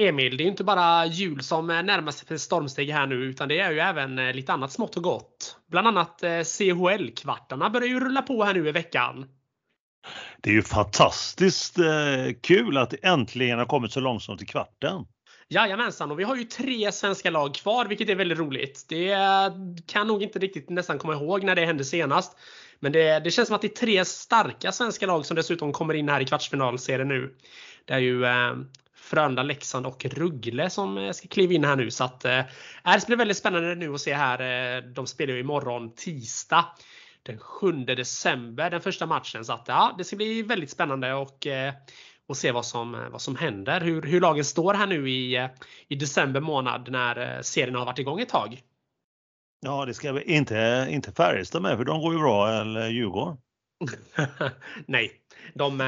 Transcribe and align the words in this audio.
Emil, 0.00 0.36
det 0.36 0.44
är 0.44 0.46
inte 0.46 0.64
bara 0.64 1.06
jul 1.06 1.42
som 1.42 1.66
närmar 1.66 2.12
sig 2.12 2.38
stormsteg 2.38 2.90
här 2.90 3.06
nu 3.06 3.14
utan 3.14 3.48
det 3.48 3.60
är 3.60 3.70
ju 3.70 3.78
även 3.78 4.16
lite 4.16 4.52
annat 4.52 4.72
smått 4.72 4.96
och 4.96 5.02
gott. 5.02 5.56
Bland 5.70 5.88
annat 5.88 6.22
CHL-kvartarna 6.44 7.70
börjar 7.70 7.88
ju 7.88 8.00
rulla 8.00 8.22
på 8.22 8.44
här 8.44 8.54
nu 8.54 8.68
i 8.68 8.72
veckan. 8.72 9.26
Det 10.40 10.50
är 10.50 10.54
ju 10.54 10.62
fantastiskt 10.62 11.76
kul 12.42 12.76
att 12.76 12.90
det 12.90 12.96
äntligen 13.02 13.58
har 13.58 13.66
kommit 13.66 13.92
så 13.92 14.00
långt 14.00 14.22
som 14.22 14.38
till 14.38 14.46
kvarten. 14.46 15.04
Jajamensan, 15.48 16.10
och 16.10 16.18
vi 16.18 16.24
har 16.24 16.36
ju 16.36 16.44
tre 16.44 16.92
svenska 16.92 17.30
lag 17.30 17.54
kvar 17.54 17.86
vilket 17.86 18.08
är 18.08 18.14
väldigt 18.14 18.38
roligt. 18.38 18.86
Det 18.88 19.16
kan 19.86 20.06
nog 20.06 20.22
inte 20.22 20.38
riktigt 20.38 20.70
nästan 20.70 20.98
komma 20.98 21.12
ihåg 21.14 21.44
när 21.44 21.54
det 21.54 21.66
hände 21.66 21.84
senast. 21.84 22.38
Men 22.80 22.92
det, 22.92 23.20
det 23.20 23.30
känns 23.30 23.48
som 23.48 23.54
att 23.54 23.62
det 23.62 23.66
är 23.66 23.86
tre 23.86 24.04
starka 24.04 24.72
svenska 24.72 25.06
lag 25.06 25.26
som 25.26 25.36
dessutom 25.36 25.72
kommer 25.72 25.94
in 25.94 26.08
här 26.08 26.20
i 26.20 26.24
kvartsfinalserien 26.24 27.08
nu. 27.08 27.34
Det 27.84 27.94
är 27.94 27.98
ju 27.98 28.24
eh, 28.24 28.54
Frölunda, 29.00 29.42
Leksand 29.42 29.86
och 29.86 30.04
Ruggle 30.04 30.70
som 30.70 30.98
eh, 30.98 31.12
ska 31.12 31.28
kliva 31.28 31.52
in 31.52 31.64
här 31.64 31.76
nu. 31.76 31.90
Så 31.90 32.04
att, 32.04 32.24
eh, 32.24 32.42
det 32.84 33.06
blir 33.06 33.16
väldigt 33.16 33.36
spännande 33.36 33.74
nu 33.74 33.94
att 33.94 34.00
se 34.00 34.14
här. 34.14 34.76
Eh, 34.76 34.82
de 34.82 35.06
spelar 35.06 35.34
ju 35.34 35.40
imorgon 35.40 35.94
tisdag 35.94 36.64
den 37.22 37.38
7 37.38 37.72
december, 37.72 38.70
den 38.70 38.80
första 38.80 39.06
matchen. 39.06 39.44
Så 39.44 39.52
att, 39.52 39.64
ja, 39.68 39.94
det 39.98 40.04
ska 40.04 40.16
bli 40.16 40.42
väldigt 40.42 40.70
spännande 40.70 41.14
och 41.14 41.46
eh, 41.46 41.74
och 42.26 42.36
se 42.36 42.52
vad 42.52 42.66
som, 42.66 43.08
vad 43.10 43.20
som 43.20 43.36
händer. 43.36 43.80
Hur, 43.80 44.02
hur 44.02 44.20
lagen 44.20 44.44
står 44.44 44.74
här 44.74 44.86
nu 44.86 45.10
i, 45.10 45.48
i 45.88 45.94
december 45.94 46.40
månad 46.40 46.90
när 46.90 47.42
serien 47.42 47.74
har 47.74 47.86
varit 47.86 47.98
igång 47.98 48.20
ett 48.20 48.28
tag. 48.28 48.62
Ja, 49.60 49.84
det 49.84 49.94
ska 49.94 50.22
inte, 50.22 50.86
inte 50.90 51.12
Färjestad 51.12 51.62
med 51.62 51.76
för 51.76 51.84
de 51.84 52.00
går 52.00 52.12
ju 52.12 52.18
bra, 52.18 52.60
eller 52.60 52.88
Djurgården. 52.88 53.36
Nej, 54.86 55.12
de, 55.54 55.78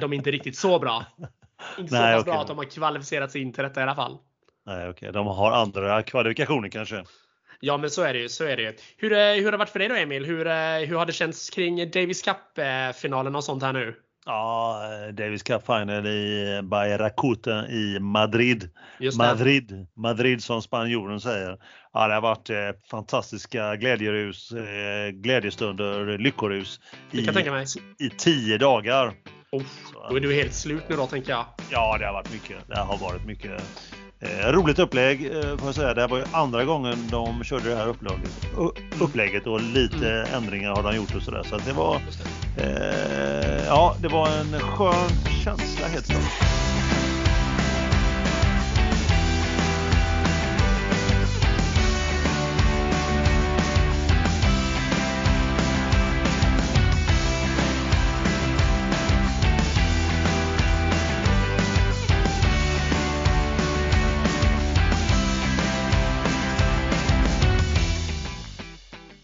de 0.00 0.12
är 0.12 0.14
inte 0.14 0.30
riktigt 0.30 0.56
så 0.56 0.78
bra. 0.78 1.04
Inte 1.78 1.94
Nej, 1.94 2.12
så 2.12 2.16
pass 2.16 2.22
okay. 2.22 2.32
bra 2.32 2.40
att 2.40 2.48
de 2.48 2.58
har 2.58 2.64
kvalificerat 2.64 3.32
sig 3.32 3.40
in 3.40 3.52
till 3.52 3.64
detta 3.64 3.80
i 3.80 3.82
alla 3.82 3.94
fall. 3.94 4.18
Nej, 4.66 4.76
okej, 4.76 4.90
okay. 4.90 5.10
de 5.10 5.26
har 5.26 5.52
andra 5.52 6.02
kvalifikationer 6.02 6.68
kanske. 6.68 7.04
Ja, 7.60 7.76
men 7.76 7.90
så 7.90 8.02
är 8.02 8.12
det 8.12 8.18
ju. 8.18 8.28
Så 8.28 8.44
är 8.44 8.56
det 8.56 8.62
ju. 8.62 8.76
Hur, 8.96 9.12
eh, 9.12 9.18
hur 9.18 9.44
har 9.44 9.52
det 9.52 9.58
varit 9.58 9.68
för 9.68 9.78
dig 9.78 9.88
då 9.88 9.94
Emil? 9.94 10.24
Hur, 10.24 10.44
hur 10.86 10.96
har 10.96 11.06
det 11.06 11.12
känts 11.12 11.50
kring 11.50 11.90
Davis 11.90 12.22
Cup-finalen 12.22 13.36
och 13.36 13.44
sånt 13.44 13.62
här 13.62 13.72
nu? 13.72 13.94
Ja, 14.26 14.82
Davis 15.12 15.42
Cup 15.42 15.66
Final 15.66 16.06
i 16.06 16.60
Bayracuta 16.62 17.68
i 17.68 18.00
Madrid. 18.00 18.70
Madrid, 19.18 19.86
Madrid 19.96 20.42
som 20.42 20.62
spanjoren 20.62 21.20
säger. 21.20 21.58
Ja, 21.92 22.08
det 22.08 22.14
har 22.14 22.20
varit 22.20 22.50
eh, 22.50 22.56
fantastiska 22.90 23.76
glädjerus, 23.76 24.52
eh, 24.52 25.10
glädjestunder, 25.10 26.18
lyckorus 26.18 26.80
i, 27.10 27.18
i 28.04 28.10
tio 28.10 28.58
dagar. 28.58 29.14
Oh, 29.52 29.62
då 30.10 30.16
är 30.16 30.20
du 30.20 30.34
helt 30.34 30.54
slut 30.54 30.82
nu 30.88 30.96
då 30.96 31.06
tänker 31.06 31.30
jag. 31.30 31.44
Ja, 31.70 31.98
det 31.98 32.06
har 32.06 32.12
varit 32.12 32.32
mycket. 32.32 32.68
Det 32.68 32.78
har 32.78 32.98
varit 32.98 33.26
mycket 33.26 33.62
Eh, 34.22 34.52
roligt 34.52 34.78
upplägg 34.78 35.26
eh, 35.26 35.56
får 35.56 35.68
jag 35.68 35.74
säga. 35.74 35.94
Det 35.94 36.00
här 36.00 36.08
var 36.08 36.18
ju 36.18 36.24
andra 36.32 36.64
gången 36.64 37.08
de 37.10 37.44
körde 37.44 37.68
det 37.68 37.76
här 37.76 37.88
upplägget, 37.88 38.46
upplägget 39.00 39.46
och 39.46 39.60
lite 39.60 40.10
mm. 40.10 40.34
ändringar 40.34 40.70
har 40.70 40.82
de 40.82 40.96
gjort 40.96 41.14
och 41.14 41.22
sådär. 41.22 41.42
Så 41.42 41.56
att 41.56 41.66
det 41.66 41.72
var, 41.72 41.96
eh, 42.56 43.66
ja, 43.66 43.96
det 44.00 44.08
var 44.08 44.28
en 44.28 44.60
skön 44.60 45.10
känsla 45.44 45.86
helt 45.86 46.06
klart. 46.06 46.79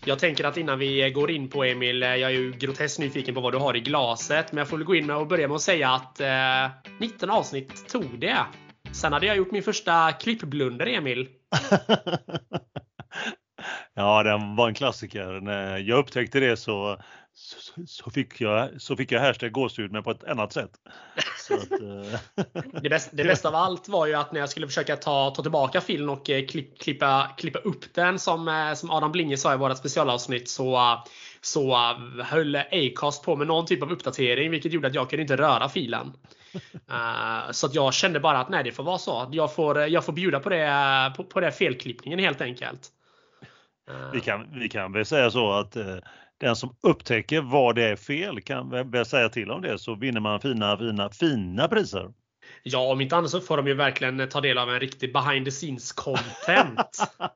Jag 0.08 0.18
tänker 0.18 0.44
att 0.44 0.56
innan 0.56 0.78
vi 0.78 1.10
går 1.10 1.30
in 1.30 1.48
på 1.48 1.64
Emil, 1.64 2.02
eh, 2.02 2.08
jag 2.08 2.30
är 2.30 2.34
ju 2.34 2.52
groteskt 2.52 2.98
nyfiken 2.98 3.34
på 3.34 3.40
vad 3.40 3.52
du 3.52 3.58
har 3.58 3.76
i 3.76 3.80
glaset. 3.80 4.52
Men 4.52 4.58
jag 4.58 4.68
får 4.68 4.76
väl 4.76 4.86
gå 4.86 4.94
in 4.94 5.06
med 5.06 5.16
och 5.16 5.26
börja 5.26 5.48
med 5.48 5.54
att 5.54 5.62
säga 5.62 5.90
att 5.90 6.20
eh, 6.20 6.70
19 6.98 7.30
avsnitt 7.30 7.88
tog 7.88 8.20
det. 8.20 8.38
Sen 8.92 9.12
hade 9.12 9.26
jag 9.26 9.36
gjort 9.36 9.50
min 9.50 9.62
första 9.62 10.12
klippblunder 10.12 10.86
Emil. 10.86 11.28
ja, 13.94 14.22
den 14.22 14.56
var 14.56 14.68
en 14.68 14.74
klassiker. 14.74 15.40
När 15.40 15.78
jag 15.78 15.98
upptäckte 15.98 16.40
det 16.40 16.56
så 16.56 16.98
så, 17.38 17.86
så, 17.86 18.10
fick 18.10 18.40
jag, 18.40 18.82
så 18.82 18.96
fick 18.96 19.12
jag 19.12 19.20
hashtag 19.20 19.52
gåshud 19.52 19.92
men 19.92 20.02
på 20.02 20.10
ett 20.10 20.24
annat 20.24 20.52
sätt. 20.52 20.70
Att, 21.50 21.80
uh... 21.80 22.16
det, 22.82 22.90
bästa, 22.90 23.16
det, 23.16 23.24
bästa, 23.24 23.48
av 23.48 23.54
allt 23.54 23.88
var 23.88 24.06
ju 24.06 24.14
att 24.14 24.32
när 24.32 24.40
jag 24.40 24.48
skulle 24.48 24.66
försöka 24.66 24.96
ta, 24.96 25.30
ta 25.30 25.42
tillbaka 25.42 25.80
filmen 25.80 26.08
och 26.08 26.30
eh, 26.30 26.46
klipp, 26.46 26.78
klippa, 26.78 27.30
klippa 27.36 27.58
upp 27.58 27.94
den 27.94 28.18
som, 28.18 28.48
eh, 28.48 28.74
som 28.74 28.90
Adam 28.90 29.12
Blinge 29.12 29.36
sa 29.36 29.54
i 29.54 29.56
våra 29.56 29.74
specialavsnitt 29.74 30.48
så, 30.48 31.02
så 31.40 31.76
höll 32.24 32.56
Acast 32.56 33.24
på 33.24 33.36
med 33.36 33.46
någon 33.46 33.66
typ 33.66 33.82
av 33.82 33.92
uppdatering 33.92 34.50
vilket 34.50 34.72
gjorde 34.72 34.88
att 34.88 34.94
jag 34.94 35.10
kunde 35.10 35.22
inte 35.22 35.36
röra 35.36 35.68
filen. 35.68 36.12
Så 37.50 37.66
att 37.66 37.74
jag 37.74 37.94
kände 37.94 38.20
bara 38.20 38.38
att 38.38 38.48
nej 38.48 38.64
det 38.64 38.72
får 38.72 38.82
vara 38.82 38.98
så. 38.98 39.28
Jag 39.32 39.54
får, 39.54 39.78
jag 39.78 40.04
får 40.04 40.12
bjuda 40.12 40.40
på 40.40 40.48
det, 40.48 41.12
på, 41.16 41.24
på 41.24 41.40
det 41.40 41.52
felklippningen 41.52 42.18
helt 42.18 42.40
enkelt. 42.40 42.88
Vi, 44.12 44.20
kan, 44.20 44.58
vi 44.60 44.68
kan 44.68 44.92
väl 44.92 45.06
säga 45.06 45.30
så 45.30 45.52
att 45.52 45.76
den 46.38 46.56
som 46.56 46.76
upptäcker 46.80 47.40
vad 47.40 47.74
det 47.74 47.84
är 47.84 47.96
fel 47.96 48.40
kan 48.40 48.90
väl 48.90 49.06
säga 49.06 49.28
till 49.28 49.50
om 49.50 49.62
det 49.62 49.78
så 49.78 49.94
vinner 49.94 50.20
man 50.20 50.40
fina, 50.40 50.78
fina, 50.78 51.10
fina 51.10 51.68
priser. 51.68 52.12
Ja, 52.62 52.92
om 52.92 53.00
inte 53.00 53.16
annat 53.16 53.30
så 53.30 53.40
får 53.40 53.56
de 53.56 53.66
ju 53.66 53.74
verkligen 53.74 54.28
ta 54.28 54.40
del 54.40 54.58
av 54.58 54.70
en 54.70 54.80
riktig 54.80 55.12
behind 55.12 55.44
the 55.44 55.50
scenes 55.50 55.92
content. 55.92 56.98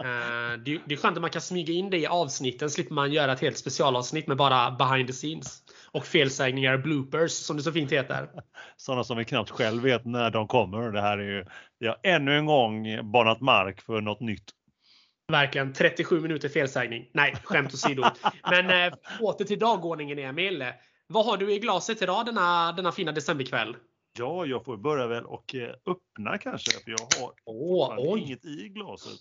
Eh, 0.00 0.58
det, 0.64 0.92
är 0.92 0.96
skönt 0.96 1.16
att 1.16 1.20
man 1.20 1.30
kan 1.30 1.42
smyga 1.42 1.72
in 1.72 1.90
det 1.90 1.98
i 1.98 2.06
avsnitten, 2.06 2.70
slipper 2.70 2.94
man 2.94 3.12
göra 3.12 3.32
ett 3.32 3.40
helt 3.40 3.58
specialavsnitt 3.58 4.26
med 4.26 4.36
bara 4.36 4.70
behind 4.70 5.06
the 5.06 5.12
scenes. 5.12 5.62
Och 5.90 6.06
felsägningar, 6.06 6.78
bloopers 6.78 7.32
som 7.32 7.56
det 7.56 7.62
så 7.62 7.72
fint 7.72 7.92
heter. 7.92 8.28
Sådana 8.76 9.04
som 9.04 9.16
vi 9.16 9.24
knappt 9.24 9.50
själv 9.50 9.82
vet 9.82 10.04
när 10.04 10.30
de 10.30 10.48
kommer. 10.48 10.92
Det 10.92 11.00
här 11.00 11.18
är 11.18 11.36
ju, 11.36 11.44
vi 11.78 11.86
har 11.86 11.96
ännu 12.02 12.38
en 12.38 12.46
gång 12.46 12.86
banat 13.12 13.40
mark 13.40 13.80
för 13.80 14.00
något 14.00 14.20
nytt. 14.20 14.50
Verkligen 15.32 15.72
37 15.72 16.20
minuter 16.20 16.48
felsägning. 16.48 17.10
Nej, 17.12 17.36
skämt 17.44 17.74
åsido. 17.74 18.04
Men 18.42 18.70
äh, 18.70 18.98
åter 19.20 19.44
till 19.44 19.58
dagordningen 19.58 20.18
Emil. 20.18 20.64
Vad 21.06 21.26
har 21.26 21.36
du 21.36 21.52
i 21.52 21.58
glaset 21.58 22.02
idag 22.02 22.26
denna, 22.26 22.72
denna 22.72 22.92
fina 22.92 23.12
decemberkväll? 23.12 23.76
Ja, 24.18 24.46
jag 24.46 24.64
får 24.64 24.76
börja 24.76 25.06
väl 25.06 25.24
och 25.24 25.54
eh, 25.54 25.68
öppna 25.86 26.38
kanske. 26.38 26.70
För 26.70 26.90
jag 26.90 26.98
har 27.24 27.32
oh, 27.96 28.22
inget 28.22 28.44
i 28.44 28.68
glaset. 28.68 29.12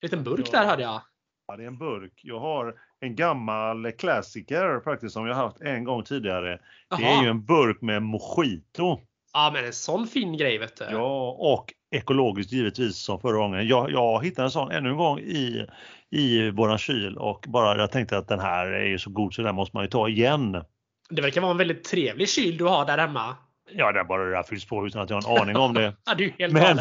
En 0.00 0.06
liten 0.06 0.24
burk 0.24 0.48
jag, 0.52 0.52
där 0.52 0.66
hörde 0.66 0.82
jag. 0.82 1.02
Ja, 1.46 1.56
det 1.56 1.62
är 1.62 1.66
en 1.66 1.78
burk. 1.78 2.20
Jag 2.22 2.40
har 2.40 2.74
en 3.00 3.16
gammal 3.16 3.92
klassiker 3.92 4.80
faktiskt 4.84 5.12
som 5.12 5.26
jag 5.26 5.34
haft 5.34 5.60
en 5.60 5.84
gång 5.84 6.04
tidigare. 6.04 6.60
Aha. 6.90 7.00
Det 7.00 7.08
är 7.08 7.22
ju 7.22 7.28
en 7.28 7.44
burk 7.44 7.80
med 7.80 8.02
mojito. 8.02 9.00
Ja, 9.32 9.50
men 9.54 9.64
en 9.64 9.72
sån 9.72 10.06
fin 10.06 10.36
grej 10.36 10.58
vet 10.58 10.76
du. 10.76 10.84
Ja, 10.84 11.30
och 11.30 11.74
ekologiskt 11.90 12.52
givetvis 12.52 12.96
som 12.96 13.20
förra 13.20 13.36
gången. 13.36 13.68
Jag, 13.68 13.90
jag 13.90 14.24
hittade 14.24 14.46
en 14.46 14.50
sån 14.50 14.70
ännu 14.70 14.88
en 14.88 14.96
gång 14.96 15.18
i, 15.18 15.66
i 16.10 16.50
våran 16.50 16.78
kyl 16.78 17.16
och 17.16 17.44
bara 17.48 17.80
jag 17.80 17.92
tänkte 17.92 18.18
att 18.18 18.28
den 18.28 18.40
här 18.40 18.66
är 18.66 18.86
ju 18.86 18.98
så 18.98 19.10
god 19.10 19.34
så 19.34 19.42
den 19.42 19.54
måste 19.54 19.76
man 19.76 19.84
ju 19.84 19.90
ta 19.90 20.08
igen. 20.08 20.62
Det 21.10 21.22
verkar 21.22 21.40
vara 21.40 21.50
en 21.50 21.58
väldigt 21.58 21.84
trevlig 21.84 22.28
kyl 22.28 22.56
du 22.56 22.64
har 22.64 22.86
där 22.86 22.98
hemma. 22.98 23.36
Ja, 23.72 23.92
det 23.92 24.04
bara 24.04 24.24
det 24.24 24.30
där 24.30 24.42
fylls 24.42 24.64
på 24.64 24.86
utan 24.86 25.02
att 25.02 25.10
jag 25.10 25.20
har 25.20 25.36
en 25.36 25.42
aning 25.42 25.56
om 25.56 25.74
det. 25.74 25.96
ja, 26.06 26.14
du 26.14 26.24
är 26.24 26.34
helt 26.38 26.52
men, 26.52 26.78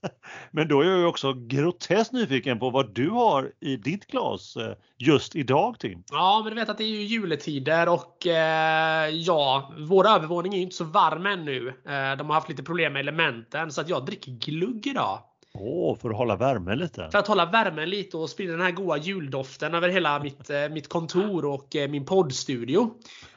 men 0.50 0.68
då 0.68 0.80
är 0.80 0.86
jag 0.86 1.08
också 1.08 1.32
groteskt 1.32 2.12
nyfiken 2.12 2.58
på 2.58 2.70
vad 2.70 2.94
du 2.94 3.10
har 3.10 3.52
i 3.60 3.76
ditt 3.76 4.06
glas 4.06 4.56
eh, 4.56 4.74
just 4.98 5.36
idag 5.36 5.78
Tim. 5.78 6.04
Ja, 6.10 6.40
men 6.44 6.54
du 6.54 6.60
vet 6.60 6.68
att 6.68 6.78
det 6.78 6.84
är 6.84 6.88
ju 6.88 7.02
juletider 7.02 7.88
och 7.88 8.26
eh, 8.26 9.08
ja, 9.08 9.72
vår 9.78 10.08
övervåning 10.08 10.52
är 10.52 10.56
ju 10.56 10.62
inte 10.62 10.76
så 10.76 10.84
varm 10.84 11.26
ännu. 11.26 11.68
Eh, 11.68 12.16
de 12.16 12.26
har 12.26 12.34
haft 12.34 12.48
lite 12.48 12.62
problem 12.62 12.92
med 12.92 13.00
elementen 13.00 13.70
så 13.70 13.80
att 13.80 13.88
jag 13.88 14.06
dricker 14.06 14.32
glugg 14.32 14.86
idag. 14.86 15.18
Åh, 15.54 15.92
oh, 15.92 15.98
för 15.98 16.10
att 16.10 16.16
hålla 16.16 16.36
värmen 16.36 16.78
lite? 16.78 17.08
För 17.10 17.18
att 17.18 17.26
hålla 17.26 17.46
värmen 17.46 17.90
lite 17.90 18.16
och 18.16 18.30
sprida 18.30 18.52
den 18.52 18.60
här 18.60 18.70
goda 18.70 18.96
juldoften 18.96 19.74
över 19.74 19.88
hela 19.88 20.18
mitt, 20.22 20.50
eh, 20.50 20.68
mitt 20.68 20.88
kontor 20.88 21.44
och 21.44 21.76
eh, 21.76 21.90
min 21.90 22.04
poddstudio. 22.04 22.94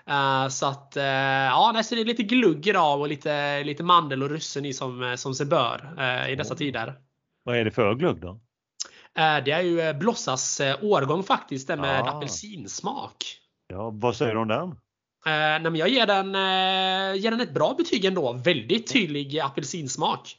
Uh, 0.09 0.47
så 0.47 0.65
att 0.65 0.93
ja, 0.95 1.71
det 1.73 1.95
är 1.95 2.05
lite 2.05 2.23
glugg 2.23 2.67
idag 2.67 2.99
och 2.99 3.07
lite, 3.07 3.63
lite 3.63 3.83
mandel 3.83 4.23
och 4.23 4.29
russin 4.29 4.65
i 4.65 4.73
som, 4.73 5.15
som 5.17 5.33
sig 5.33 5.45
bör 5.45 5.95
i 6.29 6.35
dessa 6.35 6.55
tider. 6.55 6.93
Vad 7.43 7.57
är 7.57 7.65
det 7.65 7.71
för 7.71 7.95
glugg 7.95 8.21
då? 8.21 8.39
Det 9.15 9.51
är 9.51 9.61
ju 9.61 9.93
Blossas 9.93 10.61
årgång 10.81 11.23
faktiskt, 11.23 11.67
den 11.67 11.81
med 11.81 12.01
ah. 12.01 12.09
apelsinsmak. 12.09 13.15
Ja, 13.67 13.89
vad 13.93 14.15
säger 14.15 14.33
du 14.33 14.39
om 14.39 14.47
den? 14.47 14.75
nej, 15.25 15.59
men 15.59 15.75
jag 15.75 15.89
ger 15.89 16.05
den, 16.05 16.27
ger 17.21 17.31
den 17.31 17.41
ett 17.41 17.53
bra 17.53 17.75
betyg 17.77 18.05
ändå. 18.05 18.33
Väldigt 18.33 18.93
tydlig 18.93 19.39
apelsinsmak. 19.39 20.37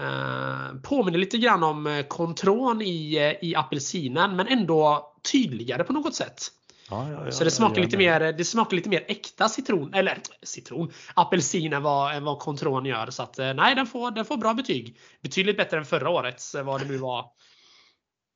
Uh, 0.00 0.80
påminner 0.82 1.18
lite 1.18 1.38
grann 1.38 1.62
om 1.62 2.04
kontron 2.08 2.82
i, 2.82 3.36
i 3.42 3.54
apelsinen 3.54 4.36
men 4.36 4.46
ändå 4.48 5.12
tydligare 5.32 5.84
på 5.84 5.92
något 5.92 6.14
sätt. 6.14 6.42
Ja, 6.90 7.10
ja, 7.10 7.24
ja, 7.24 7.30
så 7.30 7.44
det 7.44 7.50
smakar, 7.50 7.82
lite 7.82 7.96
mer, 7.96 8.32
det 8.32 8.44
smakar 8.44 8.76
lite 8.76 8.88
mer 8.88 9.04
äkta 9.08 9.48
citron, 9.48 9.94
eller 9.94 10.18
citron, 10.42 10.92
apelsin 11.14 11.72
än 11.72 11.82
vad, 11.82 12.14
än 12.16 12.24
vad 12.24 12.38
Contron 12.38 12.86
gör. 12.86 13.10
Så 13.10 13.22
att, 13.22 13.38
nej, 13.38 13.74
den 13.74 13.86
får, 13.86 14.10
den 14.10 14.24
får 14.24 14.36
bra 14.36 14.54
betyg. 14.54 14.98
Betydligt 15.22 15.56
bättre 15.56 15.78
än 15.78 15.84
förra 15.84 16.10
årets, 16.10 16.54
vad 16.64 16.80
det 16.80 16.88
nu 16.88 16.96
var. 16.96 17.24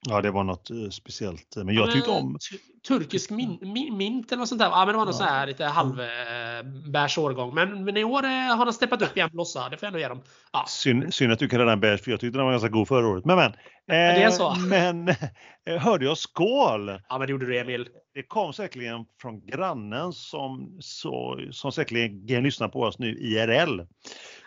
Ja, 0.08 0.20
det 0.20 0.30
var 0.30 0.44
något 0.44 0.70
uh, 0.70 0.88
speciellt. 0.90 1.56
Men 1.56 1.74
jag 1.74 1.90
tyckte 1.90 2.10
om... 2.10 2.38
Turkisk 2.88 3.30
min, 3.30 3.58
min, 3.60 3.96
mint 3.96 4.32
eller 4.32 4.38
något 4.38 4.48
sånt 4.48 4.58
där. 4.58 4.68
Ja, 4.68 4.78
men 4.78 4.86
det 4.86 4.98
var 4.98 5.04
något 5.04 5.14
ja. 5.14 5.18
sån 5.18 5.26
här 5.26 5.46
lite 5.46 5.64
halvbärs 5.64 7.18
uh, 7.18 7.24
årgång. 7.24 7.54
Men, 7.54 7.84
men 7.84 7.96
i 7.96 8.04
år 8.04 8.24
uh, 8.24 8.30
har 8.30 8.64
den 8.64 8.74
steppat 8.74 9.02
upp 9.02 9.16
igen 9.16 9.30
blossa. 9.32 9.68
Det 9.68 9.76
får 9.76 9.86
jag 9.86 9.88
ändå 9.88 9.98
ge 9.98 10.08
dem. 10.08 10.22
Ja. 10.52 10.64
Synd, 10.68 11.14
synd 11.14 11.32
att 11.32 11.38
du 11.38 11.48
kallar 11.48 11.66
den 11.66 11.80
bärs 11.80 12.00
för 12.00 12.10
jag 12.10 12.20
tyckte 12.20 12.38
den 12.38 12.44
var 12.44 12.52
ganska 12.52 12.68
god 12.68 12.88
förra 12.88 13.08
året. 13.08 13.24
Men 13.24 13.36
men. 13.36 13.52
det 13.86 14.22
är 14.22 14.30
så. 14.30 14.54
Men 14.68 15.14
hörde 15.78 16.04
jag 16.04 16.18
skål? 16.18 16.88
Ja, 17.08 17.18
men 17.18 17.20
det 17.20 17.30
gjorde 17.30 17.46
du 17.46 17.58
Emil. 17.58 17.88
Det 18.14 18.22
kom 18.22 18.52
säkerligen 18.52 19.04
från 19.20 19.46
grannen 19.46 20.12
som, 20.12 20.78
så, 20.80 21.40
som 21.50 21.72
säkerligen 21.72 22.42
lyssnar 22.42 22.68
på 22.68 22.80
oss 22.80 22.98
nu 22.98 23.18
IRL. 23.18 23.80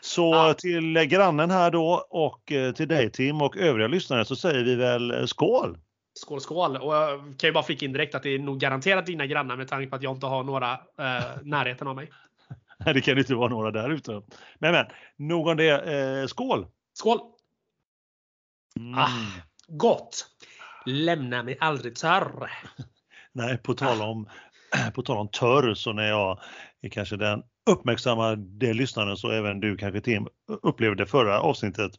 Så 0.04 0.34
ja. 0.34 0.54
till 0.54 0.94
grannen 0.94 1.52
här 1.52 1.72
då 1.72 2.06
och 2.10 2.52
eh, 2.52 2.74
till 2.74 2.88
dig 2.88 3.12
Tim 3.12 3.42
och 3.42 3.58
övriga 3.58 3.88
lyssnare 3.88 4.26
så 4.26 4.36
säger 4.36 4.64
vi 4.64 4.76
väl 4.76 5.12
eh, 5.12 5.26
skål! 5.26 5.78
Skål 6.14 6.42
skål! 6.42 6.78
Och 6.78 6.96
jag 6.96 7.20
kan 7.20 7.48
ju 7.48 7.52
bara 7.52 7.64
flika 7.64 7.86
in 7.86 7.94
direkt 7.94 8.16
att 8.16 8.24
det 8.24 8.30
är 8.30 8.40
nog 8.40 8.60
garanterat 8.60 9.06
dina 9.06 9.26
grannar 9.26 9.58
med 9.58 9.68
tanke 9.68 9.90
på 9.90 9.96
att 9.96 10.04
jag 10.04 10.16
inte 10.16 10.26
har 10.26 10.44
några 10.44 10.72
eh, 10.74 11.24
närheten 11.44 11.88
av 11.88 11.96
mig. 11.96 12.12
Nej, 12.86 12.94
det 12.94 13.02
kan 13.02 13.18
inte 13.18 13.36
vara 13.36 13.50
några 13.50 13.72
där 13.72 13.90
ute. 13.90 14.12
Men 14.60 14.72
men, 14.72 14.86
nog 15.18 15.48
om 15.48 15.58
det. 15.58 15.70
Eh, 15.70 16.28
skål! 16.28 16.68
Skål! 16.94 17.20
Mm. 18.80 19.00
Ah, 19.00 19.10
gott! 19.68 20.28
Lämna 20.86 21.44
mig 21.44 21.58
aldrig 21.60 21.96
törr. 21.96 22.52
Nej, 23.32 23.58
på 23.58 23.74
tal 23.74 24.02
om, 24.02 24.30
på 24.96 25.02
tal 25.02 25.18
om 25.18 25.28
törr 25.28 25.74
så 25.74 25.94
när 25.94 26.10
jag 26.10 26.40
är 26.82 26.90
kanske 26.90 27.18
den 27.18 27.44
uppmärksammade 27.66 28.74
lyssnaren 28.74 29.18
så 29.18 29.32
även 29.32 29.60
du 29.60 29.78
kanske 29.78 30.02
Tim 30.02 30.28
upplevde 30.62 31.06
förra 31.06 31.40
avsnittet 31.40 31.92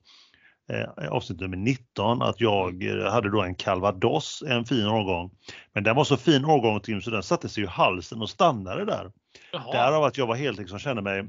eh, 0.73 1.09
avsnitt 1.09 1.41
nummer 1.41 1.57
19 1.57 2.23
att 2.23 2.41
jag 2.41 2.83
hade 3.11 3.31
då 3.31 3.43
en 3.43 3.55
calvados, 3.55 4.43
en 4.47 4.65
fin 4.65 4.87
årgång. 4.87 5.31
Men 5.73 5.85
den 5.85 5.97
var 5.97 6.05
så 6.05 6.17
fin 6.17 6.45
årgång 6.45 6.81
Tim 6.81 7.01
så 7.01 7.11
den 7.11 7.23
satte 7.23 7.49
sig 7.49 7.63
i 7.63 7.67
halsen 7.67 8.23
och 8.23 8.31
stannade 8.31 8.85
där. 8.85 9.13
Jaha. 9.53 9.73
Därav 9.73 10.05
att 10.05 10.19
jag 10.19 10.27
var 10.27 10.35
helt 10.35 10.59
liksom 10.59 10.79
kände 10.79 11.03
mig 11.03 11.25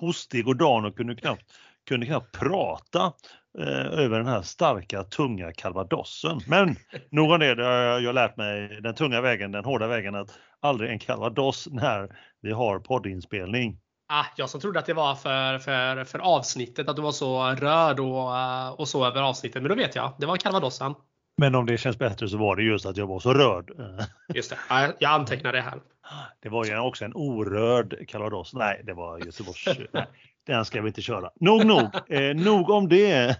hostig 0.00 0.48
och 0.48 0.56
dan 0.56 0.84
och 0.84 0.96
kunde 0.96 1.16
knappt, 1.16 1.44
kunde 1.88 2.06
knappt 2.06 2.38
prata 2.38 3.12
eh, 3.58 4.00
över 4.04 4.18
den 4.18 4.26
här 4.26 4.42
starka 4.42 5.04
tunga 5.04 5.52
calvadosen. 5.52 6.40
Men 6.46 6.76
nog 7.10 7.30
om 7.30 7.40
det, 7.40 7.54
det 7.54 7.64
har 7.64 8.00
jag 8.00 8.14
lärt 8.14 8.36
mig 8.36 8.80
den 8.80 8.94
tunga 8.94 9.20
vägen, 9.20 9.52
den 9.52 9.64
hårda 9.64 9.86
vägen 9.86 10.14
att 10.14 10.38
aldrig 10.60 10.90
en 10.90 10.98
calvados 10.98 11.68
när 11.70 12.16
vi 12.42 12.52
har 12.52 12.78
poddinspelning. 12.78 13.78
Ah, 14.12 14.24
jag 14.36 14.50
som 14.50 14.60
trodde 14.60 14.78
att 14.78 14.86
det 14.86 14.94
var 14.94 15.14
för, 15.14 15.58
för, 15.58 16.04
för 16.04 16.18
avsnittet, 16.18 16.88
att 16.88 16.96
du 16.96 17.02
var 17.02 17.12
så 17.12 17.42
rörd 17.42 18.00
och, 18.00 18.80
och 18.80 18.88
så 18.88 19.06
över 19.06 19.22
avsnittet. 19.22 19.62
Men 19.62 19.68
då 19.68 19.74
vet 19.74 19.94
jag, 19.94 20.12
det 20.18 20.26
var 20.26 20.36
calvadosen. 20.36 20.94
Men 21.40 21.54
om 21.54 21.66
det 21.66 21.78
känns 21.78 21.98
bättre 21.98 22.28
så 22.28 22.38
var 22.38 22.56
det 22.56 22.62
just 22.62 22.86
att 22.86 22.96
jag 22.96 23.06
var 23.06 23.20
så 23.20 23.34
rörd. 23.34 23.70
Just 24.34 24.50
det, 24.50 24.58
ja, 24.68 24.92
jag 24.98 25.10
antecknar 25.10 25.52
det 25.52 25.60
här. 25.60 25.80
Det 26.40 26.48
var 26.48 26.64
ju 26.64 26.78
också 26.78 27.04
en 27.04 27.14
orörd 27.14 28.08
calvados. 28.08 28.54
Nej, 28.54 28.82
det 28.84 28.94
var 28.94 29.18
Göteborgs. 29.18 29.68
nej, 29.92 30.06
den 30.50 30.64
ska 30.64 30.82
vi 30.82 30.88
inte 30.88 31.02
köra. 31.02 31.30
Nog 31.40 31.66
nog. 31.66 31.88
Eh, 32.08 32.36
nog 32.36 32.70
om 32.70 32.88
det 32.88 33.36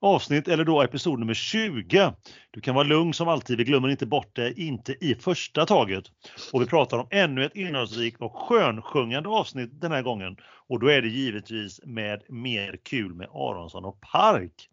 avsnitt 0.00 0.48
eller 0.48 0.64
då 0.64 0.82
episod 0.82 1.18
nummer 1.18 1.34
20. 1.34 2.12
Du 2.50 2.60
kan 2.60 2.74
vara 2.74 2.86
lugn 2.86 3.14
som 3.14 3.28
alltid, 3.28 3.58
vi 3.58 3.64
glömmer 3.64 3.88
inte 3.88 4.06
bort 4.06 4.36
det, 4.36 4.60
inte 4.60 4.92
i 4.92 5.14
första 5.14 5.66
taget. 5.66 6.04
Och 6.52 6.62
vi 6.62 6.66
pratar 6.66 6.98
om 6.98 7.06
ännu 7.10 7.44
ett 7.44 7.56
innehållsrikt 7.56 8.20
och 8.20 8.36
skönsjungande 8.36 9.28
avsnitt 9.28 9.80
den 9.80 9.92
här 9.92 10.02
gången. 10.02 10.36
Och 10.68 10.80
då 10.80 10.86
är 10.86 11.02
det 11.02 11.08
givetvis 11.08 11.80
med 11.84 12.22
Mer 12.28 12.78
kul 12.82 13.14
med 13.14 13.28
Aronsson 13.32 13.84
och 13.84 14.00
Park. 14.00 14.68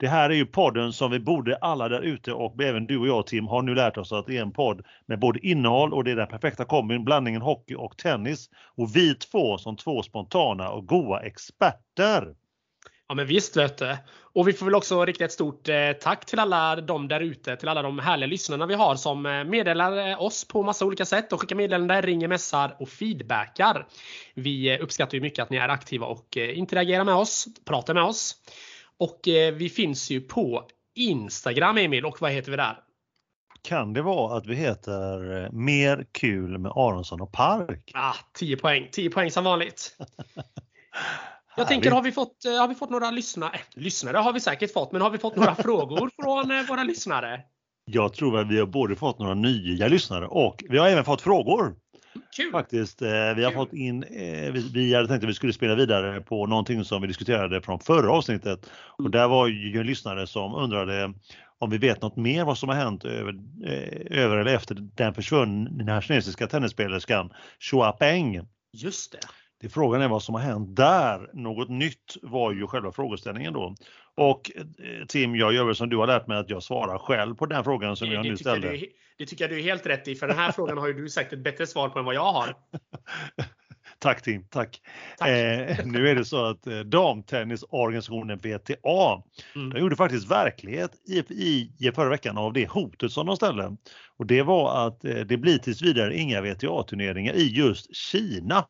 Det 0.00 0.08
här 0.08 0.30
är 0.30 0.34
ju 0.34 0.46
podden 0.46 0.92
som 0.92 1.10
vi 1.10 1.20
borde 1.20 1.56
alla 1.56 1.88
där 1.88 2.00
ute 2.00 2.32
och 2.32 2.62
även 2.62 2.86
du 2.86 2.98
och 2.98 3.08
jag 3.08 3.26
Tim 3.26 3.46
har 3.46 3.62
nu 3.62 3.74
lärt 3.74 3.96
oss 3.96 4.12
att 4.12 4.26
det 4.26 4.36
är 4.36 4.42
en 4.42 4.52
podd 4.52 4.82
med 5.06 5.18
både 5.18 5.46
innehåll 5.46 5.92
och 5.92 6.04
det 6.04 6.10
är 6.10 6.16
den 6.16 6.28
perfekta 6.28 6.64
kombin, 6.64 7.04
blandningen 7.04 7.42
hockey 7.42 7.74
och 7.74 7.96
tennis. 7.96 8.50
Och 8.76 8.96
vi 8.96 9.14
två 9.14 9.58
som 9.58 9.76
två 9.76 10.02
spontana 10.02 10.70
och 10.70 10.86
goa 10.86 11.20
experter. 11.20 12.34
Ja 13.08 13.14
men 13.14 13.26
visst 13.26 13.56
vet 13.56 13.78
du. 13.78 13.96
Och 14.32 14.48
vi 14.48 14.52
får 14.52 14.66
väl 14.66 14.74
också 14.74 15.04
rikta 15.04 15.24
ett 15.24 15.32
stort 15.32 15.68
eh, 15.68 15.92
tack 16.00 16.26
till 16.26 16.38
alla 16.38 16.76
de 16.76 17.08
där 17.08 17.20
ute, 17.20 17.56
till 17.56 17.68
alla 17.68 17.82
de 17.82 17.98
härliga 17.98 18.26
lyssnarna 18.26 18.66
vi 18.66 18.74
har 18.74 18.94
som 18.94 19.26
eh, 19.26 19.44
meddelar 19.44 20.10
eh, 20.10 20.22
oss 20.22 20.48
på 20.48 20.62
massa 20.62 20.84
olika 20.84 21.04
sätt 21.04 21.32
och 21.32 21.40
skickar 21.40 21.56
meddelanden, 21.56 22.02
ringer, 22.02 22.28
messar 22.28 22.76
och 22.78 22.88
feedbackar. 22.88 23.86
Vi 24.34 24.78
uppskattar 24.78 25.14
ju 25.14 25.20
mycket 25.20 25.42
att 25.42 25.50
ni 25.50 25.56
är 25.56 25.68
aktiva 25.68 26.06
och 26.06 26.36
interagerar 26.36 27.04
med 27.04 27.14
oss, 27.14 27.46
pratar 27.64 27.94
med 27.94 28.02
oss. 28.02 28.36
Och 29.00 29.20
vi 29.54 29.68
finns 29.68 30.10
ju 30.10 30.20
på 30.20 30.66
Instagram 30.94 31.78
Emil 31.78 32.04
och 32.04 32.20
vad 32.20 32.30
heter 32.30 32.50
vi 32.50 32.56
där? 32.56 32.76
Kan 33.62 33.92
det 33.92 34.02
vara 34.02 34.36
att 34.36 34.46
vi 34.46 34.54
heter 34.54 35.48
Mer 35.52 36.06
kul 36.12 36.58
med 36.58 36.72
Aronsson 36.74 37.20
och 37.20 37.32
Park? 37.32 37.90
Ah, 37.94 38.14
10 38.34 38.56
poäng, 38.56 38.88
10 38.92 39.10
poäng 39.10 39.30
som 39.30 39.44
vanligt. 39.44 39.96
Jag 41.56 41.68
tänker, 41.68 41.90
har 41.90 42.02
vi 42.02 42.12
fått, 42.12 42.44
eh, 42.44 42.52
har 42.52 42.68
vi 42.68 42.74
fått 42.74 42.90
några 42.90 43.10
lyssnare? 43.10 43.54
Äh, 43.54 43.60
lyssnare 43.82 44.16
har 44.16 44.32
vi 44.32 44.40
säkert 44.40 44.72
fått, 44.72 44.92
men 44.92 45.02
har 45.02 45.10
vi 45.10 45.18
fått 45.18 45.36
några 45.36 45.54
frågor 45.62 46.10
från 46.22 46.50
eh, 46.50 46.66
våra 46.68 46.84
lyssnare? 46.84 47.40
Jag 47.84 48.14
tror 48.14 48.38
att 48.38 48.48
vi 48.48 48.58
har 48.58 48.66
både 48.66 48.96
fått 48.96 49.18
några 49.18 49.34
nya 49.34 49.88
lyssnare 49.88 50.26
och 50.26 50.64
vi 50.68 50.78
har 50.78 50.88
även 50.88 51.04
fått 51.04 51.20
frågor. 51.20 51.74
Kul! 52.36 52.52
Faktiskt. 52.52 53.02
Vi 53.02 53.44
har 53.44 53.50
Kul. 53.50 53.54
fått 53.54 53.72
in, 53.72 54.04
vi 54.72 54.94
hade 54.94 55.08
tänkt 55.08 55.24
att 55.24 55.30
vi 55.30 55.34
skulle 55.34 55.52
spela 55.52 55.74
vidare 55.74 56.20
på 56.20 56.46
någonting 56.46 56.84
som 56.84 57.02
vi 57.02 57.08
diskuterade 57.08 57.62
från 57.62 57.78
förra 57.80 58.12
avsnittet. 58.12 58.70
Och 58.72 59.00
mm. 59.00 59.10
där 59.10 59.28
var 59.28 59.46
ju 59.46 59.80
en 59.80 59.86
lyssnare 59.86 60.26
som 60.26 60.54
undrade 60.54 61.12
om 61.58 61.70
vi 61.70 61.78
vet 61.78 62.02
något 62.02 62.16
mer 62.16 62.44
vad 62.44 62.58
som 62.58 62.68
har 62.68 62.76
hänt 62.76 63.04
över, 63.04 63.34
över 64.10 64.36
eller 64.36 64.54
efter 64.54 64.74
den 64.74 65.14
försvunna 65.14 66.02
kinesiska 66.02 66.46
tennisspelerskan 66.46 67.32
Xua 67.58 67.92
Peng. 67.92 68.40
Just 68.72 69.12
det. 69.12 69.18
Det 69.60 69.68
frågan 69.68 70.02
är 70.02 70.08
vad 70.08 70.22
som 70.22 70.34
har 70.34 70.42
hänt 70.42 70.76
där. 70.76 71.30
Något 71.34 71.68
nytt 71.68 72.16
var 72.22 72.52
ju 72.52 72.66
själva 72.66 72.92
frågeställningen 72.92 73.52
då. 73.52 73.74
Och 74.16 74.50
eh, 74.54 75.06
Tim, 75.06 75.36
jag 75.36 75.52
gör 75.52 75.64
väl 75.64 75.74
som 75.74 75.88
du 75.88 75.96
har 75.96 76.06
lärt 76.06 76.26
mig 76.26 76.38
att 76.38 76.50
jag 76.50 76.62
svarar 76.62 76.98
själv 76.98 77.34
på 77.34 77.46
den 77.46 77.64
frågan 77.64 77.96
som 77.96 78.08
det, 78.08 78.14
jag 78.14 78.24
nu 78.24 78.36
ställde. 78.36 78.70
Du, 78.70 78.86
det 79.18 79.26
tycker 79.26 79.44
jag 79.44 79.50
du 79.50 79.58
är 79.58 79.62
helt 79.62 79.86
rätt 79.86 80.08
i, 80.08 80.14
för 80.14 80.28
den 80.28 80.36
här 80.36 80.52
frågan 80.52 80.78
har 80.78 80.86
ju 80.88 80.94
du 80.94 81.08
sagt 81.08 81.32
ett 81.32 81.44
bättre 81.44 81.66
svar 81.66 81.88
på 81.88 81.98
än 81.98 82.04
vad 82.04 82.14
jag 82.14 82.32
har. 82.32 82.54
tack 83.98 84.22
Tim, 84.22 84.44
tack. 84.44 84.80
tack. 85.18 85.28
Eh, 85.28 85.86
nu 85.86 86.08
är 86.08 86.14
det 86.14 86.24
så 86.24 86.44
att 86.44 86.66
eh, 86.66 86.78
damtennisorganisationen 86.78 88.38
VTA, 88.38 89.22
mm. 89.54 89.70
de 89.70 89.80
gjorde 89.80 89.96
faktiskt 89.96 90.30
verklighet 90.30 90.90
i, 91.08 91.18
i, 91.18 91.72
i 91.78 91.92
förra 91.92 92.08
veckan 92.08 92.38
av 92.38 92.52
det 92.52 92.70
hotet 92.70 93.12
som 93.12 93.26
de 93.26 93.36
ställde. 93.36 93.76
Och 94.16 94.26
det 94.26 94.42
var 94.42 94.86
att 94.86 95.04
eh, 95.04 95.14
det 95.14 95.36
blir 95.36 95.58
tills 95.58 95.82
vidare 95.82 96.16
inga 96.16 96.40
VTA-turneringar 96.40 97.32
i 97.32 97.46
just 97.46 97.96
Kina. 97.96 98.66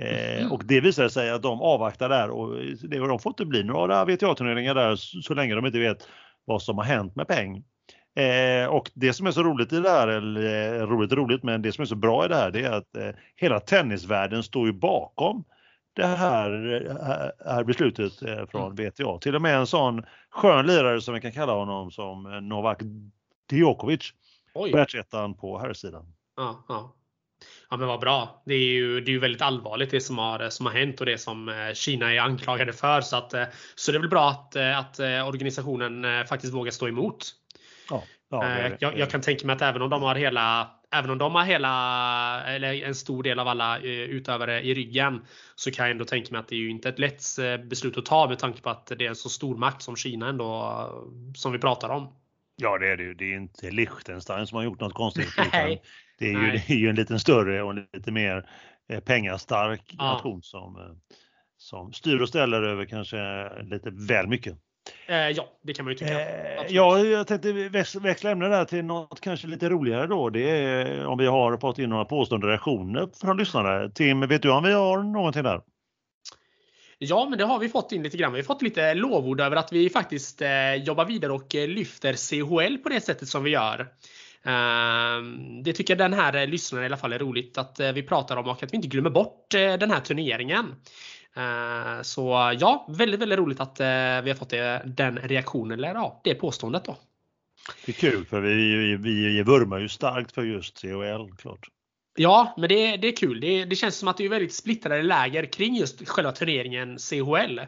Eh, 0.00 0.38
mm. 0.40 0.52
och 0.52 0.62
det 0.64 0.80
visade 0.80 1.10
sig 1.10 1.30
att 1.30 1.42
de 1.42 1.60
avvaktar 1.60 2.08
där 2.08 2.30
och 2.30 2.56
det, 2.82 2.98
de 2.98 3.18
får 3.18 3.30
inte 3.30 3.44
bli 3.44 3.64
några 3.64 4.04
VTA-turneringar 4.04 4.74
där 4.74 4.96
så, 4.96 5.22
så 5.22 5.34
länge 5.34 5.54
de 5.54 5.66
inte 5.66 5.78
vet 5.78 6.08
vad 6.44 6.62
som 6.62 6.78
har 6.78 6.84
hänt 6.84 7.16
med 7.16 7.28
peng. 7.28 7.64
Eh, 8.16 8.66
och 8.66 8.90
det 8.94 9.12
som 9.12 9.26
är 9.26 9.30
så 9.30 9.42
roligt 9.42 9.72
i 9.72 9.80
det 9.80 9.90
här, 9.90 10.08
eller 10.08 10.74
eh, 10.80 10.86
roligt 10.86 11.12
roligt, 11.12 11.42
men 11.42 11.62
det 11.62 11.72
som 11.72 11.82
är 11.82 11.86
så 11.86 11.94
bra 11.94 12.24
i 12.24 12.28
det 12.28 12.36
här 12.36 12.50
det 12.50 12.64
är 12.64 12.72
att 12.72 12.96
eh, 12.96 13.10
hela 13.36 13.60
tennisvärlden 13.60 14.42
står 14.42 14.66
ju 14.66 14.72
bakom 14.72 15.44
det 15.92 16.06
här, 16.06 16.16
här, 16.16 16.86
eh, 17.46 17.52
här 17.52 17.64
beslutet 17.64 18.22
eh, 18.22 18.46
från 18.46 18.72
mm. 18.72 18.90
VTA. 18.90 19.18
Till 19.18 19.34
och 19.34 19.42
med 19.42 19.56
en 19.56 19.66
sån 19.66 20.02
skön 20.30 20.66
lirare 20.66 21.00
som 21.00 21.14
vi 21.14 21.20
kan 21.20 21.32
kalla 21.32 21.52
honom 21.52 21.90
som 21.90 22.48
Novak 22.48 22.82
Djokovic, 23.50 24.12
världsettan 24.72 25.34
på 25.34 25.58
herrsidan. 25.58 26.14
Ja, 26.36 26.64
ja. 26.68 26.94
Ja 27.70 27.76
men 27.76 27.88
vad 27.88 28.00
bra. 28.00 28.42
Det 28.46 28.54
är 28.54 28.58
ju, 28.58 29.00
det 29.00 29.10
är 29.10 29.12
ju 29.12 29.18
väldigt 29.18 29.42
allvarligt 29.42 29.90
det 29.90 30.00
som 30.00 30.18
har, 30.18 30.50
som 30.50 30.66
har 30.66 30.72
hänt 30.72 31.00
och 31.00 31.06
det 31.06 31.18
som 31.18 31.48
eh, 31.48 31.72
Kina 31.74 32.12
är 32.12 32.20
anklagade 32.20 32.72
för. 32.72 33.00
Så, 33.00 33.16
att, 33.16 33.34
eh, 33.34 33.44
så 33.74 33.92
det 33.92 33.98
är 33.98 34.00
väl 34.00 34.10
bra 34.10 34.30
att, 34.30 34.56
eh, 34.56 34.78
att 34.78 35.00
organisationen 35.00 36.26
faktiskt 36.26 36.54
vågar 36.54 36.70
stå 36.70 36.88
emot. 36.88 37.26
Ja, 37.90 38.04
ja, 38.30 38.70
jag, 38.78 38.98
jag, 38.98 39.10
kan 39.10 39.20
tänka 39.20 39.46
mig 39.46 39.56
att 39.56 39.62
även 39.62 39.82
om 39.82 39.90
de 39.90 40.02
har 40.02 40.14
hela 40.14 40.70
Även 40.92 41.10
om 41.10 41.18
de 41.18 41.34
har 41.34 41.44
hela, 41.44 42.44
eller 42.46 42.84
en 42.84 42.94
stor 42.94 43.22
del 43.22 43.38
av 43.38 43.48
alla 43.48 43.78
utövare 43.78 44.62
i 44.62 44.74
ryggen 44.74 45.24
så 45.54 45.70
kan 45.70 45.84
jag 45.84 45.90
ändå 45.90 46.04
tänka 46.04 46.32
mig 46.32 46.40
att 46.40 46.48
det 46.48 46.54
är 46.54 46.58
ju 46.58 46.70
inte 46.70 46.88
ett 46.88 46.98
lätt 46.98 47.22
beslut 47.68 47.98
att 47.98 48.06
ta 48.06 48.28
med 48.28 48.38
tanke 48.38 48.62
på 48.62 48.70
att 48.70 48.86
det 48.86 49.04
är 49.04 49.08
en 49.08 49.16
så 49.16 49.28
stor 49.28 49.56
makt 49.56 49.82
som 49.82 49.96
Kina 49.96 50.28
ändå 50.28 50.86
som 51.36 51.52
vi 51.52 51.58
pratar 51.58 51.88
om. 51.88 52.19
Ja 52.60 52.78
det 52.78 52.88
är 52.88 52.96
det 52.96 53.02
ju. 53.02 53.14
Det 53.14 53.32
är 53.32 53.36
inte 53.36 53.70
Liechtenstein 53.70 54.46
som 54.46 54.56
har 54.56 54.64
gjort 54.64 54.80
något 54.80 54.94
konstigt. 54.94 55.28
Nej. 55.52 55.82
Det 56.18 56.26
är, 56.26 56.30
ju, 56.30 56.50
det 56.66 56.70
är 56.70 56.76
ju 56.76 56.88
en 56.88 56.96
lite 56.96 57.18
större 57.18 57.62
och 57.62 57.70
en 57.70 57.86
lite 57.92 58.12
mer 58.12 58.50
eh, 58.92 59.00
pengastark 59.00 59.94
ja. 59.98 60.12
nation 60.12 60.42
som, 60.42 60.76
eh, 60.76 60.82
som 61.56 61.92
styr 61.92 62.20
och 62.20 62.28
ställer 62.28 62.62
över 62.62 62.84
kanske 62.84 63.48
lite 63.62 63.90
väl 63.90 64.26
mycket. 64.26 64.58
ja, 65.08 65.58
det 65.62 65.74
kan 65.74 65.84
man 65.84 65.92
ju 65.92 65.98
tycka. 65.98 66.20
Eh, 66.20 66.66
ja, 66.68 66.98
jag 66.98 67.26
tänkte 67.26 67.52
växla 68.00 68.30
ämne 68.30 68.48
där 68.48 68.64
till 68.64 68.84
något 68.84 69.20
kanske 69.20 69.46
lite 69.46 69.68
roligare 69.68 70.06
då. 70.06 70.30
Det 70.30 70.50
är 70.50 71.06
om 71.06 71.18
vi 71.18 71.26
har 71.26 71.56
fått 71.56 71.78
in 71.78 71.90
några 71.90 72.04
påstående 72.04 72.46
reaktioner 72.46 73.08
från 73.20 73.36
lyssnare. 73.36 73.90
Tim, 73.90 74.20
vet 74.20 74.42
du 74.42 74.50
om 74.50 74.64
vi 74.64 74.72
har 74.72 75.02
någonting 75.02 75.42
där? 75.42 75.60
Ja, 77.02 77.26
men 77.28 77.38
det 77.38 77.44
har 77.44 77.58
vi 77.58 77.68
fått 77.68 77.92
in 77.92 78.02
lite 78.02 78.16
grann. 78.16 78.32
Vi 78.32 78.38
har 78.38 78.44
fått 78.44 78.62
lite 78.62 78.94
lovord 78.94 79.40
över 79.40 79.56
att 79.56 79.72
vi 79.72 79.90
faktiskt 79.90 80.42
eh, 80.42 80.74
jobbar 80.74 81.04
vidare 81.04 81.32
och 81.32 81.54
eh, 81.54 81.68
lyfter 81.68 82.12
CHL 82.12 82.76
på 82.78 82.88
det 82.88 83.00
sättet 83.00 83.28
som 83.28 83.44
vi 83.44 83.50
gör. 83.50 83.88
Ehm, 84.42 85.62
det 85.62 85.72
tycker 85.72 85.96
den 85.96 86.12
här 86.12 86.36
eh, 86.36 86.46
lyssnaren 86.46 86.84
i 86.84 86.86
alla 86.86 86.96
fall 86.96 87.12
är 87.12 87.18
roligt 87.18 87.58
att 87.58 87.80
eh, 87.80 87.92
vi 87.92 88.02
pratar 88.02 88.36
om 88.36 88.48
och 88.48 88.62
att 88.62 88.72
vi 88.72 88.76
inte 88.76 88.88
glömmer 88.88 89.10
bort 89.10 89.50
den 89.50 89.90
här 89.90 90.00
turneringen. 90.00 90.74
Ehm, 91.36 92.04
så 92.04 92.54
ja, 92.60 92.86
väldigt, 92.88 93.20
väldigt 93.20 93.38
roligt 93.38 93.60
att 93.60 93.80
vi 94.24 94.30
har 94.30 94.34
fått 94.34 94.50
det, 94.50 94.82
den 94.84 95.18
reaktionen, 95.18 95.78
eller 95.78 95.94
ja, 95.94 96.20
det 96.24 96.34
påståendet 96.34 96.84
då. 96.84 96.96
Det 97.86 97.92
är 97.92 98.10
kul 98.10 98.24
för 98.24 98.40
vi, 98.40 98.96
vi, 98.96 98.96
vi 98.96 99.42
vurmar 99.42 99.78
ju 99.78 99.88
starkt 99.88 100.32
för 100.32 100.42
just 100.42 100.78
CHL 100.78 101.36
klart. 101.38 101.68
Ja, 102.22 102.54
men 102.56 102.68
det, 102.68 102.96
det 102.96 103.08
är 103.08 103.16
kul. 103.16 103.40
Det, 103.40 103.64
det, 103.64 103.76
känns 103.76 103.96
som 103.96 104.08
att 104.08 104.16
det 104.16 104.24
är 104.24 104.28
väldigt 104.28 104.54
splittrade 104.54 105.02
läger 105.02 105.46
kring 105.46 105.76
just 105.76 106.08
själva 106.08 106.32
turneringen 106.32 106.98
CHL. 106.98 107.60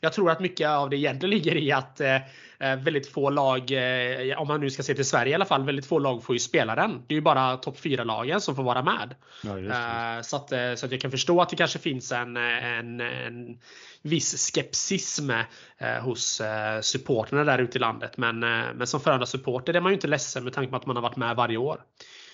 Jag 0.00 0.12
tror 0.12 0.30
att 0.30 0.40
mycket 0.40 0.68
av 0.68 0.90
det 0.90 0.96
egentligen 0.96 1.30
ligger 1.30 1.56
i 1.56 1.72
att 1.72 2.00
eh, 2.00 2.14
eh, 2.58 2.76
väldigt 2.76 3.12
få 3.12 3.30
lag, 3.30 3.70
eh, 3.70 4.40
om 4.40 4.48
man 4.48 4.60
nu 4.60 4.70
ska 4.70 4.82
se 4.82 4.94
till 4.94 5.04
Sverige 5.04 5.32
i 5.32 5.34
alla 5.34 5.44
fall, 5.44 5.64
väldigt 5.64 5.86
få 5.86 5.98
lag 5.98 6.24
får 6.24 6.34
ju 6.34 6.38
spela 6.38 6.74
den. 6.74 7.02
Det 7.06 7.14
är 7.14 7.16
ju 7.16 7.20
bara 7.20 7.56
topp 7.56 7.76
4-lagen 7.78 8.40
som 8.40 8.56
får 8.56 8.62
vara 8.62 8.82
med. 8.82 9.14
Ja, 9.42 9.58
eh, 9.58 10.22
så, 10.22 10.36
att, 10.36 10.52
eh, 10.52 10.74
så 10.74 10.86
att 10.86 10.92
jag 10.92 11.00
kan 11.00 11.10
förstå 11.10 11.40
att 11.40 11.48
det 11.48 11.56
kanske 11.56 11.78
finns 11.78 12.12
en, 12.12 12.36
en, 12.36 13.00
en 13.00 13.58
viss 14.02 14.52
skepsism 14.52 15.30
eh, 15.78 16.02
hos 16.02 16.40
eh, 16.40 16.80
supporterna 16.80 17.44
där 17.44 17.58
ute 17.58 17.78
i 17.78 17.80
landet. 17.80 18.16
Men, 18.16 18.38
men 18.38 18.86
som 18.86 19.00
Frölunda 19.00 19.26
supporter 19.26 19.74
är 19.74 19.80
man 19.80 19.92
ju 19.92 19.94
inte 19.94 20.08
ledsen 20.08 20.44
med 20.44 20.52
tanke 20.52 20.70
på 20.70 20.76
att 20.76 20.86
man 20.86 20.96
har 20.96 21.02
varit 21.02 21.16
med 21.16 21.36
varje 21.36 21.56
år. 21.56 21.80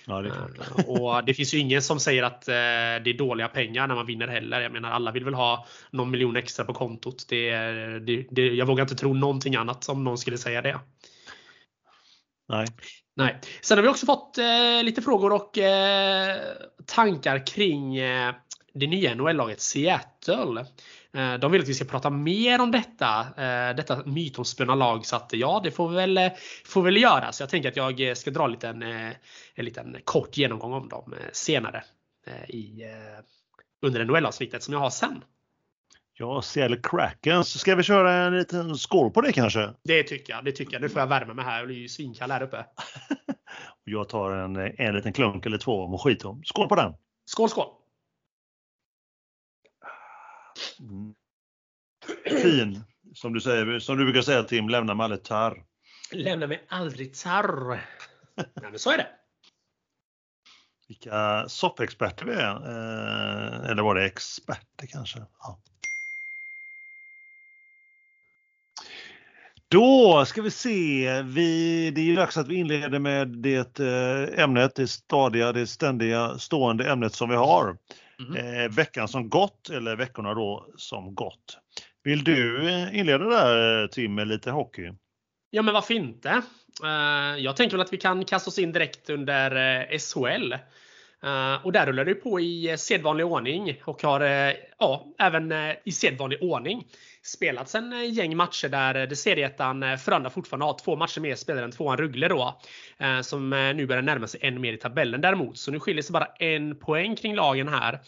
Ja, 0.05 0.21
det 0.21 0.29
eh, 0.29 0.89
och 0.89 1.25
det 1.25 1.33
finns 1.33 1.53
ju 1.53 1.57
ingen 1.57 1.81
som 1.81 1.99
säger 1.99 2.23
att 2.23 2.47
eh, 2.47 2.53
det 2.53 3.09
är 3.09 3.17
dåliga 3.17 3.47
pengar 3.47 3.87
när 3.87 3.95
man 3.95 4.05
vinner 4.05 4.27
heller. 4.27 4.61
Jag 4.61 4.71
menar 4.71 4.91
alla 4.91 5.11
vill 5.11 5.25
väl 5.25 5.33
ha 5.33 5.67
någon 5.91 6.11
miljon 6.11 6.35
extra 6.35 6.65
på 6.65 6.73
kontot. 6.73 7.25
Det, 7.29 7.51
det, 7.99 8.25
det, 8.31 8.41
jag 8.41 8.65
vågar 8.65 8.81
inte 8.81 8.95
tro 8.95 9.13
någonting 9.13 9.55
annat 9.55 9.89
om 9.89 10.03
någon 10.03 10.17
skulle 10.17 10.37
säga 10.37 10.61
det. 10.61 10.79
Nej. 12.49 12.67
Nej. 13.15 13.39
Sen 13.61 13.77
har 13.77 13.83
vi 13.83 13.89
också 13.89 14.05
fått 14.05 14.37
eh, 14.37 14.83
lite 14.83 15.01
frågor 15.01 15.33
och 15.33 15.57
eh, 15.57 16.37
tankar 16.85 17.47
kring 17.47 17.97
eh, 17.97 18.35
det 18.73 18.87
nya 18.87 19.15
NHL-laget 19.15 19.61
Seattle. 19.61 20.65
Eh, 21.13 21.33
de 21.33 21.51
vill 21.51 21.61
att 21.61 21.67
vi 21.67 21.73
ska 21.73 21.85
prata 21.85 22.09
mer 22.09 22.61
om 22.61 22.71
detta, 22.71 23.19
eh, 23.19 23.75
detta 23.75 24.05
mytomspunna 24.05 24.75
lag. 24.75 25.05
Så 25.05 25.15
att 25.15 25.33
ja, 25.33 25.61
det 25.63 25.71
får 25.71 25.89
vi 25.89 25.95
väl, 25.95 26.17
eh, 26.17 26.31
får 26.65 26.81
väl 26.81 26.97
göra. 26.97 27.31
Så 27.31 27.43
jag 27.43 27.49
tänker 27.49 27.69
att 27.69 27.97
jag 27.97 28.17
ska 28.17 28.31
dra 28.31 28.45
en 28.45 28.51
liten, 28.51 28.83
en 29.55 29.65
liten 29.65 29.97
kort 30.03 30.37
genomgång 30.37 30.73
om 30.73 30.89
dem 30.89 31.15
senare 31.31 31.83
i, 32.47 32.83
under 33.81 34.05
NHL-avsnittet 34.05 34.63
som 34.63 34.73
jag 34.73 34.81
har 34.81 34.89
sen. 34.89 35.23
Ja, 36.13 36.41
Seattle 36.41 36.77
Krakens. 36.83 37.59
Ska 37.59 37.75
vi 37.75 37.83
köra 37.83 38.13
en 38.13 38.37
liten 38.37 38.75
skål 38.75 39.11
på 39.11 39.21
det 39.21 39.31
kanske? 39.33 39.69
Det 39.83 40.03
tycker 40.03 40.33
jag. 40.33 40.45
Det 40.45 40.51
tycker 40.51 40.73
jag. 40.73 40.81
Nu 40.81 40.89
får 40.89 40.99
jag 40.99 41.07
värma 41.07 41.33
mig 41.33 41.45
här. 41.45 41.61
Det 41.61 41.67
blir 41.67 41.77
ju 41.77 41.87
svinkall 41.87 42.31
här 42.31 42.43
uppe. 42.43 42.65
jag 43.83 44.09
tar 44.09 44.31
en, 44.31 44.55
en 44.55 44.95
liten 44.95 45.13
klunk 45.13 45.45
eller 45.45 45.57
två 45.57 45.87
mojito. 45.87 46.41
Skål 46.43 46.67
på 46.67 46.75
den! 46.75 46.93
Skål, 47.25 47.49
skål! 47.49 47.67
Mm. 50.61 50.70
Fin, 52.25 52.83
som 53.13 53.33
du, 53.33 53.41
säger, 53.41 53.79
som 53.79 53.97
du 53.97 54.03
brukar 54.03 54.21
säga 54.21 54.43
Tim, 54.43 54.69
lämna 54.69 54.93
mig 54.93 55.03
aldrig 55.03 55.23
tarr. 55.23 55.63
Lämna 56.11 56.47
mig 56.47 56.65
aldrig 56.69 57.13
tarr. 57.13 57.81
Nej, 58.35 58.71
men 58.71 58.79
så 58.79 58.91
är 58.91 58.97
det. 58.97 59.07
Vilka 60.87 61.45
soppexperter 61.47 62.25
vi 62.25 62.33
är. 62.33 62.55
Eh, 62.55 63.69
eller 63.69 63.83
var 63.83 63.95
det 63.95 64.05
experter 64.05 64.87
kanske? 64.87 65.19
Ja. 65.39 65.61
Då 69.67 70.25
ska 70.25 70.41
vi 70.41 70.51
se. 70.51 71.21
Vi, 71.21 71.91
det 71.91 72.01
är 72.01 72.05
ju 72.05 72.15
dags 72.15 72.37
att 72.37 72.47
vi 72.47 72.55
inleder 72.55 72.99
med 72.99 73.27
det 73.27 73.79
eh, 73.79 74.43
ämnet, 74.43 74.75
det 74.75 74.87
stadiga, 74.87 75.51
det 75.51 75.67
ständiga 75.67 76.37
stående 76.37 76.91
ämnet 76.91 77.13
som 77.13 77.29
vi 77.29 77.35
har. 77.35 77.77
Mm. 78.29 78.63
Eh, 78.63 78.69
veckan 78.71 79.07
som 79.07 79.29
gått 79.29 79.69
eller 79.69 79.95
veckorna 79.95 80.33
då 80.33 80.67
som 80.77 81.15
gått. 81.15 81.57
Vill 82.03 82.23
du 82.23 82.69
eh, 82.69 82.99
inleda 82.99 83.25
där 83.25 83.87
Tim 83.87 84.15
med 84.15 84.27
lite 84.27 84.51
hockey? 84.51 84.93
Ja 85.49 85.61
men 85.61 85.73
varför 85.73 85.93
inte? 85.93 86.41
Eh, 86.83 87.37
jag 87.37 87.55
tänker 87.55 87.77
väl 87.77 87.85
att 87.85 87.93
vi 87.93 87.97
kan 87.97 88.25
kasta 88.25 88.49
oss 88.49 88.59
in 88.59 88.71
direkt 88.71 89.09
under 89.09 89.55
eh, 89.91 89.97
SHL. 89.97 90.53
Eh, 91.23 91.65
och 91.65 91.71
där 91.71 91.85
rullar 91.85 92.05
det 92.05 92.15
på 92.15 92.39
i 92.39 92.69
eh, 92.69 92.75
sedvanlig 92.75 93.25
ordning 93.25 93.81
och 93.83 94.03
har 94.03 94.21
eh, 94.21 94.53
ja, 94.79 95.05
även 95.19 95.53
i 95.83 95.91
sedvanlig 95.91 96.43
ordning 96.43 96.87
spelats 97.23 97.75
en 97.75 98.13
gäng 98.13 98.37
matcher 98.37 98.69
där 98.69 99.07
det 99.07 99.15
serieettan 99.15 99.97
Frölunda 99.97 100.29
fortfarande 100.29 100.65
har 100.65 100.77
två 100.83 100.95
matcher 100.95 101.19
mer 101.19 101.35
spelare 101.35 101.65
än 101.65 101.71
tvåan 101.71 101.97
Rögle 101.97 102.27
då. 102.27 102.59
Som 103.21 103.49
nu 103.49 103.87
börjar 103.87 104.01
närma 104.01 104.27
sig 104.27 104.39
än 104.43 104.61
mer 104.61 104.73
i 104.73 104.77
tabellen 104.77 105.21
däremot. 105.21 105.57
Så 105.57 105.71
nu 105.71 105.79
skiljer 105.79 106.03
sig 106.03 106.13
bara 106.13 106.25
en 106.25 106.75
poäng 106.75 107.15
kring 107.15 107.35
lagen 107.35 107.67
här. 107.67 107.99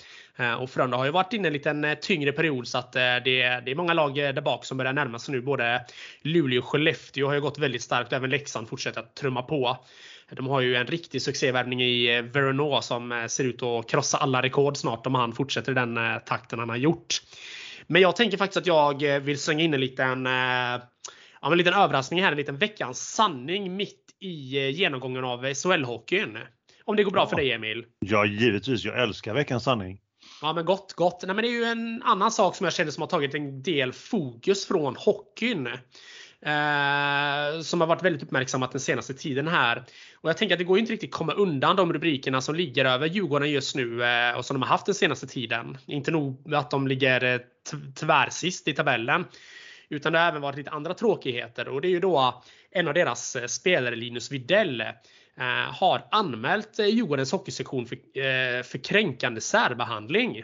Och 0.60 0.70
Frölunda 0.70 0.98
har 0.98 1.05
ju 1.05 1.12
varit 1.12 1.34
inne 1.34 1.43
i 1.43 1.48
en 1.48 1.53
liten 1.53 1.96
tyngre 2.01 2.32
period 2.32 2.67
så 2.67 2.77
att 2.77 2.91
det, 2.91 3.20
det 3.65 3.72
är 3.72 3.75
många 3.75 3.93
lag 3.93 4.15
där 4.15 4.41
bak 4.41 4.65
som 4.65 4.77
börjar 4.77 4.93
närma 4.93 5.20
sig 5.20 5.36
nu. 5.36 5.41
Både 5.41 5.86
Luleå 6.22 6.60
och 6.60 6.67
Skellefteå 6.67 7.27
har 7.27 7.34
ju 7.34 7.41
gått 7.41 7.60
väldigt 7.60 7.82
starkt 7.82 8.12
och 8.12 8.17
även 8.17 8.29
Leksand 8.29 8.70
fortsätter 8.70 9.00
att 9.00 9.15
trumma 9.15 9.41
på. 9.41 9.77
De 10.30 10.48
har 10.48 10.62
ju 10.62 10.75
en 10.75 10.88
riktig 10.88 11.22
succévärvning 11.22 11.82
i 11.82 12.22
Verona 12.22 12.82
som 12.82 13.25
ser 13.30 13.44
ut 13.44 13.63
att 13.63 13.89
krossa 13.89 14.18
alla 14.18 14.42
rekord 14.42 14.77
snart 14.77 15.08
om 15.08 15.15
han 15.15 15.34
fortsätter 15.34 15.72
i 15.72 15.75
den 15.75 16.00
takten 16.25 16.60
han 16.60 16.70
har 16.70 16.77
gjort. 16.77 17.22
Men 17.88 18.01
jag 18.01 18.15
tänker 18.15 18.38
faktiskt 18.38 18.58
att 18.58 18.68
jag 18.68 19.15
eh, 19.15 19.20
vill 19.20 19.39
slänga 19.39 19.63
in 19.63 19.74
en 19.74 19.80
liten, 19.80 20.25
eh, 20.25 20.82
ja, 21.42 21.51
en 21.51 21.58
liten 21.58 21.74
överraskning 21.74 22.24
här. 22.24 22.32
En 22.32 22.38
liten 22.38 22.58
veckans 22.58 23.10
sanning 23.10 23.75
mitt 23.75 24.00
i 24.20 24.58
eh, 24.58 24.70
genomgången 24.70 25.24
av 25.24 25.46
SHL-hockeyn. 25.46 26.38
Om 26.86 26.96
det 26.96 27.03
går 27.03 27.12
bra 27.12 27.22
ja. 27.22 27.27
för 27.27 27.36
dig 27.36 27.51
Emil? 27.51 27.86
Ja, 28.00 28.25
givetvis. 28.25 28.86
Jag 28.86 29.03
älskar 29.03 29.34
veckans 29.34 29.63
sanning. 29.63 30.00
Ja 30.42 30.53
men 30.53 30.65
gott, 30.65 30.94
gott. 30.94 31.24
Nej, 31.25 31.36
men 31.36 31.44
det 31.44 31.50
är 31.50 31.60
ju 31.60 31.63
en 31.63 32.01
annan 32.03 32.32
sak 32.32 32.56
som 32.56 32.63
jag 32.63 32.74
känner 32.74 32.92
som 32.92 33.01
har 33.01 33.08
tagit 33.08 33.36
en 33.36 33.63
del 33.63 33.94
fokus 33.94 34.68
från 34.68 34.96
hockeyn. 34.96 35.70
Eh, 36.45 37.62
som 37.62 37.81
har 37.81 37.88
varit 37.88 38.03
väldigt 38.03 38.23
uppmärksammat 38.23 38.71
den 38.71 38.81
senaste 38.81 39.13
tiden 39.13 39.47
här. 39.47 39.83
Och 40.21 40.29
jag 40.29 40.38
tänker 40.38 40.55
att 40.55 40.59
det 40.59 40.65
går 40.65 40.79
inte 40.79 40.93
riktigt 40.93 41.12
komma 41.12 41.33
undan 41.33 41.75
de 41.75 41.93
rubrikerna 41.93 42.41
som 42.41 42.55
ligger 42.55 42.85
över 42.85 43.07
Djurgården 43.07 43.51
just 43.51 43.75
nu 43.75 44.03
eh, 44.03 44.38
och 44.38 44.45
som 44.45 44.53
de 44.53 44.62
har 44.62 44.69
haft 44.69 44.85
den 44.85 44.95
senaste 44.95 45.27
tiden. 45.27 45.77
Inte 45.85 46.12
nog 46.12 46.53
att 46.53 46.71
de 46.71 46.88
ligger 46.88 47.23
eh, 47.23 47.39
tvärsist 47.95 48.67
i 48.67 48.73
tabellen. 48.73 49.25
Utan 49.89 50.13
det 50.13 50.19
har 50.19 50.27
även 50.27 50.41
varit 50.41 50.57
lite 50.57 50.71
andra 50.71 50.93
tråkigheter 50.93 51.67
och 51.67 51.81
det 51.81 51.88
är 51.88 51.89
ju 51.89 52.00
då 52.00 52.43
en 52.71 52.88
av 52.88 52.93
deras 52.93 53.35
eh, 53.35 53.45
spelare, 53.45 53.95
Linus 53.95 54.31
Widell, 54.31 54.81
eh, 54.81 55.73
har 55.79 56.07
anmält 56.12 56.79
eh, 56.79 56.85
Djurgårdens 56.85 57.31
hockeysektion 57.31 57.85
för, 57.85 58.63
för 58.63 58.77
kränkande 58.77 59.41
särbehandling. 59.41 60.43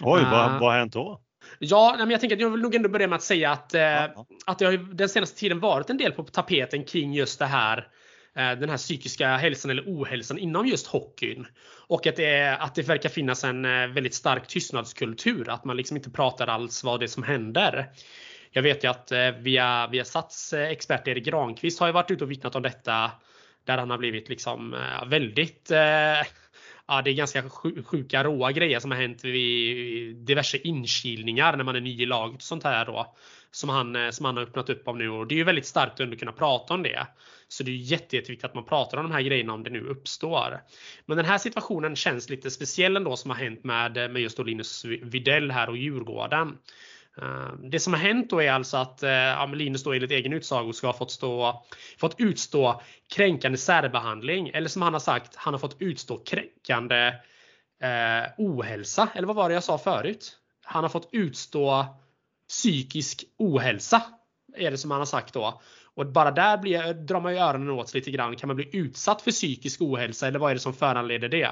Oj, 0.00 0.22
vad, 0.22 0.60
vad 0.60 0.72
har 0.72 0.78
hänt 0.78 0.92
då? 0.92 1.20
Ja, 1.58 1.94
men 1.98 2.10
jag 2.10 2.20
tänker 2.20 2.36
att 2.36 2.42
jag 2.42 2.50
vill 2.50 2.60
nog 2.60 2.74
ändå 2.74 2.88
börja 2.88 3.08
med 3.08 3.16
att 3.16 3.22
säga 3.22 3.50
att, 3.50 3.74
eh, 3.74 4.04
att 4.46 4.58
det 4.58 4.64
har 4.64 4.94
den 4.94 5.08
senaste 5.08 5.40
tiden 5.40 5.60
varit 5.60 5.90
en 5.90 5.96
del 5.96 6.12
på 6.12 6.22
tapeten 6.22 6.84
kring 6.84 7.14
just 7.14 7.38
det 7.38 7.46
här 7.46 7.78
eh, 8.36 8.52
den 8.52 8.68
här 8.68 8.76
psykiska 8.76 9.36
hälsan 9.36 9.70
eller 9.70 9.84
ohälsan 9.86 10.38
inom 10.38 10.66
just 10.66 10.86
hockeyn. 10.86 11.46
Och 11.86 12.06
att 12.06 12.16
det, 12.16 12.56
att 12.60 12.74
det 12.74 12.82
verkar 12.82 13.08
finnas 13.08 13.44
en 13.44 13.64
eh, 13.64 13.86
väldigt 13.86 14.14
stark 14.14 14.46
tystnadskultur. 14.46 15.50
Att 15.50 15.64
man 15.64 15.76
liksom 15.76 15.96
inte 15.96 16.10
pratar 16.10 16.46
alls 16.46 16.84
vad 16.84 17.00
det 17.00 17.06
är 17.06 17.08
som 17.08 17.22
händer. 17.22 17.90
Jag 18.50 18.62
vet 18.62 18.84
ju 18.84 18.90
att 18.90 19.12
via, 19.38 19.86
via 19.86 20.04
Sats 20.04 20.52
expert 20.52 21.08
Erik 21.08 21.24
Granqvist 21.24 21.80
har 21.80 21.86
ju 21.86 21.92
varit 21.92 22.10
ute 22.10 22.24
och 22.24 22.30
vittnat 22.30 22.54
om 22.54 22.62
detta. 22.62 23.10
Där 23.64 23.78
han 23.78 23.90
har 23.90 23.98
blivit 23.98 24.28
liksom 24.28 24.76
väldigt 25.06 25.70
ja, 26.88 27.02
det 27.02 27.10
är 27.10 27.14
ganska 27.14 27.50
sjuka 27.84 28.24
råa 28.24 28.52
grejer 28.52 28.80
som 28.80 28.90
har 28.90 28.98
hänt 28.98 29.24
vid 29.24 30.16
diverse 30.16 30.58
inkilningar 30.58 31.56
när 31.56 31.64
man 31.64 31.76
är 31.76 31.80
ny 31.80 32.02
i 32.02 32.06
laget 32.06 32.36
och 32.36 32.42
sånt 32.42 32.64
här 32.64 32.86
då. 32.86 33.14
Som 33.50 33.68
han, 33.68 33.96
eh, 33.96 34.10
som 34.10 34.26
han 34.26 34.36
har 34.36 34.42
öppnat 34.44 34.70
upp 34.70 34.88
om 34.88 34.98
nu 34.98 35.10
och 35.10 35.26
det 35.26 35.34
är 35.34 35.36
ju 35.36 35.44
väldigt 35.44 35.66
starkt 35.66 36.00
att 36.00 36.18
kunna 36.18 36.32
prata 36.32 36.74
om 36.74 36.82
det. 36.82 37.06
Så 37.48 37.62
det 37.62 37.70
är 37.70 37.76
jätte, 37.76 38.16
jätteviktigt 38.16 38.44
att 38.44 38.54
man 38.54 38.64
pratar 38.64 38.98
om 38.98 39.04
de 39.04 39.12
här 39.12 39.22
grejerna 39.22 39.52
om 39.52 39.62
det 39.62 39.70
nu 39.70 39.80
uppstår. 39.80 40.60
Men 41.06 41.16
den 41.16 41.26
här 41.26 41.38
situationen 41.38 41.96
känns 41.96 42.30
lite 42.30 42.50
speciell 42.50 42.96
ändå 42.96 43.16
som 43.16 43.30
har 43.30 43.38
hänt 43.38 43.64
med, 43.64 43.92
med 43.92 44.22
just 44.22 44.38
Linus 44.38 44.84
Videll 44.84 45.50
här 45.50 45.68
och 45.68 45.76
Djurgården. 45.76 46.58
Eh, 47.22 47.52
det 47.62 47.80
som 47.80 47.92
har 47.92 48.00
hänt 48.00 48.30
då 48.30 48.42
är 48.42 48.52
alltså 48.52 48.76
att 48.76 49.02
eh, 49.02 49.54
Linus 49.54 49.82
då 49.82 49.92
enligt 49.92 50.10
egen 50.10 50.32
utsago 50.32 50.72
ska 50.72 50.86
ha 50.86 50.94
fått, 50.94 51.10
stå, 51.10 51.64
fått 51.98 52.14
utstå 52.18 52.82
kränkande 53.14 53.58
särbehandling. 53.58 54.48
Eller 54.48 54.68
som 54.68 54.82
han 54.82 54.92
har 54.92 55.00
sagt, 55.00 55.36
han 55.36 55.54
har 55.54 55.58
fått 55.58 55.76
utstå 55.78 56.18
kränkande 56.18 57.06
eh, 57.82 58.30
ohälsa. 58.38 59.08
Eller 59.14 59.26
vad 59.26 59.36
var 59.36 59.48
det 59.48 59.54
jag 59.54 59.64
sa 59.64 59.78
förut? 59.78 60.36
Han 60.64 60.84
har 60.84 60.88
fått 60.88 61.08
utstå 61.12 61.86
psykisk 62.48 63.24
ohälsa. 63.38 64.02
är 64.56 64.70
det 64.70 64.78
som 64.78 64.90
han 64.90 65.00
har 65.00 65.06
sagt 65.06 65.34
då. 65.34 65.60
Och 65.98 66.06
bara 66.06 66.30
där 66.30 66.58
blir, 66.58 66.94
drar 66.94 67.20
man 67.20 67.32
ju 67.32 67.38
öronen 67.38 67.70
åt 67.70 67.88
sig 67.88 68.00
lite 68.00 68.10
grann. 68.10 68.36
Kan 68.36 68.46
man 68.46 68.56
bli 68.56 68.68
utsatt 68.72 69.22
för 69.22 69.30
psykisk 69.30 69.82
ohälsa 69.82 70.26
eller 70.26 70.38
vad 70.38 70.50
är 70.50 70.54
det 70.54 70.60
som 70.60 70.74
föranleder 70.74 71.28
det? 71.28 71.48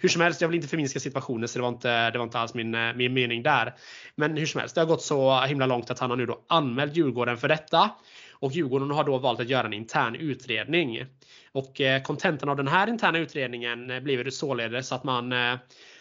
Hur 0.00 0.08
som 0.08 0.20
helst, 0.20 0.40
jag 0.40 0.48
vill 0.48 0.56
inte 0.56 0.68
förminska 0.68 1.00
situationen 1.00 1.48
så 1.48 1.58
det 1.58 1.62
var 1.62 1.68
inte, 1.68 2.10
det 2.10 2.18
var 2.18 2.24
inte 2.24 2.38
alls 2.38 2.54
min, 2.54 2.74
eh, 2.74 2.94
min 2.94 3.14
mening 3.14 3.42
där. 3.42 3.74
Men 4.14 4.36
hur 4.36 4.46
som 4.46 4.60
helst, 4.60 4.74
det 4.74 4.80
har 4.80 4.88
gått 4.88 5.02
så 5.02 5.40
himla 5.40 5.66
långt 5.66 5.90
att 5.90 5.98
han 5.98 6.10
har 6.10 6.16
nu 6.16 6.26
då 6.26 6.44
anmält 6.48 6.96
Djurgården 6.96 7.36
för 7.36 7.48
detta. 7.48 7.90
Och 8.32 8.52
Djurgården 8.52 8.90
har 8.90 9.04
då 9.04 9.18
valt 9.18 9.40
att 9.40 9.48
göra 9.48 9.66
en 9.66 9.72
intern 9.72 10.14
utredning. 10.14 11.06
Och 11.52 11.80
eh, 11.80 12.02
kontentan 12.02 12.48
av 12.48 12.56
den 12.56 12.68
här 12.68 12.88
interna 12.88 13.18
utredningen 13.18 13.90
eh, 13.90 14.00
blir 14.00 14.30
således 14.30 14.92
att 14.92 15.04
man, 15.04 15.32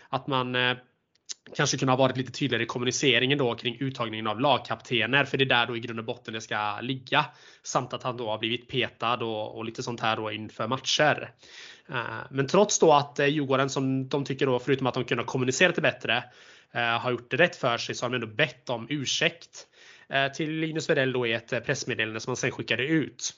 att 0.09 0.27
man 0.27 0.55
kanske 1.55 1.77
kunde 1.77 1.91
ha 1.91 1.97
varit 1.97 2.17
lite 2.17 2.31
tydligare 2.31 2.63
i 2.63 2.65
kommuniceringen 2.65 3.37
då 3.37 3.55
kring 3.55 3.77
uttagningen 3.79 4.27
av 4.27 4.39
lagkaptener. 4.39 5.25
För 5.25 5.37
det 5.37 5.43
är 5.43 5.49
där 5.49 5.65
då 5.65 5.77
i 5.77 5.79
grund 5.79 5.99
och 5.99 6.05
botten 6.05 6.33
det 6.33 6.41
ska 6.41 6.79
ligga. 6.81 7.25
Samt 7.63 7.93
att 7.93 8.03
han 8.03 8.17
då 8.17 8.29
har 8.29 8.37
blivit 8.37 8.67
petad 8.67 9.17
och, 9.17 9.57
och 9.57 9.65
lite 9.65 9.83
sånt 9.83 10.01
här 10.01 10.15
då 10.15 10.31
inför 10.31 10.67
matcher. 10.67 11.31
Eh, 11.89 12.25
men 12.29 12.47
trots 12.47 12.79
då 12.79 12.93
att 12.93 13.19
eh, 13.19 13.25
Djurgården 13.25 13.69
som 13.69 14.09
de 14.09 14.25
tycker 14.25 14.45
då, 14.45 14.59
förutom 14.59 14.87
att 14.87 14.93
de 14.93 15.03
kunde 15.05 15.23
ha 15.23 15.27
kommunicerat 15.27 15.75
det 15.75 15.81
bättre, 15.81 16.23
eh, 16.71 16.99
har 16.99 17.11
gjort 17.11 17.31
det 17.31 17.37
rätt 17.37 17.55
för 17.55 17.77
sig 17.77 17.95
så 17.95 18.05
har 18.05 18.09
de 18.09 18.15
ändå 18.15 18.27
bett 18.27 18.69
om 18.69 18.87
ursäkt 18.89 19.67
till 20.35 20.51
Linus 20.51 20.89
Wedell 20.89 21.13
då 21.13 21.27
i 21.27 21.33
ett 21.33 21.65
pressmeddelande 21.65 22.19
som 22.19 22.31
han 22.31 22.37
sen 22.37 22.51
skickade 22.51 22.83
ut. 22.83 23.33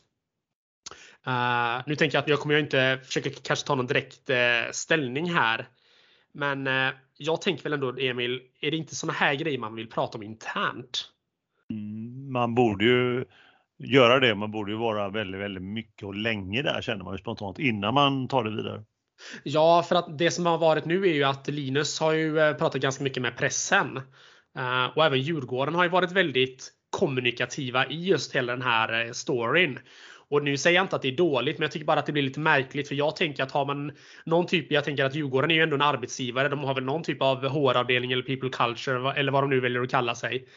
nu 1.85 1.95
tänker 1.95 2.17
jag 2.17 2.21
att 2.21 2.27
jag 2.27 2.39
kommer 2.39 2.55
jag 2.55 2.63
inte 2.63 2.99
försöka 3.05 3.29
kanske 3.43 3.67
ta 3.67 3.75
någon 3.75 3.87
direkt 3.87 4.29
ställning 4.71 5.33
här. 5.33 5.67
Men 6.33 6.63
jag 7.17 7.41
tänker 7.41 7.63
väl 7.63 7.73
ändå 7.73 7.97
Emil, 7.99 8.41
är 8.61 8.71
det 8.71 8.77
inte 8.77 8.95
såna 8.95 9.13
här 9.13 9.35
grejer 9.35 9.59
man 9.59 9.75
vill 9.75 9.89
prata 9.89 10.17
om 10.17 10.23
internt? 10.23 11.11
Mm, 11.69 12.31
man 12.31 12.55
borde 12.55 12.85
ju 12.85 13.25
göra 13.77 14.19
det. 14.19 14.35
Man 14.35 14.51
borde 14.51 14.71
ju 14.71 14.77
vara 14.77 15.09
väldigt, 15.09 15.41
väldigt 15.41 15.63
mycket 15.63 16.03
och 16.03 16.15
länge 16.15 16.61
där 16.61 16.81
känner 16.81 17.03
man 17.03 17.13
ju 17.13 17.17
spontant 17.17 17.59
innan 17.59 17.93
man 17.93 18.27
tar 18.27 18.43
det 18.43 18.55
vidare. 18.55 18.83
Ja, 19.43 19.83
för 19.83 19.95
att 19.95 20.17
det 20.17 20.31
som 20.31 20.45
har 20.45 20.57
varit 20.57 20.85
nu 20.85 21.07
är 21.07 21.13
ju 21.13 21.23
att 21.23 21.47
Linus 21.47 21.99
har 21.99 22.13
ju 22.13 22.39
eh, 22.39 22.53
pratat 22.53 22.81
ganska 22.81 23.03
mycket 23.03 23.21
med 23.21 23.37
pressen. 23.37 24.01
Uh, 24.57 24.85
och 24.95 25.05
även 25.05 25.21
Djurgården 25.21 25.75
har 25.75 25.83
ju 25.83 25.89
varit 25.89 26.11
väldigt 26.11 26.71
kommunikativa 26.89 27.85
i 27.87 28.05
just 28.05 28.35
hela 28.35 28.53
den 28.53 28.61
här 28.61 29.13
storyn. 29.13 29.79
Och 30.29 30.43
nu 30.43 30.57
säger 30.57 30.75
jag 30.75 30.83
inte 30.83 30.95
att 30.95 31.01
det 31.01 31.07
är 31.07 31.17
dåligt, 31.17 31.57
men 31.57 31.63
jag 31.63 31.71
tycker 31.71 31.85
bara 31.85 31.99
att 31.99 32.05
det 32.05 32.11
blir 32.11 32.23
lite 32.23 32.39
märkligt. 32.39 32.87
För 32.87 32.95
jag 32.95 33.15
tänker 33.15 33.43
att 33.43 33.51
har 33.51 33.65
man 33.65 33.91
någon 34.25 34.45
typ, 34.47 34.71
jag 34.71 34.83
tänker 34.83 35.05
att 35.05 35.15
Djurgården 35.15 35.51
är 35.51 35.55
ju 35.55 35.61
ändå 35.61 35.75
en 35.75 35.81
arbetsgivare. 35.81 36.49
De 36.49 36.59
har 36.59 36.75
väl 36.75 36.83
någon 36.83 37.03
typ 37.03 37.21
av 37.21 37.47
HR-avdelning 37.47 38.11
eller 38.11 38.23
people 38.23 38.49
culture 38.49 39.13
eller 39.13 39.31
vad 39.31 39.43
de 39.43 39.49
nu 39.49 39.59
väljer 39.59 39.81
att 39.81 39.91
kalla 39.91 40.15
sig. 40.15 40.47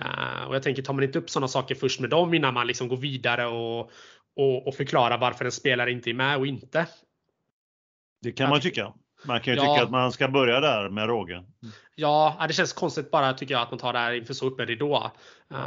Uh, 0.00 0.48
och 0.48 0.54
jag 0.54 0.62
tänker, 0.62 0.82
tar 0.82 0.94
man 0.94 1.04
inte 1.04 1.18
upp 1.18 1.30
sådana 1.30 1.48
saker 1.48 1.74
först 1.74 2.00
med 2.00 2.10
dem 2.10 2.34
innan 2.34 2.54
man 2.54 2.66
liksom 2.66 2.88
går 2.88 2.96
vidare 2.96 3.46
och, 3.46 3.90
och, 4.36 4.68
och 4.68 4.74
förklarar 4.74 5.18
varför 5.18 5.44
en 5.44 5.52
spelare 5.52 5.92
inte 5.92 6.10
är 6.10 6.14
med 6.14 6.36
och 6.36 6.46
inte. 6.46 6.86
Det 8.22 8.32
kan 8.32 8.50
man 8.50 8.60
tycka. 8.60 8.92
Man 9.24 9.40
kan 9.40 9.54
ju 9.54 9.60
ja. 9.60 9.74
tycka 9.74 9.84
att 9.84 9.90
man 9.90 10.12
ska 10.12 10.28
börja 10.28 10.60
där 10.60 10.88
med 10.88 11.06
råge. 11.06 11.44
Ja, 11.94 12.44
det 12.48 12.54
känns 12.54 12.72
konstigt 12.72 13.10
bara 13.10 13.32
tycker 13.32 13.54
jag 13.54 13.62
att 13.62 13.70
man 13.70 13.78
tar 13.78 13.92
det 13.92 13.98
här 13.98 14.12
inför 14.12 14.34
så 14.34 14.46
öppen 14.46 14.66
ridå. 14.66 15.10
Uh, 15.52 15.58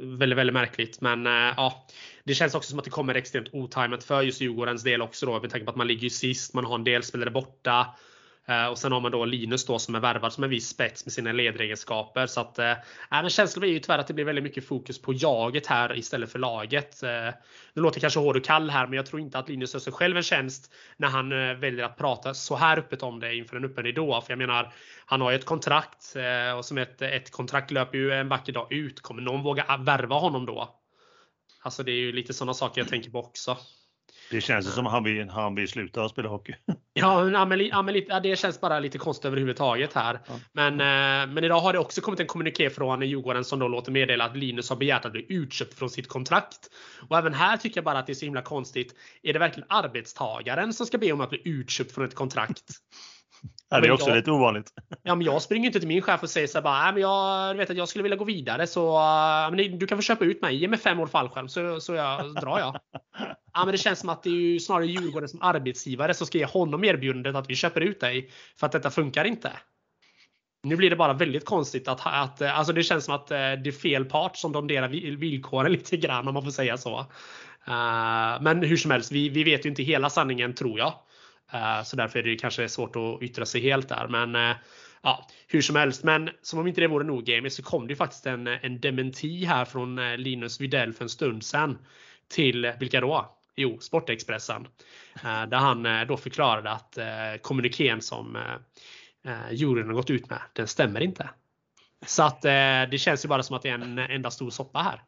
väldigt, 0.00 0.38
väldigt 0.38 0.54
märkligt. 0.54 1.00
Men 1.00 1.26
uh, 1.26 1.52
ja, 1.56 1.86
det 2.24 2.34
känns 2.34 2.54
också 2.54 2.70
som 2.70 2.78
att 2.78 2.84
det 2.84 2.90
kommer 2.90 3.14
extremt 3.14 3.48
otajmat 3.52 4.04
för 4.04 4.22
just 4.22 4.40
Djurgårdens 4.40 4.82
del 4.82 5.02
också 5.02 5.26
då 5.26 5.40
med 5.40 5.50
tanke 5.50 5.64
på 5.64 5.70
att 5.70 5.76
man 5.76 5.86
ligger 5.86 6.08
sist, 6.08 6.54
man 6.54 6.64
har 6.64 6.74
en 6.74 6.84
del 6.84 7.02
spelare 7.02 7.30
borta. 7.30 7.86
Eh, 8.46 8.66
och 8.66 8.78
sen 8.78 8.92
har 8.92 9.00
man 9.00 9.12
då 9.12 9.24
Linus 9.24 9.66
då 9.66 9.78
som 9.78 9.94
är 9.94 10.00
värvad 10.00 10.32
som 10.32 10.44
en 10.44 10.50
viss 10.50 10.68
spets 10.68 11.06
med 11.06 11.12
sina 11.12 11.32
ledaregenskaper. 11.32 12.26
Så 12.26 12.40
att, 12.40 12.58
eh, 12.58 12.70
äh, 12.70 12.76
men 13.10 13.30
känslan 13.30 13.60
blir 13.60 13.70
ju 13.70 13.78
tyvärr 13.78 13.98
att 13.98 14.06
det 14.06 14.14
blir 14.14 14.24
väldigt 14.24 14.44
mycket 14.44 14.66
fokus 14.66 15.02
på 15.02 15.12
jaget 15.12 15.66
här 15.66 15.98
istället 15.98 16.32
för 16.32 16.38
laget. 16.38 17.02
Eh, 17.02 17.30
nu 17.74 17.82
låter 17.82 18.00
kanske 18.00 18.20
hård 18.20 18.36
och 18.36 18.44
kall 18.44 18.70
här, 18.70 18.86
men 18.86 18.96
jag 18.96 19.06
tror 19.06 19.20
inte 19.20 19.38
att 19.38 19.48
Linus 19.48 19.74
gör 19.74 19.80
sig 19.80 19.92
själv 19.92 20.16
en 20.16 20.22
tjänst 20.22 20.72
när 20.96 21.08
han 21.08 21.28
väljer 21.60 21.84
att 21.84 21.96
prata 21.96 22.34
så 22.34 22.56
här 22.56 22.78
öppet 22.78 23.02
om 23.02 23.20
det 23.20 23.34
inför 23.34 23.56
en 23.56 23.64
öppen 23.64 23.84
ridå. 23.84 24.20
För 24.20 24.32
jag 24.32 24.38
menar, 24.38 24.72
han 25.06 25.20
har 25.20 25.30
ju 25.30 25.36
ett 25.36 25.44
kontrakt 25.44 26.16
och 26.56 26.64
som 26.64 26.78
ett, 26.78 27.02
ett 27.02 27.30
kontrakt 27.30 27.70
löper 27.70 27.98
ju 27.98 28.12
en 28.12 28.28
vacker 28.28 28.52
dag 28.52 28.72
ut. 28.72 29.00
Kommer 29.00 29.22
någon 29.22 29.42
våga 29.42 29.76
värva 29.76 30.14
honom 30.14 30.46
då? 30.46 30.80
Alltså 31.62 31.82
det 31.82 31.92
är 31.92 31.96
ju 31.96 32.12
lite 32.12 32.34
sådana 32.34 32.54
saker 32.54 32.80
jag 32.80 32.88
tänker 32.88 33.10
på 33.10 33.18
också. 33.18 33.56
Det 34.30 34.40
känns 34.40 34.74
som 34.74 34.86
han 34.86 35.04
vill, 35.04 35.28
han 35.28 35.54
vill 35.54 35.68
sluta 35.68 36.08
spela 36.08 36.28
hockey. 36.28 36.54
Ja, 36.94 37.30
ja, 37.30 37.44
men 37.82 38.02
ja, 38.08 38.20
det 38.20 38.38
känns 38.38 38.60
bara 38.60 38.80
lite 38.80 38.98
konstigt 38.98 39.24
överhuvudtaget 39.24 39.92
här. 39.92 40.20
Ja. 40.26 40.34
Men, 40.52 40.72
eh, 40.72 41.34
men 41.34 41.44
idag 41.44 41.60
har 41.60 41.72
det 41.72 41.78
också 41.78 42.00
kommit 42.00 42.20
en 42.20 42.26
kommuniké 42.26 42.70
från 42.70 43.02
Djurgården 43.02 43.44
som 43.44 43.58
då 43.58 43.68
låter 43.68 43.92
meddela 43.92 44.24
att 44.24 44.36
Linus 44.36 44.70
har 44.70 44.76
begärt 44.76 45.04
att 45.04 45.12
bli 45.12 45.26
utköpt 45.28 45.74
från 45.74 45.90
sitt 45.90 46.08
kontrakt. 46.08 46.70
Och 47.08 47.18
även 47.18 47.34
här 47.34 47.56
tycker 47.56 47.78
jag 47.78 47.84
bara 47.84 47.98
att 47.98 48.06
det 48.06 48.12
är 48.12 48.14
så 48.14 48.24
himla 48.24 48.42
konstigt. 48.42 48.94
Är 49.22 49.32
det 49.32 49.38
verkligen 49.38 49.66
arbetstagaren 49.68 50.72
som 50.72 50.86
ska 50.86 50.98
be 50.98 51.12
om 51.12 51.20
att 51.20 51.30
bli 51.30 51.42
utköpt 51.44 51.92
från 51.92 52.04
ett 52.04 52.14
kontrakt? 52.14 52.64
Ja, 53.70 53.80
det 53.80 53.88
är 53.88 53.92
också 53.92 54.08
jag, 54.08 54.16
lite 54.16 54.30
ovanligt. 54.30 54.72
Ja, 55.02 55.14
men 55.14 55.26
jag 55.26 55.42
springer 55.42 55.66
inte 55.66 55.78
till 55.78 55.88
min 55.88 56.02
chef 56.02 56.22
och 56.22 56.30
säger 56.30 56.46
så 56.46 56.58
här 56.58 56.62
bara, 56.62 56.92
men 56.92 57.02
jag 57.02 57.54
vet 57.54 57.70
att 57.70 57.76
jag 57.76 57.88
skulle 57.88 58.02
vilja 58.02 58.16
gå 58.16 58.24
vidare 58.24 58.66
så 58.66 58.98
men 59.52 59.78
du 59.78 59.86
kan 59.86 59.98
få 59.98 60.02
köpa 60.02 60.24
ut 60.24 60.42
mig. 60.42 60.56
Ge 60.56 60.68
mig 60.68 60.78
fem 60.78 61.00
år 61.00 61.06
fallskärm 61.06 61.48
så, 61.48 61.80
så, 61.80 61.94
jag, 61.94 62.34
drar 62.34 62.58
jag. 62.58 62.80
Ja, 63.52 63.64
men 63.64 63.72
det 63.72 63.78
känns 63.78 63.98
som 63.98 64.08
att 64.08 64.22
det 64.22 64.28
är 64.28 64.32
ju 64.32 64.60
snarare 64.60 64.86
Djurgården 64.86 65.28
som 65.28 65.42
arbetsgivare 65.42 66.14
som 66.14 66.26
ska 66.26 66.38
ge 66.38 66.44
honom 66.44 66.84
erbjudandet 66.84 67.36
att 67.36 67.50
vi 67.50 67.54
köper 67.54 67.80
ut 67.80 68.00
dig 68.00 68.30
för 68.56 68.66
att 68.66 68.72
detta 68.72 68.90
funkar 68.90 69.24
inte. 69.24 69.52
Nu 70.62 70.76
blir 70.76 70.90
det 70.90 70.96
bara 70.96 71.12
väldigt 71.12 71.44
konstigt 71.44 71.88
att, 71.88 72.00
att 72.04 72.42
alltså 72.42 72.72
det 72.72 72.82
känns 72.82 73.04
som 73.04 73.14
att 73.14 73.30
eh, 73.30 73.36
det 73.36 73.68
är 73.68 73.72
fel 73.72 74.04
part 74.04 74.36
som 74.36 74.52
domderar 74.52 74.88
villkoren 75.16 75.72
lite 75.72 75.96
grann 75.96 76.28
om 76.28 76.34
man 76.34 76.42
får 76.42 76.50
säga 76.50 76.76
så. 76.76 77.06
Uh, 77.68 78.42
men 78.42 78.62
hur 78.62 78.76
som 78.76 78.90
helst, 78.90 79.12
vi, 79.12 79.28
vi 79.28 79.44
vet 79.44 79.64
ju 79.64 79.68
inte 79.68 79.82
hela 79.82 80.10
sanningen 80.10 80.54
tror 80.54 80.78
jag. 80.78 80.94
Eh, 81.52 81.82
så 81.82 81.96
därför 81.96 82.18
är 82.18 82.22
det 82.22 82.36
kanske 82.36 82.68
svårt 82.68 82.96
att 82.96 83.22
yttra 83.22 83.46
sig 83.46 83.60
helt 83.60 83.88
där. 83.88 84.08
Men 84.08 84.34
eh, 84.34 84.56
ja, 85.02 85.28
hur 85.48 85.62
som 85.62 85.76
helst. 85.76 86.04
Men 86.04 86.30
som 86.42 86.58
om 86.58 86.66
inte 86.66 86.80
det 86.80 86.86
vore 86.86 87.04
nog 87.04 87.28
Jamie 87.28 87.50
så 87.50 87.62
kom 87.62 87.86
det 87.86 87.96
faktiskt 87.96 88.26
en, 88.26 88.46
eh, 88.46 88.58
en 88.62 88.80
dementi 88.80 89.44
här 89.44 89.64
från 89.64 90.16
Linus 90.16 90.60
Widell 90.60 90.92
för 90.92 91.04
en 91.04 91.08
stund 91.08 91.44
sedan. 91.44 91.78
Till 92.28 92.72
vilka 92.80 93.00
då? 93.00 93.38
Jo, 93.56 93.78
Sportexpressen. 93.80 94.66
Där 95.22 95.56
han 95.56 96.06
då 96.08 96.16
förklarade 96.16 96.70
att 96.70 96.94
kommuniken 96.94 97.38
kommunikén 97.42 98.00
som 98.00 98.38
juryn 99.50 99.86
har 99.86 99.94
gått 99.94 100.10
ut 100.10 100.30
med, 100.30 100.40
den 100.52 100.68
stämmer 100.68 101.00
inte. 101.00 101.30
Så 102.06 102.22
att 102.22 102.42
det 102.90 103.00
känns 103.00 103.24
ju 103.24 103.28
bara 103.28 103.42
som 103.42 103.56
att 103.56 103.62
det 103.62 103.68
är 103.68 103.74
en 103.74 103.98
enda 103.98 104.30
stor 104.30 104.50
soppa 104.50 104.78
här. 104.78 105.02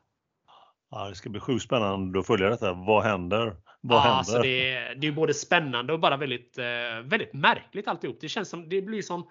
Ja, 0.90 1.08
det 1.08 1.14
ska 1.14 1.30
bli 1.30 1.40
sjukt 1.40 1.64
spännande 1.64 2.18
att 2.18 2.26
följa 2.26 2.50
detta. 2.50 2.72
Vad 2.72 3.04
händer? 3.04 3.56
Vad 3.80 3.98
ja, 3.98 4.00
händer? 4.00 4.18
Alltså 4.18 4.38
det, 4.38 4.72
är, 4.72 4.94
det 4.94 5.06
är 5.06 5.12
både 5.12 5.34
spännande 5.34 5.92
och 5.92 6.00
bara 6.00 6.16
väldigt, 6.16 6.58
väldigt 7.04 7.34
märkligt 7.34 7.88
alltihop. 7.88 8.18
Det 8.20 8.28
känns 8.28 8.48
som 8.48 8.68
det 8.68 8.82
blir 8.82 9.02
som 9.02 9.28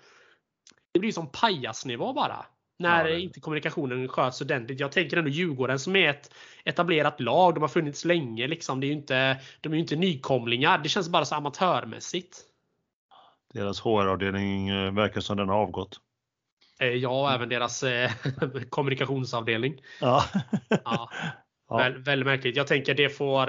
det 0.95 0.99
blir 0.99 1.11
som 1.11 1.31
pajasnivå 1.31 2.13
bara. 2.13 2.45
När 2.79 3.05
ja, 3.05 3.17
inte 3.17 3.39
kommunikationen 3.39 4.07
sköts 4.07 4.41
ordentligt. 4.41 4.79
Jag 4.79 4.91
tänker 4.91 5.17
ändå 5.17 5.29
Djurgården 5.29 5.79
som 5.79 5.95
är 5.95 6.09
ett 6.09 6.33
etablerat 6.65 7.19
lag. 7.19 7.55
De 7.55 7.61
har 7.61 7.67
funnits 7.67 8.05
länge. 8.05 8.47
Liksom. 8.47 8.79
Det 8.79 8.87
är 8.87 8.91
inte, 8.91 9.37
de 9.61 9.69
är 9.69 9.75
ju 9.75 9.81
inte 9.81 9.95
nykomlingar. 9.95 10.77
Det 10.77 10.89
känns 10.89 11.09
bara 11.09 11.25
så 11.25 11.35
amatörmässigt. 11.35 12.37
Deras 13.53 13.81
HR-avdelning 13.81 14.69
eh, 14.69 14.93
verkar 14.93 15.21
som 15.21 15.37
den 15.37 15.49
har 15.49 15.55
avgått. 15.55 15.99
Eh, 16.79 16.87
ja, 16.87 17.33
även 17.35 17.49
deras 17.49 17.83
eh, 17.83 18.11
kommunikationsavdelning. 18.69 19.81
Ja. 20.01 20.23
ja. 20.83 21.09
ja. 21.69 21.77
Väldigt, 21.77 22.07
väldigt 22.07 22.25
märkligt. 22.25 22.55
Jag 22.55 22.67
tänker 22.67 22.93
det 22.93 23.09
får 23.09 23.47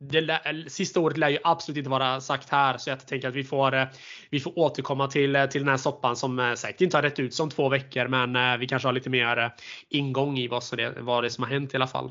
det, 0.00 0.64
sista 0.68 1.00
året 1.00 1.16
lär 1.16 1.28
ju 1.28 1.38
absolut 1.44 1.78
inte 1.78 1.90
vara 1.90 2.20
sagt 2.20 2.50
här 2.50 2.78
så 2.78 2.90
jag 2.90 3.06
tänker 3.06 3.28
att 3.28 3.34
vi 3.34 3.44
får, 3.44 3.74
eh, 3.74 3.86
vi 4.30 4.40
får 4.40 4.58
återkomma 4.58 5.06
till, 5.06 5.36
eh, 5.36 5.46
till 5.46 5.60
den 5.60 5.68
här 5.68 5.76
soppan 5.76 6.16
som 6.16 6.38
eh, 6.38 6.54
säkert 6.54 6.80
inte 6.80 6.96
har 6.96 7.02
rätt 7.02 7.18
ut 7.18 7.34
som 7.34 7.50
två 7.50 7.68
veckor 7.68 8.08
men 8.08 8.60
vi 8.60 8.66
kanske 8.66 8.88
har 8.88 8.92
lite 8.92 9.10
mer 9.10 9.54
ingång 9.88 10.38
i 10.38 10.48
vad, 10.48 10.62
så 10.62 10.76
det, 10.76 10.94
vad 11.00 11.24
det 11.24 11.30
som 11.30 11.44
har 11.44 11.50
hänt 11.50 11.74
i 11.74 11.76
alla 11.76 11.86
fall. 11.86 12.10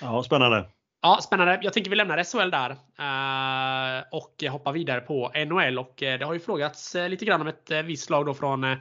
Ja, 0.00 0.22
spännande. 0.22 0.68
Ja, 1.02 1.18
spännande. 1.22 1.58
Jag 1.62 1.72
tänker 1.72 1.90
vi 1.90 1.96
lämnar 1.96 2.24
SHL 2.24 2.50
där 2.50 2.76
och 4.10 4.44
hoppar 4.50 4.72
vidare 4.72 5.00
på 5.00 5.32
NHL 5.46 5.78
och 5.78 5.94
det 5.96 6.24
har 6.24 6.34
ju 6.34 6.40
frågats 6.40 6.94
lite 6.94 7.24
grann 7.24 7.40
om 7.40 7.46
ett 7.46 7.70
visst 7.84 8.10
lag 8.10 8.26
då 8.26 8.34
från 8.34 8.76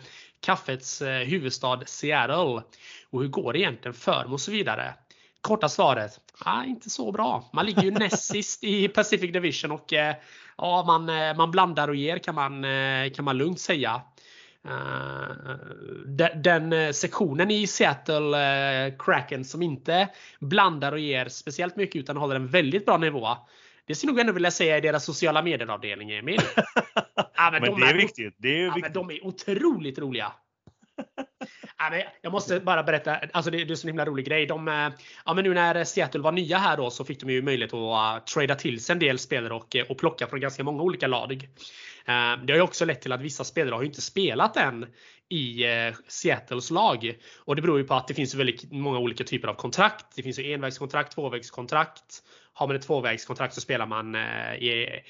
kaffets 0.48 1.02
huvudstad 1.02 1.80
Seattle. 1.86 2.64
Och 3.10 3.22
hur 3.22 3.28
går 3.28 3.54
det 3.54 3.60
egentligen 3.60 3.94
för 3.94 4.24
dem 4.24 4.34
och 4.34 4.42
så 4.42 4.52
vidare? 4.52 4.94
Korta 5.42 5.70
svaret. 5.70 6.20
Ah, 6.40 6.64
inte 6.64 6.90
så 6.90 7.12
bra. 7.12 7.50
Man 7.54 7.66
ligger 7.66 7.82
ju 7.82 7.92
näst 7.92 8.24
sist 8.32 8.64
i 8.64 8.88
Pacific 8.88 9.34
Division 9.34 9.72
och 9.72 9.94
eh, 9.94 10.16
ja, 10.58 10.84
man, 10.88 11.10
eh, 11.10 11.38
man 11.38 11.52
blandar 11.52 11.88
och 11.88 11.96
ger 11.96 12.18
kan 12.18 12.36
man, 12.36 12.64
eh, 12.64 13.12
kan 13.12 13.26
man 13.26 13.38
lugnt 13.38 13.60
säga. 13.60 14.02
Den 16.36 16.94
sektionen 16.94 17.52
i 17.52 17.68
Seattle 17.68 18.92
Kraken 19.00 19.46
som 19.46 19.62
inte 19.62 20.10
blandar 20.40 20.92
och 20.92 21.00
ger 21.00 21.30
speciellt 21.30 21.76
mycket 21.76 21.96
utan 21.96 22.18
håller 22.18 22.36
en 22.36 22.48
väldigt 22.48 22.86
bra 22.86 22.98
nivå. 22.98 23.28
Det 23.86 23.96
skulle 23.96 24.12
nog 24.12 24.20
ändå 24.20 24.34
vilja 24.34 24.52
säga 24.52 24.78
i 24.78 24.82
deras 24.82 25.06
sociala 25.06 25.42
medieavdelning 25.42 26.12
Emil. 26.12 26.42
ja, 27.38 27.50
men, 27.52 27.62
men 27.62 27.72
de 27.72 27.82
det 27.82 27.88
är, 27.88 27.94
viktigt. 27.94 28.36
Det 28.38 28.50
är 28.50 28.66
ja, 28.66 28.74
viktigt. 28.74 28.96
Men 28.96 29.08
de 29.08 29.16
är 29.16 29.26
otroligt 29.26 30.00
roliga. 30.00 30.32
Jag 32.22 32.32
måste 32.32 32.60
bara 32.60 32.84
berätta, 32.84 33.16
alltså 33.34 33.52
det, 33.52 33.62
är 33.62 33.72
en 33.72 33.78
så 33.78 33.88
himla 33.88 34.06
rolig 34.06 34.26
grej. 34.26 34.46
De, 34.46 34.68
eh, 34.68 34.90
ja, 35.26 35.34
men 35.34 35.44
nu 35.44 35.54
när 35.54 35.84
Seattle 35.84 36.22
var 36.22 36.32
nya 36.32 36.58
här 36.58 36.78
då 36.78 36.90
så 36.90 37.06
fick 37.06 37.20
de 37.20 37.30
ju 37.30 37.42
möjlighet 37.42 37.74
att 37.74 38.20
uh, 38.20 38.24
trada 38.24 38.56
till 38.56 38.84
sig 38.84 38.94
en 38.94 39.00
del 39.00 39.20
spelare 39.20 39.54
och, 39.54 39.76
eh, 39.76 39.86
och 39.86 39.98
plocka 39.98 40.28
från 40.28 40.40
ganska 40.40 40.64
många 40.64 40.84
olika 40.84 41.08
lag. 41.08 41.50
Det 42.44 42.54
har 42.54 42.56
ju 42.56 42.62
också 42.62 42.86
lett 42.86 43.02
till 43.02 43.12
att 43.12 43.22
vissa 43.22 43.44
spelare 43.44 43.76
har 43.76 43.84
inte 43.84 44.02
spelat 44.02 44.58
än 44.58 44.86
i 45.30 45.64
Seattles 46.08 46.72
lag. 46.72 47.18
Och 47.38 47.56
det 47.56 47.62
beror 47.62 47.78
ju 47.78 47.84
på 47.84 47.94
att 47.94 48.08
det 48.08 48.14
finns 48.14 48.36
väldigt 48.36 48.72
många 48.72 49.00
olika 49.00 49.24
typer 49.24 49.48
av 49.48 49.54
kontrakt. 49.54 50.06
Det 50.16 50.24
finns 50.24 50.40
ju 50.40 50.54
envägskontrakt, 50.54 51.16
tvåvägskontrakt 51.16 52.24
har 52.58 52.68
man 52.68 52.76
ett 52.76 52.82
tvåvägskontrakt 52.82 53.54
så 53.54 53.62
spelar 53.62 53.86
man 53.86 54.16
eh, 54.16 54.54
i 54.54 55.02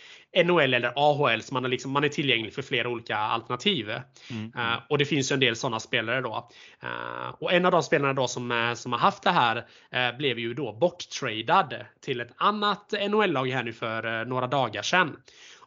NHL 0.44 0.74
eller 0.74 0.94
AHL 0.96 1.42
så 1.42 1.54
man 1.54 1.66
är, 1.66 1.70
liksom, 1.70 1.92
man 1.92 2.04
är 2.04 2.10
tillgänglig 2.10 2.54
för 2.54 2.62
flera 2.62 2.90
olika 2.90 3.18
alternativ. 3.18 3.90
Mm. 4.32 4.46
Uh, 4.46 4.80
och 4.90 4.98
det 4.98 5.06
finns 5.06 5.32
ju 5.32 5.34
en 5.34 5.40
del 5.40 5.56
sådana 5.56 5.80
spelare 5.80 6.22
då. 6.22 6.50
Uh, 6.84 7.30
och 7.40 7.54
en 7.54 7.66
av 7.66 7.72
de 7.72 7.84
spelarna 7.84 8.14
då 8.14 8.28
som, 8.28 8.74
som 8.78 8.92
har 8.92 9.00
haft 9.00 9.24
det 9.24 9.32
här 9.32 9.58
uh, 9.58 10.18
blev 10.18 10.40
ju 10.40 10.54
då 10.54 10.74
borttradad 10.74 11.76
till 12.02 12.22
ett 12.22 12.34
annat 12.38 12.94
NHL-lag 13.10 13.48
här 13.48 13.64
nu 13.64 13.74
för 13.74 14.26
några 14.26 14.48
dagar 14.48 14.82
sedan. 14.82 15.16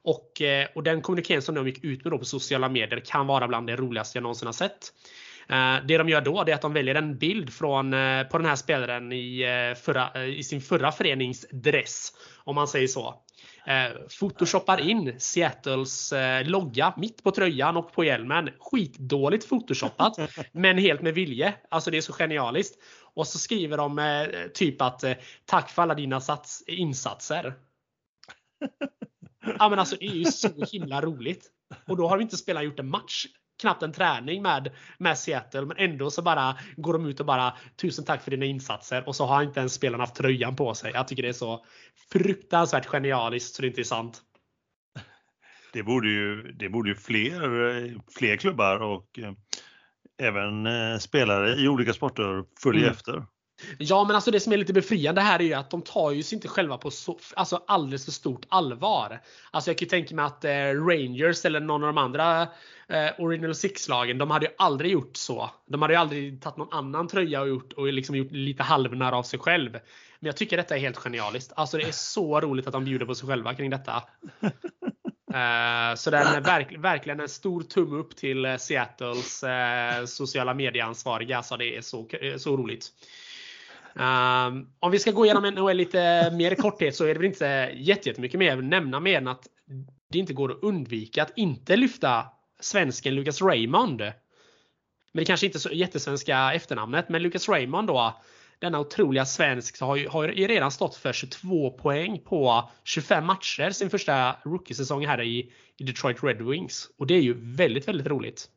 Och, 0.02 0.42
och 0.74 0.82
den 0.82 1.02
kommunikén 1.02 1.42
som 1.42 1.54
de 1.54 1.66
gick 1.66 1.84
ut 1.84 2.04
med 2.04 2.12
då 2.12 2.18
på 2.18 2.24
sociala 2.24 2.68
medier 2.68 3.00
kan 3.00 3.26
vara 3.26 3.48
bland 3.48 3.66
det 3.66 3.76
roligaste 3.76 4.18
jag 4.18 4.22
någonsin 4.22 4.46
har 4.46 4.52
sett. 4.52 4.92
Eh, 5.50 5.76
det 5.86 5.98
de 5.98 6.08
gör 6.08 6.20
då 6.20 6.40
är 6.40 6.54
att 6.54 6.62
de 6.62 6.72
väljer 6.72 6.94
en 6.94 7.18
bild 7.18 7.52
från, 7.52 7.94
eh, 7.94 8.22
på 8.22 8.38
den 8.38 8.46
här 8.46 8.56
spelaren 8.56 9.12
i, 9.12 9.42
eh, 9.42 9.78
förra, 9.82 10.26
i 10.26 10.42
sin 10.42 10.60
förra 10.60 10.92
föreningsdress. 10.92 12.12
Om 12.44 12.54
man 12.54 12.68
säger 12.68 12.88
så. 12.88 13.14
Photoshoppar 14.20 14.80
in 14.80 15.20
Seattles 15.20 16.14
logga 16.44 16.94
mitt 16.96 17.22
på 17.22 17.30
tröjan 17.30 17.76
och 17.76 17.92
på 17.92 18.04
hjälmen. 18.04 18.50
Skitdåligt 18.58 19.48
photoshoppat. 19.48 20.18
men 20.52 20.78
helt 20.78 21.02
med 21.02 21.14
vilje. 21.14 21.54
Alltså 21.68 21.90
det 21.90 21.96
är 21.96 22.00
så 22.00 22.12
genialiskt. 22.12 22.78
Och 23.14 23.26
så 23.26 23.38
skriver 23.38 23.76
de 23.76 24.26
typ 24.54 24.82
att 24.82 25.04
tack 25.44 25.70
för 25.70 25.82
alla 25.82 25.94
dina 25.94 26.20
sats, 26.20 26.64
insatser. 26.66 27.54
Ja 29.58 29.68
men 29.68 29.78
alltså 29.78 29.96
det 30.00 30.06
är 30.06 30.14
ju 30.14 30.24
så 30.24 30.48
himla 30.72 31.00
roligt. 31.00 31.50
Och 31.86 31.96
då 31.96 32.08
har 32.08 32.16
vi 32.16 32.22
inte 32.22 32.36
spelat 32.36 32.64
gjort 32.64 32.78
en 32.78 32.90
match 32.90 33.26
knappt 33.60 33.82
en 33.82 33.92
träning 33.92 34.42
med, 34.42 34.70
med 34.98 35.18
Seattle 35.18 35.66
men 35.66 35.76
ändå 35.76 36.10
så 36.10 36.22
bara 36.22 36.56
går 36.76 36.92
de 36.92 37.06
ut 37.06 37.20
och 37.20 37.26
bara 37.26 37.54
tusen 37.76 38.04
tack 38.04 38.22
för 38.22 38.30
dina 38.30 38.44
insatser 38.44 39.08
och 39.08 39.16
så 39.16 39.26
har 39.26 39.42
inte 39.42 39.60
ens 39.60 39.74
spelarna 39.74 40.02
haft 40.02 40.14
tröjan 40.14 40.56
på 40.56 40.74
sig. 40.74 40.92
Jag 40.94 41.08
tycker 41.08 41.22
det 41.22 41.28
är 41.28 41.32
så 41.32 41.64
fruktansvärt 42.12 42.86
genialiskt 42.86 43.54
så 43.54 43.62
det 43.62 43.68
inte 43.68 43.80
är 43.80 43.84
sant. 43.84 44.22
Det 45.72 45.82
borde 45.82 46.08
ju, 46.08 46.52
det 46.52 46.68
borde 46.68 46.88
ju 46.88 46.94
fler, 46.94 48.00
fler 48.18 48.36
klubbar 48.36 48.82
och 48.82 49.18
eh, 49.18 49.32
även 50.22 50.66
eh, 50.66 50.98
spelare 50.98 51.54
i 51.54 51.68
olika 51.68 51.92
sporter 51.92 52.44
följa 52.62 52.80
mm. 52.80 52.92
efter. 52.92 53.24
Ja, 53.78 54.04
men 54.04 54.16
alltså 54.16 54.30
det 54.30 54.40
som 54.40 54.52
är 54.52 54.56
lite 54.56 54.72
befriande 54.72 55.20
här 55.20 55.38
är 55.38 55.44
ju 55.44 55.54
att 55.54 55.70
de 55.70 55.82
tar 55.82 56.10
ju 56.10 56.22
sig 56.22 56.36
inte 56.36 56.48
själva 56.48 56.78
på 56.78 56.90
så, 56.90 57.18
alltså 57.34 57.62
alldeles 57.66 58.04
för 58.04 58.12
stort 58.12 58.46
allvar. 58.48 59.20
Alltså 59.50 59.70
jag 59.70 59.78
kan 59.78 59.86
ju 59.86 59.90
tänka 59.90 60.14
mig 60.14 60.24
att 60.24 60.44
eh, 60.44 60.50
Rangers 60.86 61.44
eller 61.44 61.60
någon 61.60 61.84
av 61.84 61.94
de 61.94 61.98
andra 61.98 62.48
eh, 62.88 63.10
Original 63.18 63.54
Six-lagen, 63.54 64.18
de 64.18 64.30
hade 64.30 64.46
ju 64.46 64.52
aldrig 64.58 64.92
gjort 64.92 65.16
så. 65.16 65.50
De 65.66 65.82
hade 65.82 65.94
ju 65.94 66.00
aldrig 66.00 66.42
tagit 66.42 66.56
någon 66.56 66.72
annan 66.72 67.08
tröja 67.08 67.40
och 67.40 67.48
gjort, 67.48 67.72
och 67.72 67.92
liksom 67.92 68.16
gjort 68.16 68.32
lite 68.32 68.62
halvnära 68.62 69.16
av 69.16 69.22
sig 69.22 69.38
själv. 69.38 69.72
Men 69.72 70.26
jag 70.26 70.36
tycker 70.36 70.56
detta 70.56 70.76
är 70.76 70.80
helt 70.80 70.96
genialiskt. 70.96 71.52
Alltså 71.56 71.76
det 71.76 71.84
är 71.84 71.92
så 71.92 72.40
roligt 72.40 72.66
att 72.66 72.72
de 72.72 72.84
bjuder 72.84 73.06
på 73.06 73.14
sig 73.14 73.28
själva 73.28 73.54
kring 73.54 73.70
detta. 73.70 74.02
Uh, 74.42 75.94
så 75.96 76.10
den 76.10 76.26
är 76.26 76.40
verk, 76.40 76.78
verkligen 76.78 77.20
en 77.20 77.28
stor 77.28 77.62
tumme 77.62 77.96
upp 77.96 78.16
till 78.16 78.44
eh, 78.44 78.56
Seattles 78.56 79.44
uh, 79.44 80.06
sociala 80.06 80.54
medieansvariga. 80.54 81.36
Alltså 81.36 81.56
det 81.56 81.76
är 81.76 81.80
så, 81.80 82.08
så 82.38 82.56
roligt. 82.56 82.92
Um, 83.94 84.72
om 84.80 84.90
vi 84.90 84.98
ska 84.98 85.10
gå 85.10 85.24
igenom 85.24 85.54
NHL 85.54 85.76
lite 85.76 86.30
mer 86.30 86.52
i 86.52 86.56
korthet 86.56 86.96
så 86.96 87.04
är 87.04 87.08
det 87.08 87.20
väl 87.20 87.24
inte 87.24 87.72
jättemycket 87.74 88.38
mer 88.38 88.58
att 88.58 88.64
nämna 88.64 89.00
mer 89.00 89.18
än 89.18 89.28
att 89.28 89.46
det 90.10 90.18
inte 90.18 90.32
går 90.32 90.52
att 90.52 90.62
undvika 90.62 91.22
att 91.22 91.32
inte 91.36 91.76
lyfta 91.76 92.26
svensken 92.60 93.14
Lucas 93.14 93.42
Raymond. 93.42 94.00
Men 94.00 94.12
det 95.22 95.24
kanske 95.24 95.46
inte 95.46 95.58
är 95.58 95.60
så 95.60 95.70
jättesvenska 95.70 96.52
efternamnet, 96.54 97.08
men 97.08 97.22
Lucas 97.22 97.48
Raymond 97.48 97.88
då. 97.88 98.20
Denna 98.58 98.80
otroliga 98.80 99.24
svensk 99.24 99.80
har 99.80 99.96
ju, 99.96 100.08
har 100.08 100.28
ju 100.28 100.46
redan 100.46 100.70
stått 100.70 100.96
för 100.96 101.12
22 101.12 101.70
poäng 101.70 102.18
på 102.18 102.70
25 102.84 103.26
matcher 103.26 103.70
sin 103.70 103.90
första 103.90 104.36
rookie-säsong 104.44 105.06
här 105.06 105.22
i, 105.22 105.52
i 105.76 105.84
Detroit 105.84 106.22
Red 106.22 106.42
Wings. 106.42 106.90
Och 106.98 107.06
det 107.06 107.14
är 107.14 107.20
ju 107.20 107.34
väldigt, 107.56 107.88
väldigt 107.88 108.06
roligt. 108.06 108.48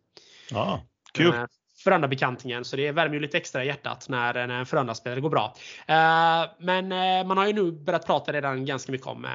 Ja, 0.51 0.83
kul. 1.13 1.27
Uh, 1.27 1.45
Frölunda-bekantingen. 1.83 2.65
Så 2.65 2.75
det 2.75 2.91
värmer 2.91 3.13
ju 3.13 3.19
lite 3.19 3.37
extra 3.37 3.63
i 3.63 3.67
hjärtat 3.67 4.05
när 4.09 4.35
en 4.35 4.65
Frölunda-spelare 4.65 5.19
går 5.19 5.29
bra. 5.29 5.55
Eh, 5.87 6.49
men 6.59 6.91
eh, 6.91 7.27
man 7.27 7.37
har 7.37 7.47
ju 7.47 7.53
nu 7.53 7.71
börjat 7.71 8.05
prata 8.05 8.33
redan 8.33 8.65
ganska 8.65 8.91
mycket 8.91 9.07
om 9.07 9.25
eh, 9.25 9.31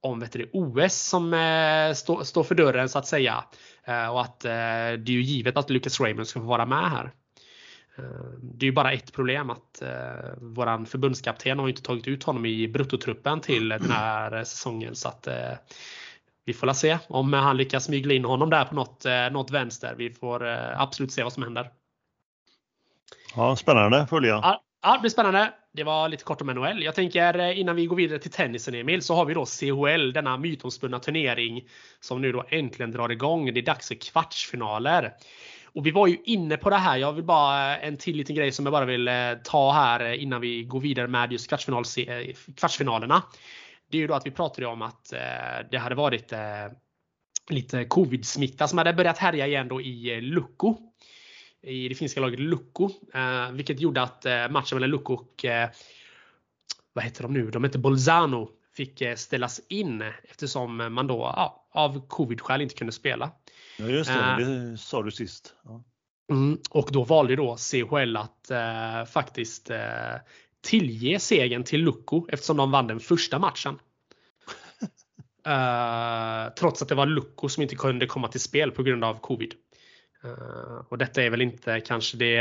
om 0.00 0.20
vet 0.20 0.32
du, 0.32 0.50
OS 0.52 0.94
som 0.94 1.34
eh, 1.34 1.94
står 1.94 2.24
stå 2.24 2.44
för 2.44 2.54
dörren 2.54 2.88
så 2.88 2.98
att 2.98 3.06
säga. 3.06 3.44
Eh, 3.84 4.08
och 4.08 4.20
att 4.20 4.44
eh, 4.44 4.50
det 4.50 5.08
är 5.08 5.10
ju 5.10 5.22
givet 5.22 5.56
att 5.56 5.70
Lucas 5.70 6.00
Raymond 6.00 6.28
ska 6.28 6.40
få 6.40 6.46
vara 6.46 6.66
med 6.66 6.90
här. 6.90 7.12
Det 8.40 8.64
är 8.64 8.68
ju 8.68 8.72
bara 8.72 8.92
ett 8.92 9.12
problem 9.12 9.50
att 9.50 9.82
eh, 9.82 10.32
våran 10.36 10.86
förbundskapten 10.86 11.58
har 11.58 11.68
inte 11.68 11.82
tagit 11.82 12.08
ut 12.08 12.24
honom 12.24 12.46
i 12.46 12.68
bruttotruppen 12.68 13.40
till 13.40 13.68
den 13.68 13.90
här 13.90 14.44
säsongen. 14.44 14.94
Så 14.94 15.08
att 15.08 15.26
eh, 15.26 15.52
vi 16.48 16.54
får 16.54 16.66
la 16.66 16.74
se 16.74 16.98
om 17.08 17.32
han 17.32 17.56
lyckas 17.56 17.88
mygla 17.88 18.14
in 18.14 18.24
honom 18.24 18.50
där 18.50 18.64
på 18.64 18.74
något, 18.74 19.04
eh, 19.04 19.30
något 19.30 19.50
vänster. 19.50 19.94
Vi 19.98 20.10
får 20.10 20.48
eh, 20.48 20.80
absolut 20.80 21.12
se 21.12 21.22
vad 21.22 21.32
som 21.32 21.42
händer. 21.42 21.70
Ja, 23.36 23.56
spännande 23.56 24.06
följa. 24.10 24.30
Ja, 24.42 24.62
ja, 24.82 24.92
det 24.92 25.00
blir 25.00 25.10
spännande. 25.10 25.52
Det 25.72 25.84
var 25.84 26.08
lite 26.08 26.24
kort 26.24 26.40
om 26.40 26.46
NHL. 26.46 26.82
Jag 26.82 26.94
tänker 26.94 27.38
eh, 27.38 27.60
innan 27.60 27.76
vi 27.76 27.86
går 27.86 27.96
vidare 27.96 28.18
till 28.18 28.30
tennisen 28.30 28.74
Emil 28.74 29.02
så 29.02 29.14
har 29.14 29.24
vi 29.24 29.34
då 29.34 29.46
CHL, 29.46 30.12
denna 30.12 30.36
mytomspunna 30.36 30.98
turnering 30.98 31.68
som 32.00 32.22
nu 32.22 32.32
då 32.32 32.44
äntligen 32.48 32.92
drar 32.92 33.08
igång. 33.08 33.54
Det 33.54 33.60
är 33.60 33.64
dags 33.64 33.88
för 33.88 33.94
kvartsfinaler. 33.94 35.12
Och 35.74 35.86
vi 35.86 35.90
var 35.90 36.06
ju 36.06 36.16
inne 36.24 36.56
på 36.56 36.70
det 36.70 36.76
här. 36.76 36.96
Jag 36.96 37.12
vill 37.12 37.24
bara 37.24 37.76
en 37.76 37.96
till 37.96 38.16
liten 38.16 38.36
grej 38.36 38.52
som 38.52 38.66
jag 38.66 38.72
bara 38.72 38.84
vill 38.84 39.10
ta 39.44 39.72
här 39.72 40.12
innan 40.12 40.40
vi 40.40 40.64
går 40.64 40.80
vidare 40.80 41.06
med 41.06 41.32
just 41.32 41.48
kvartsfinal, 41.48 41.84
kvartsfinalerna. 42.56 43.22
Det 43.90 43.96
är 43.96 44.00
ju 44.00 44.06
då 44.06 44.14
att 44.14 44.26
vi 44.26 44.30
pratade 44.30 44.66
om 44.66 44.82
att 44.82 45.08
det 45.70 45.78
hade 45.78 45.94
varit 45.94 46.32
lite 47.50 47.84
covid-smitta 47.84 48.68
som 48.68 48.78
hade 48.78 48.92
börjat 48.92 49.18
härja 49.18 49.46
igen 49.46 49.68
då 49.68 49.80
i 49.80 50.20
Lucko 50.20 50.76
i 51.62 51.88
det 51.88 51.94
finska 51.94 52.20
laget 52.20 52.40
Lukko. 52.40 52.90
Eh, 53.14 53.50
vilket 53.50 53.80
gjorde 53.80 54.02
att 54.02 54.26
eh, 54.26 54.48
matchen 54.48 54.76
mellan 54.76 54.90
Lukko 54.90 55.14
och 55.14 55.44
eh, 55.44 55.70
vad 56.92 57.04
heter 57.04 57.22
de 57.22 57.32
nu? 57.32 57.50
De 57.50 57.64
heter 57.64 57.78
Bolzano. 57.78 58.50
Fick 58.74 59.00
eh, 59.00 59.14
ställas 59.14 59.60
in 59.68 60.04
eftersom 60.22 60.76
man 60.94 61.06
då 61.06 61.32
ja, 61.36 61.68
av 61.72 62.08
covid-skäl 62.08 62.60
inte 62.60 62.74
kunde 62.74 62.92
spela. 62.92 63.30
Ja 63.78 63.86
just 63.86 64.10
det, 64.10 64.20
eh, 64.20 64.36
det 64.36 64.78
sa 64.78 65.02
du 65.02 65.10
sist. 65.10 65.54
Ja. 65.64 65.84
Mm, 66.30 66.58
och 66.70 66.88
då 66.92 67.04
valde 67.04 67.36
då 67.36 67.56
CHL 67.56 68.16
att 68.16 68.50
eh, 68.50 69.04
faktiskt 69.04 69.70
tillge 70.68 71.18
segern 71.18 71.64
till 71.64 71.80
Lukko 71.80 72.26
eftersom 72.28 72.56
de 72.56 72.70
vann 72.70 72.86
den 72.86 73.00
första 73.00 73.38
matchen. 73.38 73.78
trots 76.58 76.82
att 76.82 76.88
det 76.88 76.94
var 76.94 77.06
Lukko 77.06 77.48
som 77.48 77.62
inte 77.62 77.76
kunde 77.76 78.06
komma 78.06 78.28
till 78.28 78.40
spel 78.40 78.70
på 78.70 78.82
grund 78.82 79.04
av 79.04 79.20
covid. 79.20 79.54
Eh, 80.24 80.86
och 80.88 80.98
detta 80.98 81.22
är 81.22 81.30
väl 81.30 81.42
inte 81.42 81.80
kanske 81.80 82.16
det 82.16 82.40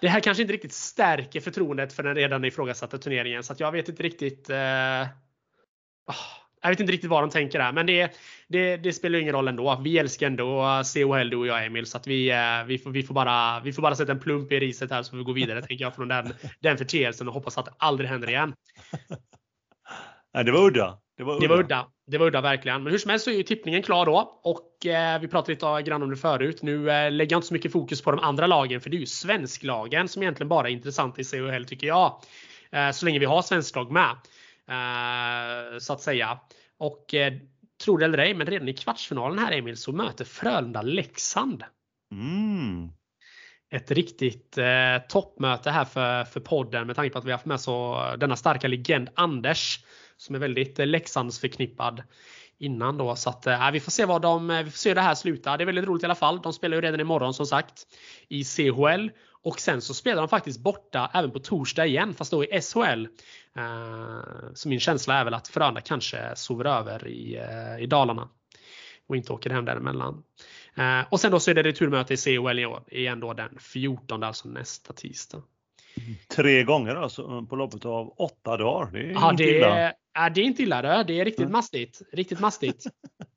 det 0.00 0.08
här 0.08 0.20
kanske 0.20 0.42
inte 0.42 0.52
riktigt 0.52 0.72
stärker 0.72 1.40
förtroendet 1.40 1.92
för 1.92 2.02
den 2.02 2.14
redan 2.14 2.44
ifrågasatta 2.44 2.98
turneringen 2.98 3.44
så 3.44 3.52
att 3.52 3.60
jag 3.60 3.72
vet 3.72 3.88
inte 3.88 4.02
riktigt 4.02 4.50
uh, 4.50 4.56
jag 6.62 6.70
vet 6.70 6.80
inte 6.80 6.92
riktigt 6.92 7.10
vad 7.10 7.22
de 7.22 7.30
tänker 7.30 7.60
här, 7.60 7.72
men 7.72 7.86
det, 7.86 8.18
det, 8.48 8.76
det 8.76 8.92
spelar 8.92 9.18
ingen 9.18 9.32
roll 9.32 9.48
ändå. 9.48 9.80
Vi 9.84 9.98
älskar 9.98 10.26
ändå 10.26 10.82
CHL 10.94 11.30
du 11.30 11.36
och 11.36 11.46
jag 11.46 11.66
Emil, 11.66 11.86
så 11.86 11.96
att 11.96 12.06
vi, 12.06 12.30
eh, 12.30 12.64
vi, 12.66 12.78
får, 12.78 12.90
vi, 12.90 13.02
får 13.02 13.14
bara, 13.14 13.60
vi 13.60 13.72
får 13.72 13.82
bara 13.82 13.94
sätta 13.94 14.12
en 14.12 14.20
plump 14.20 14.52
i 14.52 14.60
riset 14.60 14.90
här 14.90 15.02
så 15.02 15.10
får 15.10 15.16
vi 15.16 15.24
gå 15.24 15.32
vidare 15.32 15.62
tänker 15.62 15.84
jag 15.84 15.94
från 15.94 16.08
den, 16.08 16.32
den 16.60 16.78
förteelsen 16.78 17.28
och 17.28 17.34
hoppas 17.34 17.58
att 17.58 17.64
det 17.64 17.72
aldrig 17.78 18.10
händer 18.10 18.28
igen. 18.28 18.54
Nej, 20.34 20.44
det 20.44 20.52
var 20.52 20.66
udda. 20.66 20.98
Det 21.16 21.24
var 21.24 21.34
udda. 21.34 21.40
Det 21.40 21.48
var 21.48 21.58
udda, 21.58 21.86
det 22.06 22.18
var 22.18 22.26
udda 22.26 22.40
verkligen. 22.40 22.82
Men 22.82 22.90
hur 22.90 22.98
som 22.98 23.10
helst 23.10 23.24
så 23.24 23.30
är 23.30 23.34
ju 23.34 23.42
tippningen 23.42 23.82
klar 23.82 24.06
då. 24.06 24.40
Och 24.42 24.86
eh, 24.86 25.20
vi 25.20 25.28
pratade 25.28 25.52
lite 25.52 25.82
grann 25.90 26.02
om 26.02 26.10
det 26.10 26.16
förut. 26.16 26.62
Nu 26.62 26.90
eh, 26.90 27.12
lägger 27.12 27.32
jag 27.32 27.38
inte 27.38 27.46
så 27.46 27.54
mycket 27.54 27.72
fokus 27.72 28.02
på 28.02 28.10
de 28.10 28.20
andra 28.20 28.46
lagen 28.46 28.80
för 28.80 28.90
det 28.90 28.96
är 28.96 29.00
ju 29.00 29.06
svensklagen 29.06 30.08
som 30.08 30.22
egentligen 30.22 30.48
bara 30.48 30.68
är 30.68 30.72
intressant 30.72 31.18
i 31.18 31.24
CHL 31.24 31.64
tycker 31.64 31.86
jag. 31.86 32.20
Eh, 32.72 32.90
så 32.90 33.04
länge 33.04 33.18
vi 33.18 33.24
har 33.24 33.42
svensklag 33.42 33.90
med. 33.90 34.16
Eh, 34.70 35.78
så 35.78 35.92
att 35.92 36.00
säga. 36.00 36.40
Och 36.78 37.14
eh, 37.14 37.32
tror 37.84 37.98
det 37.98 38.04
eller 38.04 38.18
ej, 38.18 38.34
men 38.34 38.46
redan 38.46 38.68
i 38.68 38.72
kvartsfinalen 38.72 39.38
här 39.38 39.52
Emil 39.52 39.76
så 39.76 39.92
möter 39.92 40.24
Frölunda 40.24 40.82
Leksand. 40.82 41.64
Mm. 42.12 42.88
Ett 43.70 43.90
riktigt 43.90 44.58
eh, 44.58 44.98
toppmöte 45.08 45.70
här 45.70 45.84
för, 45.84 46.24
för 46.24 46.40
podden 46.40 46.86
med 46.86 46.96
tanke 46.96 47.12
på 47.12 47.18
att 47.18 47.24
vi 47.24 47.30
har 47.30 47.38
haft 47.38 47.46
med 47.46 47.60
så 47.60 48.02
denna 48.18 48.36
starka 48.36 48.68
legend 48.68 49.08
Anders 49.14 49.84
som 50.16 50.34
är 50.34 50.38
väldigt 50.38 50.78
eh, 50.78 50.86
Leksands 50.86 51.40
förknippad 51.40 52.02
innan 52.58 52.98
då. 52.98 53.16
Så 53.16 53.30
att, 53.30 53.46
äh, 53.46 53.70
vi 53.70 53.80
får 53.80 53.90
se 53.90 54.04
vad 54.04 54.22
de, 54.22 54.48
vi 54.48 54.70
får 54.70 54.78
se 54.78 54.90
hur 54.90 54.94
det 54.94 55.00
här 55.00 55.14
slutar. 55.14 55.58
Det 55.58 55.64
är 55.64 55.66
väldigt 55.66 55.84
roligt 55.84 56.02
i 56.02 56.06
alla 56.06 56.14
fall. 56.14 56.42
De 56.42 56.52
spelar 56.52 56.76
ju 56.76 56.80
redan 56.80 57.00
imorgon 57.00 57.34
som 57.34 57.46
sagt 57.46 57.86
i 58.28 58.44
CHL. 58.44 59.10
Och 59.46 59.60
sen 59.60 59.80
så 59.80 59.94
spelar 59.94 60.22
de 60.22 60.28
faktiskt 60.28 60.60
borta 60.60 61.10
även 61.14 61.30
på 61.30 61.38
torsdag 61.38 61.86
igen, 61.86 62.14
fast 62.14 62.30
då 62.30 62.44
i 62.44 62.60
SHL. 62.60 63.06
Uh, 63.58 64.52
så 64.54 64.68
min 64.68 64.80
känsla 64.80 65.14
är 65.14 65.24
väl 65.24 65.34
att 65.34 65.48
Frölunda 65.48 65.80
kanske 65.80 66.36
sover 66.36 66.64
över 66.64 67.08
i, 67.08 67.38
uh, 67.38 67.82
i 67.82 67.86
Dalarna. 67.86 68.28
Och 69.06 69.16
inte 69.16 69.32
åker 69.32 69.50
hem 69.50 69.64
däremellan. 69.64 70.22
Uh, 70.78 71.04
och 71.10 71.20
sen 71.20 71.30
då 71.30 71.40
så 71.40 71.50
är 71.50 71.54
det 71.54 71.62
returmöte 71.62 72.14
i 72.14 72.16
CHL 72.16 72.58
i 72.58 72.66
år, 72.66 72.82
igen 72.86 73.20
då 73.20 73.32
den 73.32 73.58
14, 73.58 74.22
alltså 74.22 74.48
nästa 74.48 74.92
tisdag. 74.92 75.42
Tre 76.28 76.64
gånger 76.64 76.94
alltså 76.94 77.46
på 77.50 77.56
loppet 77.56 77.84
av 77.84 78.14
åtta 78.16 78.56
dagar. 78.56 78.92
Det 78.92 78.98
är 78.98 79.12
ja, 79.12 79.30
inte 79.30 79.42
det 79.42 79.56
illa. 79.56 79.94
Är, 80.14 80.30
det 80.30 80.40
är 80.40 80.44
inte 80.44 80.62
illa 80.62 80.82
det. 80.82 81.04
Det 81.06 81.20
är 81.20 81.24
riktigt 81.24 81.50
mastigt. 81.50 82.02
Riktigt 82.12 82.40
mastigt. 82.40 82.84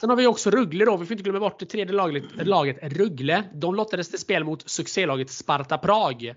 Sen 0.00 0.10
har 0.10 0.16
vi 0.16 0.26
också 0.26 0.50
Rögle 0.50 0.84
då. 0.84 0.96
Vi 0.96 1.06
får 1.06 1.12
inte 1.12 1.22
glömma 1.22 1.40
bort 1.40 1.58
det 1.58 1.66
tredje 1.66 1.94
laget, 1.94 2.24
laget 2.46 2.78
Rögle. 2.82 3.44
De 3.54 3.74
lottades 3.74 4.10
till 4.10 4.18
spel 4.18 4.44
mot 4.44 4.70
succélaget 4.70 5.30
Sparta 5.30 5.78
Prag. 5.78 6.34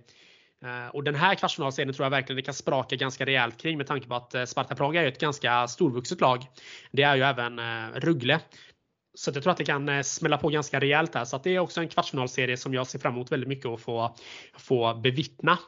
Eh, 0.65 0.87
och 0.93 1.03
den 1.03 1.15
här 1.15 1.35
kvartsfinalserien 1.35 1.93
tror 1.93 2.05
jag 2.05 2.11
verkligen 2.11 2.35
det 2.35 2.41
kan 2.41 2.53
spraka 2.53 2.95
ganska 2.95 3.25
rejält 3.25 3.57
kring 3.57 3.77
med 3.77 3.87
tanke 3.87 4.07
på 4.07 4.15
att 4.15 4.35
eh, 4.35 4.45
Sparta 4.45 4.75
Prag 4.75 4.95
är 4.95 5.05
ett 5.05 5.19
ganska 5.19 5.67
storvuxet 5.67 6.21
lag. 6.21 6.45
Det 6.91 7.03
är 7.03 7.15
ju 7.15 7.21
även 7.21 7.59
eh, 7.59 7.99
Rögle. 7.99 8.39
Så 9.13 9.31
jag 9.33 9.43
tror 9.43 9.51
att 9.51 9.57
det 9.57 9.65
kan 9.65 10.03
smälla 10.03 10.37
på 10.37 10.49
ganska 10.49 10.79
rejält 10.79 11.15
här. 11.15 11.25
Så 11.25 11.37
det 11.37 11.55
är 11.55 11.59
också 11.59 11.81
en 11.81 11.87
kvartsfinalserie 11.87 12.57
som 12.57 12.73
jag 12.73 12.87
ser 12.87 12.99
fram 12.99 13.13
emot 13.13 13.31
väldigt 13.31 13.49
mycket 13.49 13.65
att 13.65 13.81
få, 13.81 14.15
få 14.57 14.93
bevittna. 14.93 15.59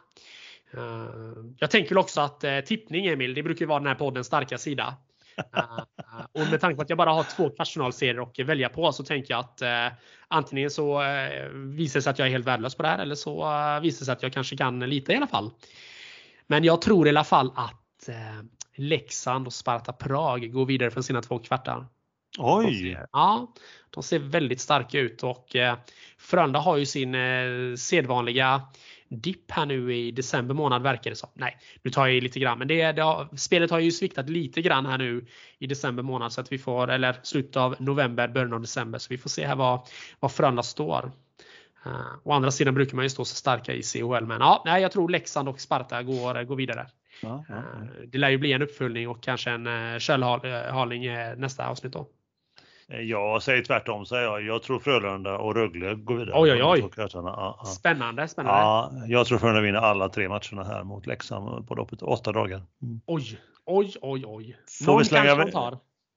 Jag 1.60 1.72
tänker 1.72 1.90
väl 1.90 1.98
också 1.98 2.22
att 2.22 2.44
tippning 2.66 3.06
Emil, 3.06 3.34
det 3.34 3.44
brukar 3.44 3.60
ju 3.60 3.68
vara 3.68 3.80
den 3.80 3.88
här 3.88 3.96
poddens 3.96 4.28
starka 4.28 4.58
sida. 4.58 4.96
Uh, 5.38 6.26
och 6.32 6.52
med 6.52 6.62
tanke 6.62 6.76
på 6.76 6.82
att 6.82 6.90
jag 6.90 6.98
bara 6.98 7.14
har 7.14 7.24
två 7.24 7.50
kvartsfinalserier 7.50 8.22
att 8.22 8.40
välja 8.40 8.70
på 8.70 8.92
så 8.92 9.04
tänker 9.04 9.34
jag 9.34 9.40
att 9.40 9.62
uh, 9.62 9.98
antingen 10.28 10.70
så 10.70 11.02
uh, 11.02 11.48
visar 11.54 12.00
det 12.00 12.04
sig 12.04 12.12
att 12.12 12.20
jag 12.20 12.28
är 12.28 12.32
helt 12.32 12.48
värdelös 12.48 12.76
på 12.76 12.84
det 12.84 12.90
här 12.90 13.00
eller 13.00 13.16
så 13.16 13.36
visar 13.82 14.00
det 14.00 14.06
sig 14.06 14.14
att 14.14 14.24
jag 14.24 14.34
kanske 14.34 14.58
kan 14.58 14.80
lita 14.80 15.14
i 15.14 15.16
alla 15.16 15.28
fall. 15.28 15.52
Men 16.48 16.64
jag 16.64 16.82
tror 16.82 17.08
i 17.08 17.10
alla 17.10 17.24
fall 17.24 17.52
att 17.56 18.10
Leksand 18.76 19.48
och 19.48 19.54
Sparta 19.54 19.94
Prag 19.94 20.52
går 20.52 20.66
vidare 20.66 20.92
från 20.92 21.04
sina 21.04 21.22
två 21.22 21.40
kvartar. 21.40 21.88
Oj! 22.40 22.66
De 22.66 22.74
ser, 22.74 23.08
ja, 23.12 23.54
de 23.90 24.04
ser 24.04 24.20
väldigt 24.20 24.62
starka 24.62 25.00
ut 25.00 25.24
och 25.24 25.56
eh, 25.56 25.78
Frölunda 26.18 26.60
har 26.60 26.78
ju 26.78 26.86
sin 26.86 27.16
eh, 27.16 27.76
sedvanliga 27.78 28.62
dipp 29.14 29.52
här 29.52 29.66
nu 29.66 29.96
i 29.96 30.12
december 30.12 30.56
månad 30.56 30.84
verkar 30.84 31.10
det 31.10 31.16
som. 31.16 31.30
Nej, 31.34 31.58
nu 31.84 31.92
tar 31.92 32.08
jag 32.08 32.16
i 32.16 32.22
lite 32.22 32.40
grann, 32.40 32.60
men 32.60 32.68
det, 32.68 32.92
det 32.92 33.02
har, 33.02 33.28
spelet 33.38 33.72
har 33.72 33.80
ju 33.80 33.92
sviktat 33.92 34.30
lite 34.30 34.62
grann 34.62 34.86
här 34.86 34.98
nu 34.98 35.26
i 35.60 35.68
december 35.68 36.04
månad 36.04 36.34
så 36.34 36.42
att 36.42 36.52
vi 36.52 36.58
får, 36.58 36.92
eller 36.92 37.16
slutet 37.24 37.56
av 37.56 37.76
november, 37.80 38.28
början 38.28 38.54
av 38.54 38.62
december, 38.62 39.00
så 39.00 39.08
vi 39.10 39.18
får 39.18 39.30
se 39.30 39.48
här 39.48 39.56
vad, 39.56 39.80
vad 40.20 40.32
Frölunda 40.32 40.64
står. 40.64 41.12
Uh, 41.86 42.16
å 42.24 42.32
andra 42.32 42.52
sidan 42.52 42.74
brukar 42.74 42.96
man 42.96 43.06
ju 43.06 43.10
stå 43.10 43.26
så 43.26 43.36
starka 43.36 43.74
i 43.74 43.84
CHL, 43.84 44.26
men 44.26 44.40
ja, 44.40 44.62
nej, 44.66 44.82
jag 44.82 44.92
tror 44.92 45.10
Leksand 45.10 45.50
och 45.50 45.60
Sparta 45.60 46.04
går, 46.04 46.44
går 46.44 46.56
vidare. 46.56 46.88
Ja, 47.22 47.46
ja, 47.50 47.56
ja. 47.56 47.82
Uh, 47.82 48.08
det 48.08 48.18
lär 48.18 48.30
ju 48.30 48.38
bli 48.38 48.54
en 48.54 48.62
uppföljning 48.62 49.08
och 49.08 49.24
kanske 49.24 49.52
en 49.52 49.68
uh, 49.68 50.00
köldhalning 50.00 51.10
uh, 51.10 51.36
nästa 51.38 51.68
avsnitt 51.68 51.94
då. 51.94 52.08
Eh, 52.94 53.02
jag 53.02 53.44
säger 53.44 53.64
tvärtom, 53.64 54.06
säger 54.06 54.24
jag. 54.24 54.42
Jag 54.44 54.64
tror 54.64 54.80
Frölunda 54.80 55.38
och 55.38 55.56
Rögle 55.56 55.96
går 55.96 56.16
vidare. 56.16 56.40
Oj, 56.40 56.52
oj, 56.52 56.64
oj. 56.64 56.90
Ja, 56.98 57.08
ja. 57.14 57.66
Spännande, 57.66 58.28
spännande. 58.28 58.60
Ja, 58.60 58.92
jag 59.08 59.28
tror 59.28 59.38
Frölunda 59.38 59.62
vinner 59.62 59.80
alla 59.80 60.10
tre 60.10 60.30
matcherna 60.30 60.64
här 60.64 60.84
mot 60.84 61.06
Leksand 61.06 61.68
på 61.68 61.76
loppet 61.76 62.02
åtta 62.02 62.32
dagar. 62.32 62.62
Mm. 62.82 63.02
Oj, 63.06 63.40
oj, 63.66 63.94
oj, 64.02 64.26
oj. 64.26 64.58
Får 64.86 65.00
vi, 65.00 65.06
slänga, 65.06 65.52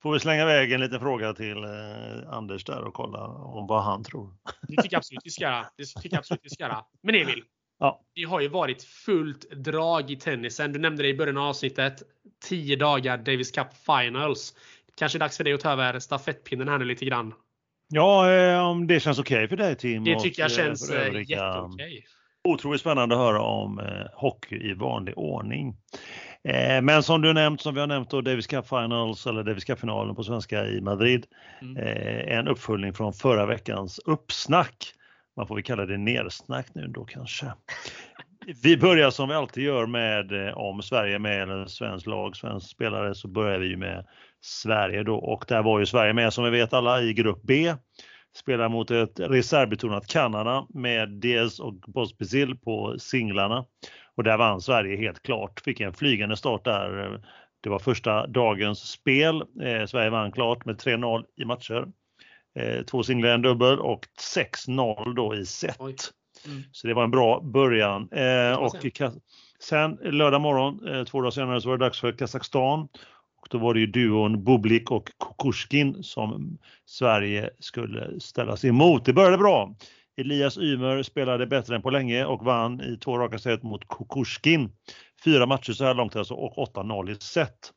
får 0.03 0.13
vi 0.13 0.19
slänga 0.19 0.41
iväg 0.41 0.71
en 0.71 0.81
liten 0.81 0.99
fråga 0.99 1.33
till 1.33 1.63
eh, 1.63 2.33
Anders 2.33 2.65
där 2.65 2.83
och 2.83 2.93
kolla 2.93 3.27
om 3.27 3.67
vad 3.67 3.83
han 3.83 4.03
tror? 4.03 4.33
Det 4.61 4.81
tycker 4.81 4.95
jag 4.95 4.99
absolut 4.99 5.21
vi 5.23 5.29
ska 5.29 5.43
göra. 5.43 5.65
Det 5.77 5.85
tycker 5.85 6.15
jag 6.15 6.19
absolut 6.19 6.41
vi 6.43 6.49
ska 6.49 6.63
göra. 6.63 6.83
Men 7.01 7.15
Emil, 7.15 7.43
Ja. 7.79 8.05
Det 8.15 8.23
har 8.23 8.41
ju 8.41 8.47
varit 8.47 8.83
fullt 8.83 9.49
drag 9.51 10.11
i 10.11 10.15
tennisen. 10.15 10.73
Du 10.73 10.79
nämnde 10.79 11.03
det 11.03 11.09
i 11.09 11.17
början 11.17 11.37
av 11.37 11.43
avsnittet. 11.43 12.03
10 12.43 12.75
dagar 12.75 13.17
Davis 13.17 13.51
Cup 13.51 13.67
Finals. 13.85 14.53
Kanske 14.97 15.19
dags 15.19 15.37
för 15.37 15.43
dig 15.43 15.53
att 15.53 15.59
ta 15.59 15.71
över 15.71 15.99
stafettpinnen 15.99 16.67
här 16.67 16.77
nu 16.77 16.85
lite 16.85 17.05
grann. 17.05 17.33
Ja, 17.89 18.31
eh, 18.31 18.59
om 18.59 18.87
det 18.87 18.99
känns 18.99 19.19
okej 19.19 19.37
okay 19.37 19.47
för 19.47 19.57
dig 19.57 19.75
Tim. 19.75 20.03
Det 20.03 20.19
tycker 20.19 20.41
jag 20.41 20.51
eh, 20.51 20.55
känns 20.55 20.89
eh, 20.89 21.13
jätteokej. 21.13 22.05
Otroligt 22.43 22.81
spännande 22.81 23.15
att 23.15 23.21
höra 23.21 23.41
om 23.41 23.81
hockey 24.13 24.69
i 24.69 24.73
vanlig 24.73 25.17
ordning. 25.17 25.75
Men 26.81 27.03
som 27.03 27.21
du 27.21 27.33
nämnt, 27.33 27.61
som 27.61 27.73
vi 27.73 27.79
har 27.79 27.87
nämnt 27.87 28.09
då, 28.09 28.21
Davis 28.21 28.47
Cup 28.47 28.67
Finals 28.67 29.27
eller 29.27 29.43
Davis 29.43 29.65
Cup-finalen 29.65 30.15
på 30.15 30.23
svenska 30.23 30.65
i 30.65 30.81
Madrid. 30.81 31.25
Mm. 31.61 31.77
En 32.27 32.47
uppföljning 32.47 32.93
från 32.93 33.13
förra 33.13 33.45
veckans 33.45 33.99
uppsnack. 33.99 34.93
Man 35.37 35.47
får 35.47 35.55
väl 35.55 35.63
kalla 35.63 35.85
det 35.85 35.97
nersnack 35.97 36.67
nu 36.73 36.87
då 36.87 37.05
kanske. 37.05 37.45
Vi 38.63 38.77
börjar 38.77 39.09
som 39.09 39.29
vi 39.29 39.35
alltid 39.35 39.63
gör 39.63 39.85
med 39.85 40.53
om 40.53 40.81
Sverige 40.81 41.15
är 41.15 41.19
med 41.19 41.41
eller 41.41 41.65
svensk 41.65 42.07
lag, 42.07 42.35
svensk 42.35 42.69
spelare 42.69 43.15
så 43.15 43.27
börjar 43.27 43.59
vi 43.59 43.75
med 43.75 44.05
Sverige 44.41 45.03
då 45.03 45.15
och 45.15 45.45
där 45.47 45.63
var 45.63 45.79
ju 45.79 45.85
Sverige 45.85 46.13
med 46.13 46.33
som 46.33 46.43
vi 46.43 46.49
vet 46.49 46.73
alla 46.73 47.01
i 47.01 47.13
grupp 47.13 47.39
B. 47.43 47.73
Spelar 48.37 48.69
mot 48.69 48.91
ett 48.91 49.19
reservbetonat 49.19 50.07
Kanada 50.07 50.67
med 50.69 51.09
DS 51.09 51.59
och 51.59 51.75
Pospisil 51.93 52.57
på 52.57 52.95
singlarna. 52.99 53.65
Och 54.15 54.23
där 54.23 54.37
vann 54.37 54.61
Sverige 54.61 54.97
helt 54.97 55.23
klart, 55.23 55.59
fick 55.59 55.79
en 55.79 55.93
flygande 55.93 56.37
start 56.37 56.65
där. 56.65 57.21
Det 57.61 57.69
var 57.69 57.79
första 57.79 58.27
dagens 58.27 58.79
spel. 58.79 59.35
Eh, 59.41 59.85
Sverige 59.85 60.09
vann 60.09 60.31
klart 60.31 60.65
med 60.65 60.77
3-0 60.77 61.23
i 61.41 61.45
matcher. 61.45 61.87
Eh, 62.59 62.81
två 62.85 63.03
singlar, 63.03 63.29
en 63.29 63.41
dubbel 63.41 63.79
och 63.79 64.05
6-0 64.35 65.15
då 65.15 65.35
i 65.35 65.45
set. 65.45 65.79
Mm. 66.45 66.63
Så 66.71 66.87
det 66.87 66.93
var 66.93 67.03
en 67.03 67.11
bra 67.11 67.41
början. 67.41 68.09
Eh, 68.11 68.53
och 68.57 68.75
sen 69.59 69.99
lördag 70.01 70.41
morgon, 70.41 70.87
eh, 70.87 71.03
två 71.03 71.21
dagar 71.21 71.31
senare, 71.31 71.61
så 71.61 71.69
var 71.69 71.77
det 71.77 71.85
dags 71.85 71.99
för 71.99 72.11
Kazakstan 72.11 72.87
och 73.41 73.47
då 73.49 73.57
var 73.57 73.73
det 73.73 73.79
ju 73.79 73.85
duon 73.85 74.43
Bublik 74.43 74.91
och 74.91 75.09
Kukushkin 75.19 76.03
som 76.03 76.57
Sverige 76.85 77.49
skulle 77.59 78.19
ställas 78.19 78.65
emot. 78.65 79.05
Det 79.05 79.13
började 79.13 79.37
bra. 79.37 79.75
Elias 80.17 80.57
Ymer 80.57 81.03
spelade 81.03 81.47
bättre 81.47 81.75
än 81.75 81.81
på 81.81 81.89
länge 81.89 82.25
och 82.25 82.45
vann 82.45 82.81
i 82.81 82.97
två 82.97 83.17
raka 83.17 83.39
set 83.39 83.63
mot 83.63 83.87
Kukushkin. 83.87 84.71
Fyra 85.23 85.45
matcher 85.45 85.73
så 85.73 85.83
här 85.83 85.93
långt 85.93 86.15
alltså 86.15 86.33
och 86.33 86.75
8-0 86.75 87.11
i 87.11 87.15
set. 87.15 87.73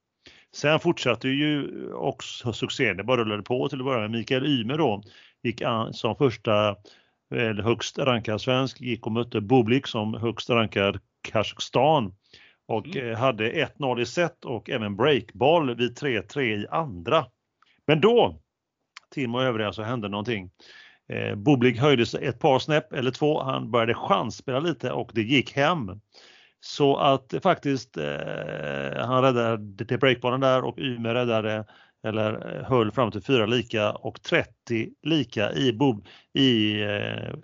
Sen 0.54 0.80
fortsatte 0.80 1.28
ju 1.28 1.68
också 1.92 2.52
succén. 2.52 2.96
Det 2.96 3.04
bara 3.04 3.20
rullade 3.20 3.42
på 3.42 3.68
till 3.68 3.78
att 3.78 3.84
börja 3.84 4.00
med. 4.00 4.10
Mikael 4.10 4.46
Ymer 4.46 4.78
då 4.78 5.02
gick 5.42 5.62
an 5.62 5.94
som 5.94 6.16
första 6.16 6.76
eller 7.34 7.62
högst 7.62 7.98
rankad 7.98 8.40
svensk, 8.40 8.80
gick 8.80 9.06
och 9.06 9.12
mötte 9.12 9.40
Bublik 9.40 9.86
som 9.86 10.14
högst 10.14 10.50
rankad 10.50 11.00
Kazakstan 11.22 12.12
och 12.70 12.86
mm. 12.86 13.10
Eh, 13.10 13.18
hade 13.18 13.52
1-0 13.52 14.00
i 14.00 14.06
set 14.06 14.44
och 14.44 14.70
även 14.70 14.96
breakball 14.96 15.76
vid 15.76 15.98
3-3 15.98 16.40
i 16.40 16.66
andra. 16.70 17.26
Men 17.86 18.00
då, 18.00 18.40
Tim 19.14 19.34
och 19.34 19.42
övriga, 19.42 19.72
så 19.72 19.82
hände 19.82 20.08
någonting. 20.08 20.50
Eh, 21.12 21.34
Bublik 21.34 21.78
höjde 21.78 22.06
sig 22.06 22.26
ett 22.26 22.38
par 22.38 22.58
snäpp 22.58 22.92
eller 22.92 23.10
två. 23.10 23.42
Han 23.42 23.70
började 23.70 23.94
chansspela 23.94 24.60
lite 24.60 24.92
och 24.92 25.10
det 25.14 25.22
gick 25.22 25.56
hem. 25.56 26.00
Så 26.60 26.96
att 26.96 27.34
faktiskt 27.42 27.96
eh, 27.96 29.06
han 29.06 29.22
räddade 29.22 29.84
till 29.84 29.98
breakballen 29.98 30.40
där 30.40 30.64
och 30.64 30.78
Ymer 30.78 31.14
räddade 31.14 31.64
eller 32.06 32.56
eh, 32.56 32.68
höll 32.68 32.92
fram 32.92 33.10
till 33.10 33.22
fyra 33.22 33.46
lika 33.46 33.92
och 33.92 34.22
30 34.22 34.90
lika 35.02 35.52
i, 35.52 35.72
Bob, 35.72 36.06
i 36.34 36.82
eh, 36.82 37.34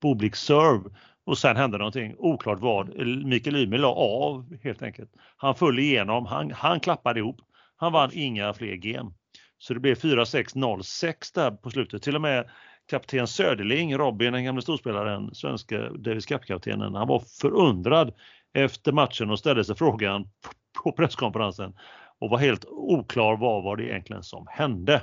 Bobliks 0.00 0.40
serve 0.40 0.90
och 1.24 1.38
sen 1.38 1.56
hände 1.56 1.78
någonting, 1.78 2.14
oklart 2.18 2.60
vad. 2.60 3.06
Mikael 3.26 3.56
Ymer 3.56 3.78
la 3.78 3.94
av 3.94 4.56
helt 4.62 4.82
enkelt. 4.82 5.10
Han 5.36 5.54
föll 5.54 5.78
igenom, 5.78 6.26
han, 6.26 6.50
han 6.50 6.80
klappade 6.80 7.20
ihop. 7.20 7.40
Han 7.76 7.92
vann 7.92 8.10
inga 8.12 8.52
fler 8.52 8.74
game. 8.74 9.10
Så 9.58 9.74
det 9.74 9.80
blev 9.80 9.94
4-6-0-6 9.94 11.34
där 11.34 11.50
på 11.50 11.70
slutet. 11.70 12.02
Till 12.02 12.14
och 12.16 12.22
med 12.22 12.50
kapten 12.90 13.26
Söderling, 13.26 13.96
Robin, 13.96 14.32
den 14.32 14.44
gamle 14.44 14.62
storspelaren, 14.62 15.34
svenska 15.34 15.78
Davis 15.78 16.26
Cup-kaptenen, 16.26 16.94
han 16.94 17.08
var 17.08 17.22
förundrad 17.40 18.14
efter 18.54 18.92
matchen 18.92 19.30
och 19.30 19.38
ställde 19.38 19.64
sig 19.64 19.76
frågan 19.76 20.28
på 20.82 20.92
presskonferensen 20.92 21.74
och 22.18 22.30
var 22.30 22.38
helt 22.38 22.64
oklar 22.64 23.36
vad 23.36 23.64
var 23.64 23.76
det 23.76 23.84
egentligen 23.84 24.22
som 24.22 24.46
hände. 24.50 25.02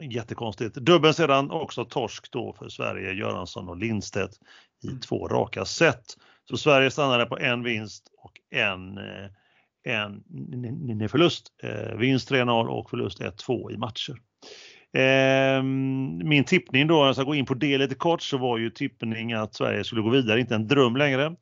Jättekonstigt. 0.00 0.74
Dubben 0.74 1.14
sedan 1.14 1.50
också 1.50 1.84
torsk 1.84 2.30
då 2.30 2.52
för 2.58 2.68
Sverige, 2.68 3.12
Göransson 3.12 3.68
och 3.68 3.76
Lindstedt 3.76 4.32
i 4.84 4.86
mm. 4.86 5.00
två 5.00 5.28
raka 5.28 5.64
set. 5.64 6.04
Så 6.48 6.56
Sverige 6.56 6.90
stannade 6.90 7.26
på 7.26 7.38
en 7.38 7.62
vinst 7.62 8.08
och 8.18 8.32
en, 8.50 8.98
eh, 8.98 9.30
en 9.84 11.08
förlust. 11.08 11.46
Eh, 11.62 11.96
vinst 11.96 12.30
3-0 12.30 12.68
och 12.68 12.90
förlust 12.90 13.20
1-2 13.20 13.72
i 13.72 13.76
matcher. 13.76 14.14
Eh, 14.96 15.62
min 16.24 16.44
tippning 16.44 16.86
då, 16.86 17.06
jag 17.06 17.14
ska 17.14 17.24
gå 17.24 17.34
in 17.34 17.46
på 17.46 17.54
det 17.54 17.78
lite 17.78 17.94
kort, 17.94 18.22
så 18.22 18.38
var 18.38 18.58
ju 18.58 18.70
tippning 18.70 19.32
att 19.32 19.54
Sverige 19.54 19.84
skulle 19.84 20.02
gå 20.02 20.10
vidare, 20.10 20.40
inte 20.40 20.54
en 20.54 20.68
dröm 20.68 20.96
längre. 20.96 21.36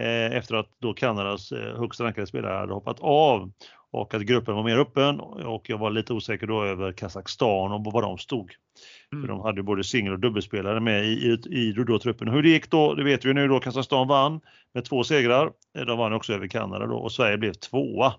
Eh, 0.00 0.36
efter 0.36 0.54
att 0.54 0.70
då 0.78 0.94
Kanadas 0.94 1.52
högst 1.52 2.00
rankade 2.00 2.26
spelare 2.26 2.58
hade 2.58 2.74
hoppat 2.74 3.00
av. 3.00 3.52
och 3.92 4.14
att 4.14 4.22
gruppen 4.22 4.54
var 4.54 4.62
mer 4.62 4.78
öppen 4.78 5.20
och 5.20 5.70
jag 5.70 5.78
var 5.78 5.90
lite 5.90 6.12
osäker 6.12 6.46
då 6.46 6.64
över 6.64 6.92
Kazakstan 6.92 7.72
och 7.72 7.84
var 7.84 8.02
de 8.02 8.18
stod. 8.18 8.52
Mm. 9.12 9.22
För 9.22 9.28
de 9.28 9.40
hade 9.40 9.62
både 9.62 9.84
singel 9.84 10.12
och 10.12 10.18
dubbelspelare 10.18 10.80
med 10.80 11.04
i, 11.04 11.08
i, 11.08 11.68
i 11.68 11.72
då 11.72 11.98
truppen. 11.98 12.28
Hur 12.28 12.42
det 12.42 12.48
gick 12.48 12.70
då, 12.70 12.94
det 12.94 13.04
vet 13.04 13.24
vi 13.24 13.34
nu 13.34 13.48
då. 13.48 13.60
Kazakstan 13.60 14.08
vann 14.08 14.40
med 14.74 14.84
två 14.84 15.04
segrar. 15.04 15.52
De 15.86 15.98
vann 15.98 16.12
också 16.12 16.32
över 16.32 16.46
Kanada 16.46 16.86
då 16.86 16.96
och 16.96 17.12
Sverige 17.12 17.38
blev 17.38 17.52
tvåa. 17.52 18.14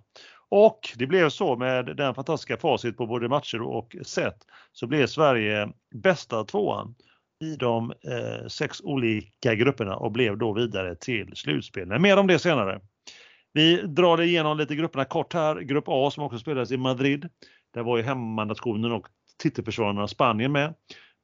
Och 0.49 0.79
det 0.95 1.07
blev 1.07 1.29
så 1.29 1.55
med 1.55 1.86
den 1.97 2.15
fantastiska 2.15 2.57
facit 2.57 2.97
på 2.97 3.07
både 3.07 3.29
matcher 3.29 3.62
och 3.62 3.95
set 4.03 4.38
så 4.71 4.88
blev 4.88 5.07
Sverige 5.07 5.69
bästa 5.95 6.43
tvåan 6.43 6.95
i 7.43 7.55
de 7.55 7.91
eh, 7.91 8.47
sex 8.47 8.81
olika 8.83 9.55
grupperna 9.55 9.95
och 9.95 10.12
blev 10.12 10.38
då 10.38 10.53
vidare 10.53 10.95
till 10.95 11.36
slutspel. 11.36 11.88
Men 11.88 12.01
mer 12.01 12.17
om 12.17 12.27
det 12.27 12.39
senare. 12.39 12.79
Vi 13.54 13.82
drar 13.82 14.22
igenom 14.22 14.58
lite 14.58 14.76
grupperna 14.76 15.06
kort 15.06 15.34
här. 15.34 15.60
Grupp 15.60 15.84
A 15.88 16.12
som 16.12 16.24
också 16.24 16.39
spelades 16.39 16.72
i 16.72 16.78
Madrid. 16.78 17.30
Där 17.74 17.84
var 17.84 17.98
ju 17.98 18.04
hemmanationen 18.04 18.92
och 18.92 19.08
titelförsvararna 19.38 20.08
Spanien 20.08 20.52
med. 20.52 20.74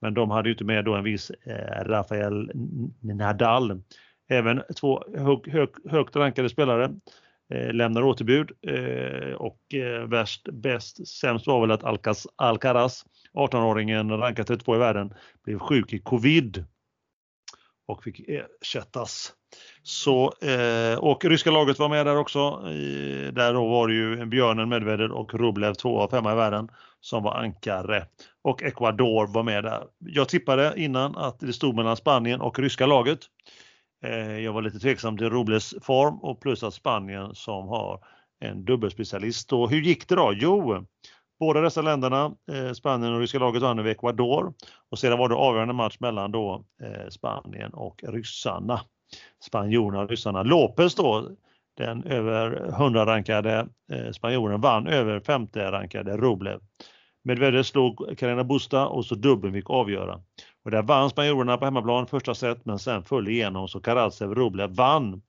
Men 0.01 0.13
de 0.13 0.29
hade 0.31 0.49
ju 0.49 0.53
inte 0.53 0.63
med 0.63 0.85
då 0.85 0.95
en 0.95 1.03
viss 1.03 1.29
eh, 1.29 1.83
Rafael 1.83 2.51
Nadal. 3.01 3.81
Även 4.29 4.61
två 4.79 5.03
hög, 5.17 5.47
hög, 5.47 5.69
högt 5.89 6.15
rankade 6.15 6.49
spelare 6.49 6.91
eh, 7.53 7.73
lämnar 7.73 8.01
återbud 8.01 8.51
eh, 8.67 9.33
och 9.33 9.73
eh, 9.73 10.07
värst, 10.07 10.49
bäst, 10.51 11.07
sämst 11.07 11.47
var 11.47 11.61
väl 11.61 11.71
att 11.71 11.83
Alcaz, 11.83 12.27
Alcaraz, 12.35 13.05
18-åringen 13.33 14.17
rankad 14.17 14.47
32 14.47 14.75
i 14.75 14.79
världen, 14.79 15.13
blev 15.43 15.59
sjuk 15.59 15.93
i 15.93 15.99
covid 15.99 16.65
och 17.87 18.03
fick 18.03 18.19
ersättas. 18.27 19.33
Så, 19.89 20.33
eh, 20.41 20.99
och 20.99 21.25
ryska 21.25 21.51
laget 21.51 21.79
var 21.79 21.89
med 21.89 22.05
där 22.05 22.17
också. 22.17 22.69
I, 22.69 23.31
där 23.33 23.53
då 23.53 23.67
var 23.67 23.87
det 23.87 23.93
ju 23.93 24.25
Björnen, 24.25 24.69
Medvedev 24.69 25.11
och 25.11 25.33
Rublev, 25.33 25.73
två 25.73 26.01
av 26.01 26.07
femma 26.07 26.31
i 26.31 26.35
världen, 26.35 26.69
som 27.01 27.23
var 27.23 27.33
ankare. 27.33 28.05
Och 28.41 28.63
Ecuador 28.63 29.27
var 29.27 29.43
med 29.43 29.63
där. 29.63 29.83
Jag 29.97 30.29
tippade 30.29 30.73
innan 30.77 31.15
att 31.15 31.39
det 31.39 31.53
stod 31.53 31.75
mellan 31.75 31.97
Spanien 31.97 32.41
och 32.41 32.59
ryska 32.59 32.85
laget. 32.85 33.19
Eh, 34.05 34.39
jag 34.39 34.53
var 34.53 34.61
lite 34.61 34.79
tveksam 34.79 35.17
till 35.17 35.29
Rubles 35.29 35.75
form 35.81 36.19
och 36.19 36.41
plus 36.41 36.63
att 36.63 36.73
Spanien 36.73 37.35
som 37.35 37.67
har 37.67 37.99
en 38.39 38.65
dubbelspecialist. 38.65 39.53
Och 39.53 39.69
hur 39.69 39.81
gick 39.81 40.09
det 40.09 40.15
då? 40.15 40.33
Jo, 40.35 40.85
båda 41.39 41.61
dessa 41.61 41.81
länderna, 41.81 42.31
eh, 42.51 42.73
Spanien 42.73 43.13
och 43.13 43.19
ryska 43.19 43.39
laget 43.39 43.61
vann 43.61 43.79
över 43.79 43.91
Ecuador 43.91 44.53
och 44.89 44.99
sedan 44.99 45.17
var 45.17 45.29
det 45.29 45.35
avgörande 45.35 45.73
match 45.73 45.97
mellan 45.99 46.31
då 46.31 46.65
eh, 46.83 47.09
Spanien 47.09 47.73
och 47.73 48.03
ryssarna. 48.07 48.81
Spanjorerna 49.39 50.01
och 50.01 50.09
ryssarna. 50.09 50.43
Lopez 50.43 50.95
då, 50.95 51.31
den 51.77 52.03
över 52.03 52.67
100 52.67 53.05
rankade 53.05 53.67
eh, 53.91 54.11
spanjoren 54.11 54.61
vann 54.61 54.87
över 54.87 55.19
femte 55.19 55.71
rankade 55.71 56.17
Rublev. 56.17 56.59
Medvedev 57.23 57.63
slog 57.63 58.17
Carina 58.17 58.43
Busta 58.43 58.87
och 58.87 59.05
så 59.05 59.15
dubbeln 59.15 59.53
fick 59.53 59.69
avgöra. 59.69 60.21
Och 60.65 60.71
där 60.71 60.81
vann 60.81 61.09
spanjorerna 61.09 61.57
på 61.57 61.65
hemmaplan 61.65 62.07
första 62.07 62.35
set 62.35 62.65
men 62.65 62.79
sen 62.79 63.03
föll 63.03 63.27
igenom 63.27 63.67
så 63.67 63.79
Karatsev 63.79 64.35
Rublev 64.35 64.69
vann 64.75 65.21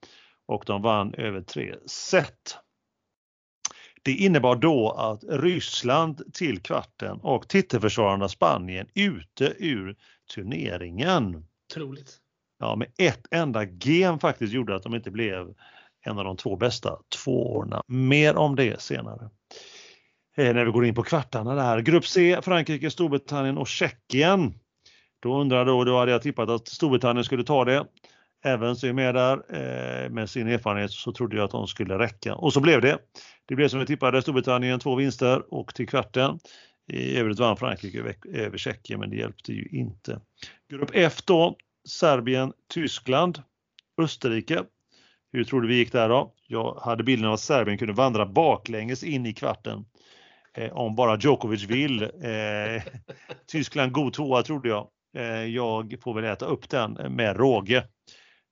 och 0.47 0.64
de 0.66 0.83
vann 0.83 1.14
över 1.14 1.43
tre 1.43 1.75
set. 1.87 2.59
Det 4.03 4.12
innebar 4.12 4.57
då 4.57 4.90
att 4.90 5.25
Ryssland 5.29 6.35
till 6.35 6.62
kvarten 6.62 7.21
och 7.23 7.49
titelförsvararna 7.49 8.29
Spanien 8.29 8.87
ute 8.95 9.55
ur 9.59 9.97
turneringen. 10.35 11.47
Otroligt. 11.71 12.19
Ja, 12.61 12.77
med 12.77 12.88
ett 12.99 13.27
enda 13.31 13.64
gen 13.64 14.18
faktiskt 14.18 14.53
gjorde 14.53 14.77
att 14.77 14.83
de 14.83 14.94
inte 14.94 15.11
blev 15.11 15.55
en 16.07 16.18
av 16.18 16.25
de 16.25 16.37
två 16.37 16.57
bästa 16.57 16.99
tvåorna. 17.25 17.83
Mer 17.87 18.37
om 18.37 18.57
det 18.57 18.81
senare. 18.81 19.31
Eh, 20.37 20.55
när 20.55 20.64
vi 20.64 20.70
går 20.70 20.85
in 20.85 20.94
på 20.94 21.03
kvartarna 21.03 21.55
där. 21.55 21.81
Grupp 21.81 22.07
C, 22.07 22.38
Frankrike, 22.42 22.90
Storbritannien 22.90 23.59
och 23.59 23.68
Tjeckien. 23.68 24.55
Då 25.20 25.40
undrar 25.40 25.64
då, 25.64 25.85
då 25.85 25.99
hade 25.99 26.12
jag 26.12 26.23
tippat 26.23 26.49
att 26.49 26.68
Storbritannien 26.68 27.25
skulle 27.25 27.44
ta 27.44 27.64
det. 27.64 27.85
Evans 28.44 28.85
är 28.85 28.92
med 28.92 29.14
där 29.14 29.37
eh, 29.49 30.11
med 30.11 30.31
sin 30.31 30.49
erfarenhet 30.49 30.90
så 30.90 31.12
trodde 31.12 31.37
jag 31.37 31.44
att 31.44 31.51
de 31.51 31.66
skulle 31.66 31.99
räcka 31.99 32.35
och 32.35 32.53
så 32.53 32.61
blev 32.61 32.81
det. 32.81 32.99
Det 33.46 33.55
blev 33.55 33.68
som 33.68 33.81
vi 33.81 33.87
tippade 33.87 34.23
Storbritannien 34.23 34.81
två 34.81 34.94
vinster 34.94 35.55
och 35.55 35.75
till 35.75 35.88
kvarten. 35.88 36.38
I 36.92 37.16
övrigt 37.16 37.38
vann 37.38 37.57
Frankrike 37.57 38.14
över 38.33 38.59
Tjeckien 38.59 39.01
men 39.01 39.11
det 39.11 39.16
hjälpte 39.16 39.53
ju 39.53 39.68
inte. 39.73 40.20
Grupp 40.70 40.90
F 40.94 41.23
då 41.25 41.57
Serbien, 41.90 42.53
Tyskland, 42.68 43.42
Österrike. 43.98 44.64
Hur 45.33 45.44
tror 45.44 45.61
du 45.61 45.68
vi 45.68 45.76
gick 45.76 45.92
där 45.92 46.09
då? 46.09 46.35
Jag 46.46 46.74
hade 46.74 47.05
bilden 47.05 47.29
av 47.29 47.35
att 47.35 47.40
Serbien 47.40 47.79
kunde 47.79 47.94
vandra 47.94 48.26
baklänges 48.26 49.05
in 49.05 49.26
i 49.26 49.33
kvarten. 49.33 49.85
Eh, 50.55 50.72
om 50.72 50.94
bara 50.94 51.18
Djokovic 51.18 51.64
vill. 51.64 52.03
Eh, 52.03 52.83
Tyskland 53.46 53.92
god 53.92 54.12
tvåa 54.12 54.42
trodde 54.42 54.68
jag. 54.68 54.88
Eh, 55.16 55.44
jag 55.44 55.96
får 56.03 56.14
väl 56.14 56.24
äta 56.24 56.46
upp 56.46 56.68
den 56.68 56.92
med 56.92 57.37
råge. 57.37 57.85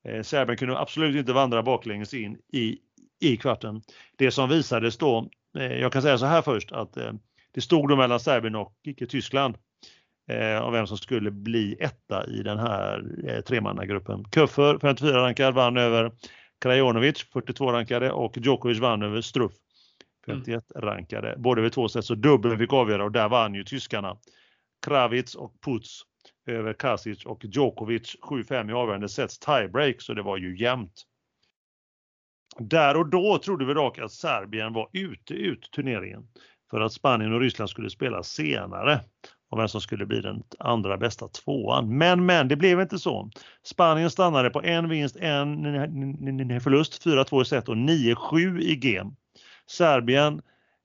Eh, 0.05 0.23
Serbien 0.23 0.57
kunde 0.57 0.79
absolut 0.79 1.17
inte 1.17 1.33
vandra 1.33 1.63
baklänges 1.63 2.15
in 2.15 2.39
i, 2.53 2.79
i 3.21 3.37
kvarten. 3.37 3.83
Det 4.17 4.31
som 4.31 4.49
visades 4.49 4.97
då, 4.97 5.29
eh, 5.59 5.73
jag 5.73 5.93
kan 5.93 6.03
säga 6.03 6.19
så 6.19 6.27
här 6.27 6.43
först 6.43 6.73
att 6.73 6.97
eh, 6.97 7.13
det 7.55 7.61
stod 7.61 7.89
då 7.89 7.97
mellan 7.97 8.21
Serbien 8.21 8.55
och 8.55 8.73
Tyskland 9.09 9.57
av 10.61 10.73
vem 10.73 10.87
som 10.87 10.99
skulle 10.99 11.31
bli 11.31 11.77
etta 11.81 12.27
i 12.27 12.43
den 12.43 12.59
här 12.59 13.43
tremannagruppen. 13.47 14.25
Köffer, 14.35 14.79
54 14.79 15.23
rankad, 15.23 15.55
vann 15.55 15.77
över 15.77 16.13
Krajinovic, 16.61 17.27
42 17.33 17.73
rankade 17.73 18.11
och 18.13 18.39
Djokovic 18.39 18.79
vann 18.79 19.03
över 19.03 19.21
Struff, 19.21 19.53
51 20.27 20.65
rankade. 20.75 21.35
Både 21.39 21.63
vid 21.63 21.73
två 21.73 21.89
set 21.89 22.05
så 22.05 22.15
dubbeln 22.15 22.59
fick 22.59 22.73
avgöra 22.73 23.05
och 23.05 23.13
där 23.13 23.29
vann 23.29 23.55
ju 23.55 23.65
tyskarna. 23.65 24.17
Kravitz 24.87 25.35
och 25.35 25.61
Putz 25.65 26.03
över 26.47 26.73
Kasic 26.73 27.25
och 27.25 27.45
Djokovic 27.45 28.17
7-5 28.23 28.71
i 28.71 28.73
avgörande 28.73 29.09
sets 29.09 29.39
tiebreak 29.39 30.03
så 30.03 30.15
det 30.15 30.23
var 30.23 30.37
ju 30.37 30.59
jämnt. 30.59 31.05
Där 32.59 32.97
och 32.97 33.07
då 33.07 33.39
trodde 33.39 33.65
vi 33.65 33.75
dock 33.75 33.99
att 33.99 34.13
Serbien 34.13 34.73
var 34.73 34.89
ute 34.93 35.35
ut 35.35 35.71
turneringen 35.73 36.29
för 36.71 36.81
att 36.81 36.93
Spanien 36.93 37.33
och 37.33 37.41
Ryssland 37.41 37.71
skulle 37.71 37.91
spela 37.91 38.23
senare 38.23 39.01
och 39.49 39.59
vem 39.59 39.69
som 39.69 39.81
skulle 39.81 40.07
bli 40.07 40.21
den 40.21 40.43
andra 40.59 40.97
bästa 40.97 41.29
tvåan. 41.29 41.99
Men, 41.99 42.27
men 42.27 42.49
det 42.49 42.57
blev 42.57 42.81
inte 42.81 42.99
så. 42.99 43.31
Spanien 43.63 44.11
stannade 44.11 44.51
på 44.51 44.63
en 44.63 44.89
vinst, 44.89 45.17
en 45.17 46.61
förlust, 46.61 47.07
4-2 47.07 47.43
i 47.43 47.45
set 47.45 47.69
och 47.69 47.77
9-7 47.77 48.61
i 48.61 48.77
game. 48.77 49.11
Serbien 49.67 50.43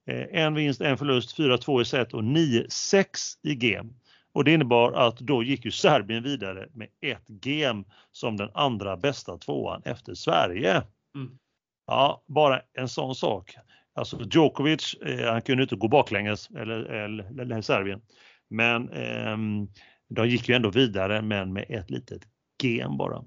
eh, 0.07 0.43
en 0.43 0.53
vinst, 0.53 0.81
en 0.81 0.97
förlust, 0.97 1.37
4-2 1.37 1.81
i 1.81 1.85
set 1.85 2.13
och 2.13 2.21
9-6 2.21 3.05
i 3.43 3.55
game. 3.55 3.89
Och 4.33 4.43
det 4.43 4.53
innebar 4.53 4.91
att 4.91 5.19
då 5.19 5.43
gick 5.43 5.65
ju 5.65 5.71
Serbien 5.71 6.23
vidare 6.23 6.67
med 6.73 6.87
ett 7.01 7.27
game 7.27 7.83
som 8.11 8.37
den 8.37 8.49
andra 8.53 8.97
bästa 8.97 9.37
tvåan 9.37 9.81
efter 9.85 10.13
Sverige. 10.13 10.83
Mm. 11.15 11.37
Ja, 11.87 12.23
bara 12.27 12.61
en 12.73 12.89
sån 12.89 13.15
sak. 13.15 13.55
Alltså 13.95 14.19
Djokovic, 14.31 14.93
eh, 14.93 15.31
han 15.31 15.41
kunde 15.41 15.63
inte 15.63 15.75
gå 15.75 15.87
baklänges, 15.87 16.49
eller, 16.49 16.79
eller, 16.79 17.41
eller 17.41 17.61
Serbien. 17.61 18.01
Men 18.53 18.89
eh, 18.89 19.37
de 20.09 20.29
gick 20.29 20.49
ju 20.49 20.55
ändå 20.55 20.69
vidare 20.69 21.21
men 21.21 21.53
med 21.53 21.65
ett 21.69 21.89
litet 21.89 22.21
gen 22.63 22.97
bara. 22.97 23.23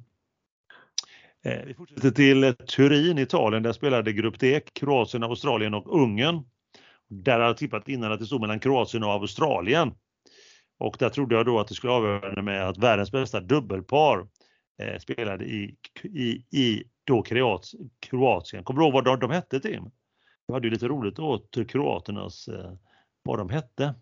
Eh, 1.44 1.64
vi 1.66 1.74
fortsätter 1.74 2.10
till 2.10 2.54
Turin, 2.54 3.18
Italien. 3.18 3.62
Där 3.62 3.72
spelade 3.72 4.12
Grupp 4.12 4.40
D, 4.40 4.60
Kroatien, 4.72 5.22
Australien 5.22 5.74
och 5.74 6.00
Ungern. 6.02 6.42
Där 7.08 7.32
hade 7.32 7.44
jag 7.44 7.56
tippat 7.56 7.88
innan 7.88 8.12
att 8.12 8.20
det 8.20 8.26
stod 8.26 8.40
mellan 8.40 8.60
Kroatien 8.60 9.04
och 9.04 9.10
Australien. 9.10 9.94
Och 10.78 10.96
där 10.98 11.08
trodde 11.08 11.34
jag 11.34 11.46
då 11.46 11.60
att 11.60 11.68
det 11.68 11.74
skulle 11.74 11.92
avgöra 11.92 12.42
med 12.42 12.68
att 12.68 12.78
världens 12.78 13.12
bästa 13.12 13.40
dubbelpar 13.40 14.26
eh, 14.82 14.98
spelade 14.98 15.44
i, 15.44 15.76
i, 16.02 16.28
i 16.58 16.84
då 17.04 17.22
Kroatien. 18.00 18.64
Kommer 18.64 18.80
du 18.80 18.86
ihåg 18.86 18.92
vad 18.92 19.04
de, 19.04 19.20
de 19.20 19.30
hette 19.30 19.60
Tim? 19.60 19.90
Vi 20.46 20.54
hade 20.54 20.66
ju 20.66 20.70
lite 20.70 20.88
roligt 20.88 21.18
åt 21.18 21.56
kroaternas, 21.68 22.48
eh, 22.48 22.72
vad 23.22 23.38
de 23.38 23.50
hette. 23.50 23.94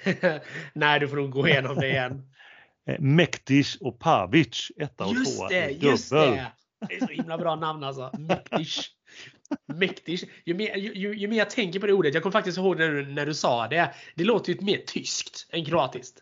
Nej, 0.74 1.00
du 1.00 1.08
får 1.08 1.16
nog 1.16 1.30
gå 1.30 1.48
igenom 1.48 1.76
det 1.76 1.88
igen. 1.88 2.22
Eh, 2.88 3.00
Mektis 3.00 3.76
och 3.76 3.98
Pavic, 3.98 4.72
etta 4.76 5.04
och 5.04 5.14
just 5.14 5.36
tvåa. 5.36 5.48
Det, 5.48 5.70
just 5.70 6.10
det! 6.10 6.52
Det 6.88 6.94
är 6.94 7.06
så 7.06 7.12
himla 7.12 7.38
bra 7.38 7.56
namn 7.56 7.84
alltså. 7.84 8.10
Mektis. 8.18 8.90
Mäktig. 9.74 10.30
Ju 10.44 10.54
mer, 10.54 10.76
ju, 10.76 11.14
ju, 11.14 11.28
mer 11.28 11.38
jag 11.38 11.50
tänker 11.50 11.80
på 11.80 11.86
det 11.86 11.92
ordet, 11.92 12.14
jag 12.14 12.22
kommer 12.22 12.32
faktiskt 12.32 12.58
ihåg 12.58 12.78
när 12.78 12.90
du, 12.90 13.06
när 13.06 13.26
du 13.26 13.34
sa 13.34 13.68
det. 13.68 13.94
Det 14.14 14.24
låter 14.24 14.52
ju 14.52 14.60
mer 14.60 14.78
tyskt 14.78 15.46
än 15.52 15.64
kroatiskt. 15.64 16.18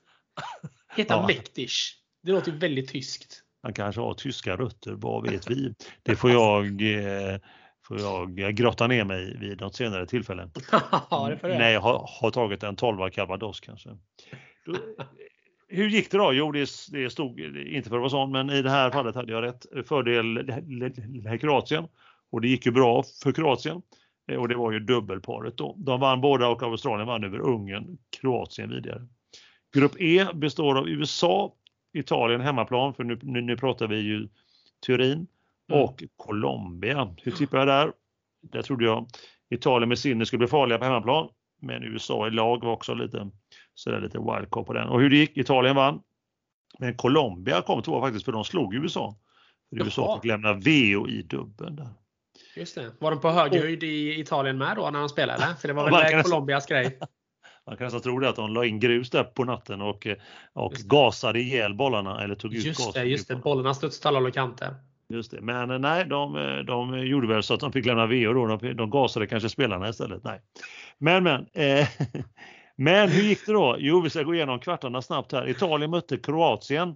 Heta 0.96 1.14
ja. 1.14 1.26
Mäktig. 1.26 1.68
Det 2.22 2.32
låter 2.32 2.52
väldigt 2.52 2.88
tyskt. 2.88 3.42
Han 3.62 3.72
kanske 3.72 4.00
har 4.00 4.14
tyska 4.14 4.56
rötter, 4.56 4.92
vad 4.92 5.30
vet 5.30 5.50
vi? 5.50 5.74
Det 6.02 6.16
får 6.16 6.30
jag, 6.30 6.82
eh, 6.82 7.38
får 7.90 8.00
jag 8.00 8.54
grotta 8.54 8.86
ner 8.86 9.04
mig 9.04 9.36
vid 9.38 9.60
något 9.60 9.74
senare 9.74 10.06
tillfälle. 10.06 10.50
ja, 11.10 11.36
När 11.42 11.70
jag 11.70 11.80
har, 11.80 12.10
har 12.20 12.30
tagit 12.30 12.62
en 12.62 12.76
12 12.76 13.10
calvados 13.10 13.60
kanske. 13.60 13.90
Då, 14.66 14.76
hur 15.68 15.88
gick 15.88 16.10
det 16.10 16.18
då? 16.18 16.32
Jo, 16.32 16.52
det, 16.52 16.70
det 16.92 17.10
stod 17.10 17.40
inte 17.40 17.88
för 17.88 17.96
att 17.96 18.00
vara 18.00 18.10
sån, 18.10 18.32
men 18.32 18.50
i 18.50 18.62
det 18.62 18.70
här 18.70 18.90
fallet 18.90 19.14
hade 19.14 19.32
jag 19.32 19.42
rätt. 19.42 19.66
Fördel 19.86 21.38
Kroatien 21.40 21.88
och 22.30 22.40
det 22.40 22.48
gick 22.48 22.66
ju 22.66 22.72
bra 22.72 23.04
för 23.22 23.32
Kroatien. 23.32 23.82
och 24.38 24.48
det 24.48 24.56
var 24.56 24.72
ju 24.72 24.80
dubbelparet 24.80 25.56
då. 25.56 25.74
De 25.78 26.00
vann 26.00 26.20
båda 26.20 26.48
och 26.48 26.62
Australien 26.62 27.06
vann 27.06 27.24
över 27.24 27.38
Ungern, 27.38 27.98
Kroatien 28.20 28.70
vidare. 28.70 29.06
Grupp 29.74 30.00
E 30.00 30.26
består 30.34 30.78
av 30.78 30.88
USA, 30.88 31.54
Italien 31.92 32.40
hemmaplan, 32.40 32.94
för 32.94 33.04
nu, 33.04 33.18
nu, 33.22 33.40
nu 33.40 33.56
pratar 33.56 33.86
vi 33.86 33.96
ju 33.96 34.28
Turin. 34.86 35.26
Och 35.70 36.04
Colombia. 36.16 37.14
Hur 37.22 37.32
tippar 37.32 37.58
jag 37.58 37.66
där? 37.66 37.92
Där 38.42 38.62
trodde 38.62 38.84
jag 38.84 39.06
Italien 39.50 39.88
med 39.88 39.98
sinne 39.98 40.26
skulle 40.26 40.38
bli 40.38 40.48
farliga 40.48 40.78
på 40.78 40.84
hemmaplan. 40.84 41.28
Men 41.62 41.82
USA 41.82 42.26
i 42.26 42.30
lag 42.30 42.64
var 42.64 42.72
också 42.72 42.94
lite, 42.94 43.30
sådär 43.74 44.00
lite 44.00 44.18
wildcard 44.18 44.66
på 44.66 44.72
den. 44.72 44.88
Och 44.88 45.00
hur 45.00 45.10
det 45.10 45.16
gick? 45.16 45.36
Italien 45.36 45.76
vann. 45.76 46.00
Men 46.78 46.96
Colombia 46.96 47.62
kom 47.62 47.82
tvåa 47.82 48.00
faktiskt 48.00 48.24
för 48.24 48.32
de 48.32 48.44
slog 48.44 48.74
USA. 48.74 49.16
För 49.70 49.84
USA 49.84 50.16
fick 50.16 50.28
lämna 50.28 50.52
VO 50.52 51.08
i 51.08 51.22
dubben 51.22 51.76
där. 51.76 51.88
Just 52.56 52.74
det. 52.74 52.92
Var 52.98 53.10
de 53.10 53.20
på 53.20 53.30
hög 53.30 53.54
höjd 53.54 53.82
i 53.82 54.20
Italien 54.20 54.58
med 54.58 54.76
då 54.76 54.90
när 54.90 54.98
de 54.98 55.08
spelade? 55.08 55.56
För 55.60 55.68
det 55.68 55.74
var 55.74 55.90
väl 55.90 56.22
Colombias 56.22 56.66
grej? 56.66 56.98
Man 57.66 57.76
kan 57.76 57.84
nästan 57.84 58.00
tro 58.00 58.18
det 58.18 58.28
att 58.28 58.36
de 58.36 58.54
la 58.54 58.64
in 58.64 58.80
grus 58.80 59.10
där 59.10 59.24
på 59.24 59.44
natten 59.44 59.80
och, 59.80 60.06
och 60.52 60.72
gasade 60.72 61.40
ihjäl 61.40 61.74
bollarna 61.74 62.24
eller 62.24 62.34
tog 62.34 62.54
ut 62.54 62.64
just 62.64 62.84
gas. 62.84 62.94
Det, 62.94 63.04
just 63.04 63.28
det, 63.28 63.36
bollarna 63.36 63.74
studsade 63.74 64.08
alla 64.08 64.20
håll 64.20 64.32
kanter. 64.32 64.74
Just 65.10 65.30
det, 65.30 65.40
men 65.40 65.70
eh, 65.70 65.78
nej, 65.78 66.04
de, 66.04 66.36
eh, 66.36 66.58
de 66.58 67.06
gjorde 67.06 67.26
väl 67.26 67.42
så 67.42 67.54
att 67.54 67.60
de 67.60 67.72
fick 67.72 67.86
lämna 67.86 68.06
VO 68.06 68.32
då. 68.32 68.56
De, 68.56 68.72
de 68.76 68.90
gasade 68.90 69.26
kanske 69.26 69.48
spelarna 69.48 69.88
istället. 69.88 70.24
Nej. 70.24 70.40
Men, 70.98 71.22
men. 71.22 71.46
Eh, 71.52 71.88
men 72.76 73.08
hur 73.08 73.22
gick 73.22 73.46
det 73.46 73.52
då? 73.52 73.76
Jo, 73.78 74.00
vi 74.00 74.10
ska 74.10 74.22
gå 74.22 74.34
igenom 74.34 74.60
kvartarna 74.60 75.02
snabbt 75.02 75.32
här. 75.32 75.48
Italien 75.48 75.90
mötte 75.90 76.16
Kroatien 76.16 76.94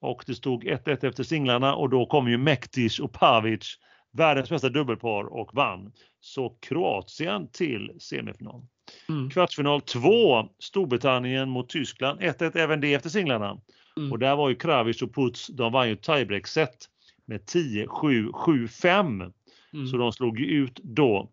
och 0.00 0.24
det 0.26 0.34
stod 0.34 0.64
1-1 0.64 1.06
efter 1.06 1.22
singlarna 1.22 1.74
och 1.74 1.90
då 1.90 2.06
kom 2.06 2.28
ju 2.28 2.38
Mektic 2.38 3.00
och 3.00 3.12
Pavic, 3.12 3.78
världens 4.12 4.50
bästa 4.50 4.68
dubbelpar 4.68 5.24
och 5.24 5.54
vann. 5.54 5.92
Så 6.20 6.48
Kroatien 6.60 7.48
till 7.52 7.92
semifinal. 8.00 8.62
Mm. 9.08 9.30
Kvartsfinal 9.30 9.80
2, 9.80 10.48
Storbritannien 10.58 11.50
mot 11.50 11.68
Tyskland. 11.68 12.20
1-1 12.20 12.58
även 12.58 12.80
det 12.80 12.94
efter 12.94 13.10
singlarna. 13.10 13.60
Mm. 13.96 14.12
Och 14.12 14.18
där 14.18 14.36
var 14.36 14.48
ju 14.48 14.54
Kravic 14.54 15.02
och 15.02 15.14
Puts, 15.14 15.46
de 15.46 15.72
vann 15.72 15.88
ju 15.88 15.96
tiebreak-set 15.96 16.88
med 17.30 17.40
10-7, 17.40 18.30
7-5. 18.30 19.32
Mm. 19.72 19.86
Så 19.86 19.96
de 19.96 20.12
slog 20.12 20.40
ut 20.40 20.80
då 20.82 21.30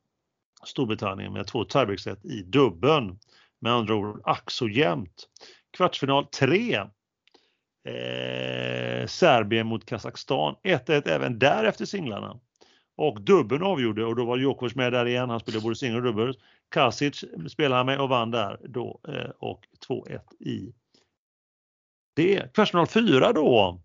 Storbritannien 0.65 1.33
med 1.33 1.47
två 1.47 1.63
tiebreak-set 1.63 2.25
i 2.25 2.41
dubben. 2.41 3.19
Med 3.59 3.71
andra 3.71 3.95
ord 3.95 4.21
ack 4.23 4.51
så 4.51 4.69
jämnt. 4.69 5.27
Kvartsfinal 5.77 6.25
3. 6.25 6.75
Eh, 6.75 6.87
Serbien 9.07 9.67
mot 9.67 9.85
Kazakstan. 9.85 10.55
1-1 10.63 11.09
även 11.09 11.39
där 11.39 11.63
efter 11.63 11.85
singlarna. 11.85 12.39
Och 12.95 13.21
dubben 13.21 13.63
avgjorde 13.63 14.05
och 14.05 14.15
då 14.15 14.25
var 14.25 14.37
Djokovic 14.37 14.75
med 14.75 14.93
där 14.93 15.05
igen. 15.05 15.29
Han 15.29 15.39
spelade 15.39 15.63
både 15.63 15.75
singel 15.75 15.97
och 15.97 16.03
dubbel. 16.03 16.37
Kasic 16.69 17.23
spelade 17.49 17.75
han 17.75 17.85
med 17.85 18.01
och 18.01 18.09
vann 18.09 18.31
där 18.31 18.59
då 18.63 18.99
eh, 19.07 19.29
och 19.39 19.63
2-1 19.87 20.19
i 20.39 20.73
det. 22.15 22.53
Kvartsfinal 22.53 22.87
4 22.87 23.33
då. 23.33 23.81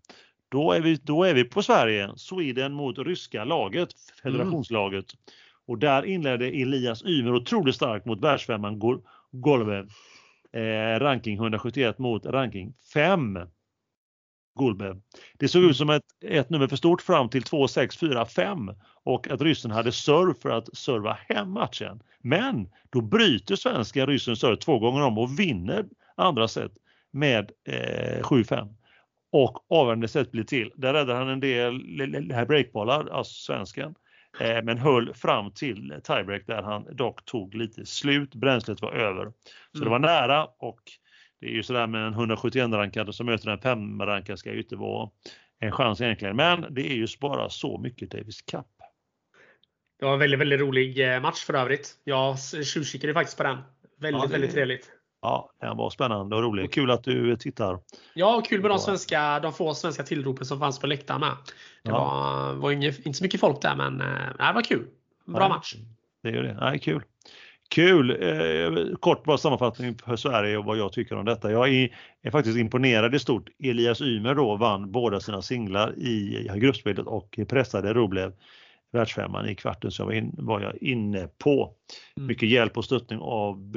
Då 0.53 0.71
är, 0.71 0.81
vi, 0.81 0.95
då 0.95 1.23
är 1.23 1.33
vi 1.33 1.43
på 1.43 1.63
Sverige, 1.63 2.09
Sweden 2.15 2.73
mot 2.73 2.97
ryska 2.97 3.43
laget, 3.43 3.89
federationslaget. 4.23 5.05
Mm. 5.13 5.23
Och 5.67 5.77
där 5.77 6.05
inledde 6.05 6.45
Elias 6.45 7.03
Ymer 7.05 7.33
otroligt 7.33 7.75
starkt 7.75 8.05
mot 8.05 8.21
världsfemman 8.21 8.79
Golbev. 9.31 9.89
Eh, 10.51 10.99
ranking 10.99 11.35
171 11.35 11.99
mot 11.99 12.25
ranking 12.25 12.73
5. 12.93 13.39
Golbev. 14.55 15.01
Det 15.39 15.47
såg 15.47 15.63
ut 15.63 15.77
som 15.77 15.89
ett, 15.89 16.03
ett 16.25 16.49
nummer 16.49 16.67
för 16.67 16.75
stort 16.75 17.01
fram 17.01 17.29
till 17.29 17.43
2, 17.43 17.67
6, 17.67 17.97
4, 17.97 18.25
5 18.25 18.71
och 19.03 19.31
att 19.31 19.41
ryssen 19.41 19.71
hade 19.71 19.91
serv 19.91 20.33
för 20.41 20.49
att 20.49 20.77
serva 20.77 21.17
hem 21.29 21.51
matchen. 21.51 21.99
Men 22.21 22.69
då 22.89 23.01
bryter 23.01 23.55
svenska 23.55 24.05
ryssen 24.05 24.35
serv 24.35 24.55
två 24.55 24.79
gånger 24.79 25.01
om 25.01 25.17
och 25.17 25.39
vinner 25.39 25.85
andra 26.15 26.47
set 26.47 26.71
med 27.11 27.51
eh, 27.67 28.21
7-5 28.21 28.73
och 29.33 29.71
avgörande 29.71 30.07
set 30.07 30.31
blir 30.31 30.43
till. 30.43 30.71
Där 30.75 30.93
räddade 30.93 31.19
han 31.19 31.29
en 31.29 31.39
del 31.39 32.31
här 32.31 32.45
breakbollar, 32.45 33.07
alltså 33.11 33.33
svensken, 33.33 33.95
eh, 34.39 34.63
men 34.63 34.77
höll 34.77 35.13
fram 35.13 35.51
till 35.51 35.93
tiebreak 36.03 36.41
där 36.47 36.61
han 36.61 36.95
dock 36.95 37.25
tog 37.25 37.55
lite 37.55 37.85
slut. 37.85 38.35
Bränslet 38.35 38.81
var 38.81 38.91
över. 38.91 39.25
Så 39.71 39.77
mm. 39.77 39.83
det 39.83 39.89
var 39.89 39.99
nära 39.99 40.45
och 40.45 40.79
det 41.41 41.47
är 41.47 41.51
ju 41.51 41.63
sådär 41.63 41.87
med 41.87 42.07
en 42.07 42.13
171-rankad 42.13 43.15
som 43.15 43.25
möter 43.25 43.49
en 43.49 43.59
5-rankad 43.59 44.39
ska 44.39 44.53
ju 44.53 44.61
inte 44.61 44.75
vara 44.75 45.09
en 45.59 45.71
chans 45.71 46.01
egentligen. 46.01 46.35
Men 46.35 46.65
det 46.69 46.91
är 46.91 46.95
ju 46.95 47.07
bara 47.21 47.49
så 47.49 47.77
mycket 47.77 48.11
Davis 48.11 48.41
Cup. 48.41 48.65
Det 49.99 50.05
var 50.05 50.13
en 50.13 50.19
väldigt, 50.19 50.39
väldigt 50.39 50.59
rolig 50.59 51.13
eh, 51.13 51.21
match 51.21 51.45
för 51.45 51.53
övrigt. 51.53 51.89
Jag 52.03 52.39
tjuvkikade 52.65 53.13
faktiskt 53.13 53.37
på 53.37 53.43
den. 53.43 53.57
Väldigt, 53.99 54.21
ja, 54.21 54.27
det... 54.27 54.31
väldigt 54.31 54.51
trevligt. 54.51 54.91
Ja, 55.23 55.49
den 55.61 55.77
var 55.77 55.89
spännande 55.89 56.35
och 56.35 56.41
rolig. 56.41 56.73
Kul 56.73 56.91
att 56.91 57.03
du 57.03 57.35
tittar. 57.37 57.79
Ja, 58.13 58.41
kul 58.45 58.61
med 58.61 58.71
de, 58.71 58.79
svenska, 58.79 59.39
de 59.39 59.53
få 59.53 59.73
svenska 59.73 60.03
tillropen 60.03 60.45
som 60.45 60.59
fanns 60.59 60.79
på 60.79 60.87
läktaren 60.87 61.19
med. 61.21 61.35
Det 61.83 61.89
ja. 61.89 61.93
var, 61.93 62.53
var 62.53 62.71
inget, 62.71 63.05
inte 63.05 63.17
så 63.17 63.23
mycket 63.23 63.39
folk 63.39 63.61
där 63.61 63.75
men 63.75 64.01
äh, 64.01 64.47
det 64.47 64.53
var 64.53 64.61
kul. 64.61 64.85
Bra 65.25 65.39
Nej, 65.39 65.49
match. 65.49 65.75
Det 66.23 66.29
är 66.29 66.43
det. 66.43 66.53
Nej, 66.53 66.79
kul. 66.79 67.03
Kul! 67.69 68.09
Eh, 68.09 68.95
kort 68.99 69.23
bara 69.23 69.37
sammanfattning 69.37 69.97
för 70.05 70.15
Sverige 70.15 70.57
och 70.57 70.65
vad 70.65 70.77
jag 70.77 70.93
tycker 70.93 71.15
om 71.15 71.25
detta. 71.25 71.51
Jag 71.51 71.69
är, 71.69 71.95
är 72.21 72.31
faktiskt 72.31 72.57
imponerad 72.57 73.15
i 73.15 73.19
stort. 73.19 73.49
Elias 73.63 74.01
Ymer 74.01 74.35
då 74.35 74.55
vann 74.55 74.91
båda 74.91 75.19
sina 75.19 75.41
singlar 75.41 75.99
i 75.99 76.49
gruppspelet 76.55 77.07
och 77.07 77.39
pressade 77.47 77.93
Rublev 77.93 78.33
världsfemman 78.93 79.49
i 79.49 79.55
kvarten 79.55 79.91
så 79.91 80.05
var, 80.05 80.11
in, 80.11 80.35
var 80.37 80.61
jag 80.61 80.77
inne 80.77 81.27
på. 81.37 81.73
Mm. 82.17 82.27
Mycket 82.27 82.49
hjälp 82.49 82.77
och 82.77 82.85
stöttning 82.85 83.19
av 83.19 83.73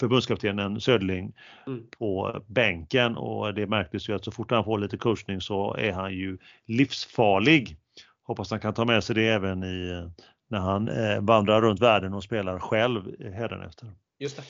förbundskaptenen 0.00 0.80
Söderling 0.80 1.32
mm. 1.66 1.82
på 1.98 2.40
bänken 2.46 3.16
och 3.16 3.54
det 3.54 3.66
märktes 3.66 4.08
ju 4.08 4.14
att 4.14 4.24
så 4.24 4.30
fort 4.30 4.50
han 4.50 4.64
får 4.64 4.78
lite 4.78 4.96
coachning 4.96 5.40
så 5.40 5.74
är 5.74 5.92
han 5.92 6.14
ju 6.14 6.38
livsfarlig. 6.66 7.76
Hoppas 8.22 8.50
han 8.50 8.60
kan 8.60 8.74
ta 8.74 8.84
med 8.84 9.04
sig 9.04 9.14
det 9.14 9.28
även 9.28 9.62
i, 9.62 10.10
när 10.48 10.58
han 10.58 10.88
eh, 10.88 11.20
vandrar 11.20 11.62
runt 11.62 11.80
världen 11.80 12.14
och 12.14 12.24
spelar 12.24 12.58
själv 12.58 13.22
hädanefter. 13.32 13.90
Just 14.18 14.36
det. 14.36 14.42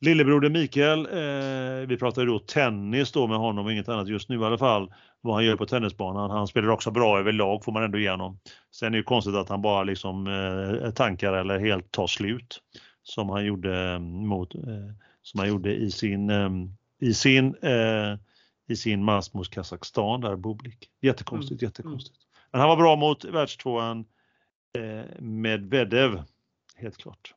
Lillebroder 0.00 0.50
Mikael, 0.50 1.06
eh, 1.06 1.86
vi 1.86 1.96
pratade 1.96 2.26
då 2.26 2.38
tennis 2.38 3.12
då 3.12 3.26
med 3.26 3.38
honom 3.38 3.66
och 3.66 3.72
inget 3.72 3.88
annat 3.88 4.08
just 4.08 4.28
nu 4.28 4.40
i 4.40 4.44
alla 4.44 4.58
fall, 4.58 4.92
vad 5.20 5.34
han 5.34 5.44
gör 5.44 5.56
på 5.56 5.66
tennisbanan. 5.66 6.30
Han 6.30 6.46
spelar 6.46 6.68
också 6.68 6.90
bra 6.90 7.18
överlag 7.18 7.64
får 7.64 7.72
man 7.72 7.82
ändå 7.82 7.98
igenom. 7.98 8.38
Sen 8.70 8.94
är 8.94 8.98
det 8.98 9.04
konstigt 9.04 9.34
att 9.34 9.48
han 9.48 9.62
bara 9.62 9.84
liksom 9.84 10.26
eh, 10.26 10.90
tankar 10.90 11.32
eller 11.32 11.58
helt 11.58 11.90
tar 11.90 12.06
slut 12.06 12.60
som 13.02 13.28
han 13.28 13.44
gjorde 13.44 13.92
eh, 13.92 13.98
mot, 13.98 14.54
eh, 14.54 14.60
som 15.22 15.40
han 15.40 15.48
gjorde 15.48 15.74
i 15.74 15.90
sin, 15.90 16.30
eh, 16.30 16.50
i 17.00 17.14
sin, 17.14 17.54
eh, 17.62 18.18
i 18.68 18.76
sin 18.76 19.04
match 19.04 19.28
mot 19.32 19.50
Kazakstan 19.50 20.20
där, 20.20 20.36
Bublik. 20.36 20.90
Jättekonstigt, 21.00 21.62
mm. 21.62 21.68
jättekonstigt. 21.68 22.18
Men 22.50 22.60
han 22.60 22.70
var 22.70 22.76
bra 22.76 22.96
mot 22.96 23.24
världstvåan 23.24 24.04
eh, 24.78 25.20
Medvedev, 25.20 26.22
helt 26.76 26.96
klart. 26.96 27.34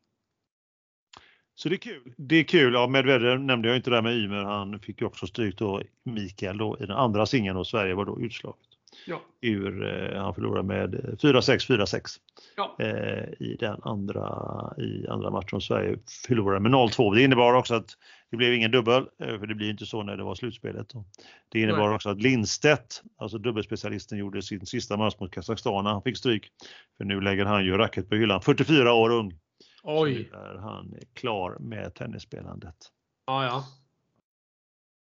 Så 1.55 1.69
det 1.69 1.75
är 1.75 1.77
kul. 1.77 2.13
Det 2.17 2.35
är 2.35 2.43
kul. 2.43 2.73
Ja, 2.73 2.87
Medvedev 2.87 3.39
nämnde 3.39 3.67
jag 3.67 3.77
inte 3.77 3.89
där 3.89 4.01
med 4.01 4.13
Ymer. 4.13 4.43
Han 4.43 4.79
fick 4.79 5.01
ju 5.01 5.07
också 5.07 5.27
stryk 5.27 5.57
då, 5.57 5.81
Mikael 6.03 6.57
då, 6.57 6.77
i 6.79 6.85
den 6.85 6.97
andra 6.97 7.25
singeln 7.25 7.57
och 7.57 7.67
Sverige 7.67 7.93
var 7.93 8.05
då 8.05 8.21
utslaget. 8.21 8.59
Ja. 9.05 9.21
Ur, 9.41 9.85
eh, 9.85 10.21
han 10.21 10.35
förlorade 10.35 10.67
med 10.67 11.17
4-6, 11.21 11.67
4-6 11.67 12.19
ja. 12.55 12.75
eh, 12.79 13.47
i 13.47 13.57
den 13.59 13.79
andra, 13.83 14.23
i 14.77 15.07
andra 15.07 15.29
matchen. 15.29 15.61
Sverige 15.61 15.97
förlorade 16.27 16.59
med 16.59 16.71
0-2. 16.71 17.15
Det 17.15 17.23
innebar 17.23 17.53
också 17.53 17.75
att 17.75 17.97
det 18.31 18.37
blev 18.37 18.53
ingen 18.53 18.71
dubbel, 18.71 19.03
eh, 19.19 19.39
för 19.39 19.47
det 19.47 19.55
blir 19.55 19.69
inte 19.69 19.85
så 19.85 20.03
när 20.03 20.17
det 20.17 20.23
var 20.23 20.35
slutspelet. 20.35 20.87
Det 21.49 21.59
innebar 21.59 21.87
Nej. 21.87 21.95
också 21.95 22.09
att 22.09 22.21
Lindstedt, 22.21 23.01
alltså 23.17 23.37
dubbelspecialisten, 23.37 24.17
gjorde 24.17 24.41
sin 24.41 24.65
sista 24.65 24.97
match 24.97 25.15
mot 25.19 25.31
Kazakstan. 25.31 25.85
Han 25.85 26.01
fick 26.01 26.17
stryk. 26.17 26.51
För 26.97 27.05
nu 27.05 27.21
lägger 27.21 27.45
han 27.45 27.65
ju 27.65 27.77
racket 27.77 28.09
på 28.09 28.15
hyllan. 28.15 28.41
44 28.41 28.93
år 28.93 29.09
ung. 29.09 29.39
Oj. 29.83 30.29
Så 30.31 30.37
är 30.37 30.55
han 30.55 30.95
klar 31.13 31.57
med 31.59 31.95
tennisspelandet. 31.95 32.75
Ja, 33.25 33.45
ja. 33.45 33.65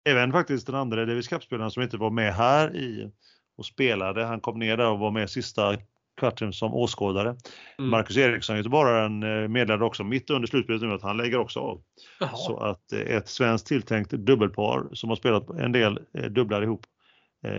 Även 0.08 0.32
faktiskt 0.32 0.66
den 0.66 0.74
andra 0.74 1.06
Davis 1.06 1.28
Cup-spelaren 1.28 1.70
som 1.70 1.82
inte 1.82 1.96
var 1.96 2.10
med 2.10 2.34
här 2.34 2.76
i 2.76 3.12
och 3.56 3.66
spelade. 3.66 4.24
Han 4.24 4.40
kom 4.40 4.58
ner 4.58 4.76
där 4.76 4.90
och 4.90 4.98
var 4.98 5.10
med 5.10 5.30
sista 5.30 5.76
kvarten 6.16 6.52
som 6.52 6.74
åskådare. 6.74 7.36
Mm. 7.78 7.90
Marcus 7.90 8.16
Eriksson, 8.16 8.56
göteborgaren, 8.56 9.22
eh, 9.22 9.48
meddelade 9.48 9.84
också 9.84 10.04
mitt 10.04 10.30
under 10.30 10.48
slutspelet 10.48 10.82
nu 10.82 10.92
att 10.92 11.02
han 11.02 11.16
lägger 11.16 11.38
också 11.38 11.60
av. 11.60 11.82
Jaha. 12.20 12.36
Så 12.36 12.56
att 12.56 12.92
eh, 12.92 13.00
ett 13.00 13.28
svenskt 13.28 13.66
tilltänkt 13.66 14.10
dubbelpar 14.10 14.88
som 14.92 15.08
har 15.08 15.16
spelat 15.16 15.50
en 15.50 15.72
del 15.72 15.98
eh, 16.14 16.24
dubblar 16.24 16.62
ihop 16.62 16.86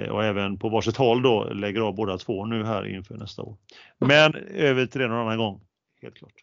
och 0.09 0.23
även 0.23 0.59
på 0.59 0.69
varsitt 0.69 0.97
håll 0.97 1.21
då 1.21 1.43
lägger 1.43 1.81
av 1.81 1.95
båda 1.95 2.17
två 2.17 2.45
nu 2.45 2.63
här 2.63 2.87
inför 2.87 3.15
nästa 3.15 3.41
år. 3.41 3.57
Men 3.99 4.35
över 4.35 4.85
till 4.85 5.01
det 5.01 5.07
någon 5.07 5.17
annan 5.17 5.37
gång, 5.37 5.61
helt 6.01 6.15
klart. 6.15 6.33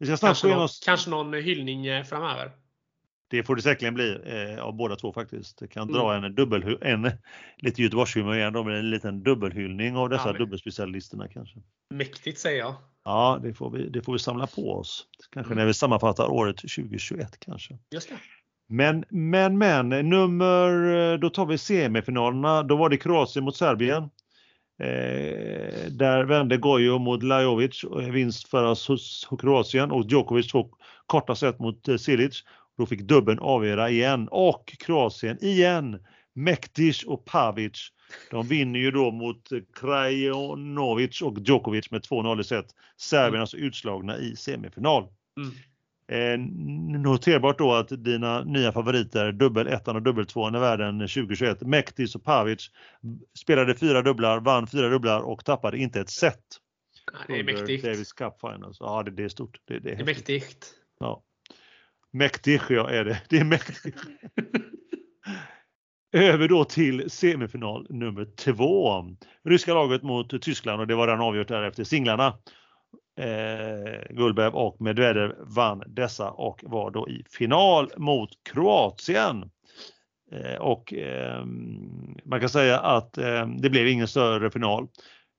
Vi 0.00 0.06
ska 0.06 0.16
snabbt 0.16 0.28
kanske, 0.28 0.48
någon, 0.48 0.64
oss... 0.64 0.82
kanske 0.84 1.10
någon 1.10 1.34
hyllning 1.34 1.86
eh, 1.86 2.04
framöver. 2.04 2.50
Det 3.30 3.42
får 3.42 3.56
det 3.56 3.62
säkerligen 3.62 3.94
bli 3.94 4.18
eh, 4.24 4.64
av 4.64 4.76
båda 4.76 4.96
två 4.96 5.12
faktiskt. 5.12 5.58
Det 5.58 5.68
kan 5.68 5.82
mm. 5.82 5.94
dra 5.94 6.14
en 6.14 6.34
dubbel, 6.34 6.78
en 6.80 7.02
lite 7.58 7.82
Göteborgshumor 7.82 8.36
igen 8.36 8.52
då 8.52 8.64
med 8.64 8.78
en 8.78 8.90
liten 8.90 9.22
dubbelhyllning 9.22 9.96
av 9.96 10.08
dessa 10.08 10.26
ja, 10.26 10.32
dubbelspecialisterna 10.32 11.28
kanske. 11.28 11.58
Mäktigt 11.94 12.38
säger 12.38 12.58
jag. 12.58 12.74
Ja, 13.04 13.40
det 13.42 13.54
får 13.54 13.70
vi, 13.70 13.88
det 13.88 14.02
får 14.02 14.12
vi 14.12 14.18
samla 14.18 14.46
på 14.46 14.72
oss. 14.72 15.06
Kanske 15.30 15.54
när 15.54 15.66
vi 15.66 15.74
sammanfattar 15.74 16.28
året 16.28 16.56
2021 16.56 17.40
kanske. 17.40 17.78
Just 17.90 18.08
det. 18.08 18.16
Men, 18.68 19.04
men, 19.08 19.58
men, 19.58 19.88
nummer, 19.88 21.18
då 21.18 21.30
tar 21.30 21.46
vi 21.46 21.58
semifinalerna. 21.58 22.62
Då 22.62 22.76
var 22.76 22.88
det 22.88 22.96
Kroatien 22.96 23.44
mot 23.44 23.56
Serbien. 23.56 24.10
Eh, 24.80 25.90
där 25.90 26.24
vände 26.24 26.56
Gojo 26.56 26.98
mot 26.98 27.22
Lajovic, 27.22 27.84
eh, 27.84 28.10
vinst 28.10 28.48
för 28.48 28.64
oss 28.64 28.88
hos, 28.88 29.26
hos 29.30 29.40
Kroatien 29.40 29.90
och 29.90 30.04
Djokovic 30.08 30.48
tog 30.48 30.74
korta 31.06 31.34
set 31.34 31.58
mot 31.58 31.88
eh, 31.88 31.96
Silic. 31.96 32.44
Då 32.78 32.86
fick 32.86 33.00
dubbeln 33.00 33.38
avgöra 33.38 33.90
igen 33.90 34.28
och 34.30 34.76
Kroatien 34.78 35.44
igen. 35.44 35.98
Mektic 36.34 37.04
och 37.04 37.24
Pavic. 37.24 37.88
De 38.30 38.46
vinner 38.46 38.80
ju 38.80 38.90
då 38.90 39.10
mot 39.10 39.52
eh, 39.52 39.58
Krajinovic 39.80 41.22
och 41.22 41.38
Djokovic 41.40 41.90
med 41.90 42.00
2-0 42.00 42.40
i 42.40 42.44
set. 42.44 42.66
Serbien 42.96 43.28
mm. 43.28 43.40
alltså 43.40 43.56
utslagna 43.56 44.18
i 44.18 44.36
semifinal. 44.36 45.02
Mm. 45.36 45.50
Eh, 46.10 46.38
noterbart 46.38 47.58
då 47.58 47.74
att 47.74 48.04
dina 48.04 48.44
nya 48.44 48.72
favoriter, 48.72 49.32
dubbel 49.32 49.66
ettan 49.66 49.96
och 49.96 50.02
dubbel 50.02 50.26
tvåan 50.26 50.54
i 50.54 50.58
världen 50.58 50.98
2021, 50.98 51.60
Mektis 51.60 52.14
och 52.14 52.24
Pavic, 52.24 52.70
spelade 53.38 53.74
fyra 53.74 54.02
dubblar, 54.02 54.40
vann 54.40 54.66
fyra 54.66 54.88
dubblar 54.88 55.20
och 55.20 55.44
tappade 55.44 55.78
inte 55.78 56.00
ett 56.00 56.10
set. 56.10 56.40
det 57.26 57.38
är 57.38 57.44
mäktigt. 57.44 57.84
Davis 57.84 58.12
Cup 58.12 58.40
Finals. 58.40 58.76
Ja, 58.80 59.02
det, 59.02 59.10
det 59.10 59.24
är 59.24 59.28
stort. 59.28 59.58
Det, 59.64 59.78
det 59.78 59.90
är, 59.90 59.96
det 59.96 60.02
är 60.02 60.06
mäktigt. 60.06 60.74
Ja. 61.00 61.22
Mäktigt, 62.12 62.64
ja 62.68 62.90
är 62.90 63.04
det. 63.04 63.22
Det 63.28 63.38
är 63.38 63.44
mäktigt. 63.44 63.98
Över 66.12 66.48
då 66.48 66.64
till 66.64 67.10
semifinal 67.10 67.86
nummer 67.90 68.24
två. 68.24 69.04
Ryska 69.44 69.74
laget 69.74 70.02
mot 70.02 70.42
Tyskland 70.42 70.80
och 70.80 70.86
det 70.86 70.94
var 70.94 71.06
redan 71.06 71.20
avgjort 71.20 71.48
där 71.48 71.62
efter 71.62 71.84
singlarna 71.84 72.38
eh, 73.20 74.14
Gulbev 74.16 74.54
och 74.54 74.80
Medvedev 74.80 75.32
vann 75.38 75.82
dessa 75.86 76.30
och 76.30 76.60
var 76.62 76.90
då 76.90 77.08
i 77.08 77.24
final 77.30 77.90
mot 77.96 78.30
Kroatien. 78.52 79.50
Eh, 80.32 80.60
och 80.60 80.94
eh, 80.94 81.44
man 82.24 82.40
kan 82.40 82.48
säga 82.48 82.80
att 82.80 83.18
eh, 83.18 83.46
det 83.46 83.70
blev 83.70 83.88
ingen 83.88 84.08
större 84.08 84.50
final. 84.50 84.88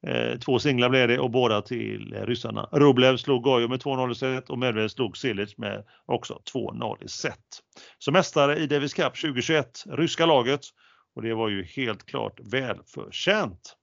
Eh, 0.08 0.40
två 0.40 0.60
singlar 0.60 0.90
blev 0.90 1.08
det 1.08 1.20
och 1.20 1.32
båda 1.32 1.62
till 1.62 2.16
ryssarna. 2.26 2.70
Rublev 2.72 3.18
slog 3.18 3.44
Gojo 3.44 3.68
med 3.68 3.80
2-0 3.80 4.12
i 4.12 4.16
set 4.16 4.50
och 4.50 4.60
Medvedev 4.60 4.88
slog 4.88 5.18
Silic 5.18 5.58
med 5.58 5.84
också 6.06 6.42
2-0 6.54 7.04
i 7.04 7.08
set. 7.08 7.38
Så 8.00 8.12
mästare 8.12 8.58
i 8.58 8.68
Davis 8.68 8.94
Cup 8.94 9.22
2021, 9.22 9.84
ryska 9.90 10.26
laget 10.26 10.62
och 11.16 11.22
det 11.22 11.34
var 11.34 11.50
ju 11.50 11.64
helt 11.64 12.06
klart 12.06 12.40
välförtjänt. 12.40 13.78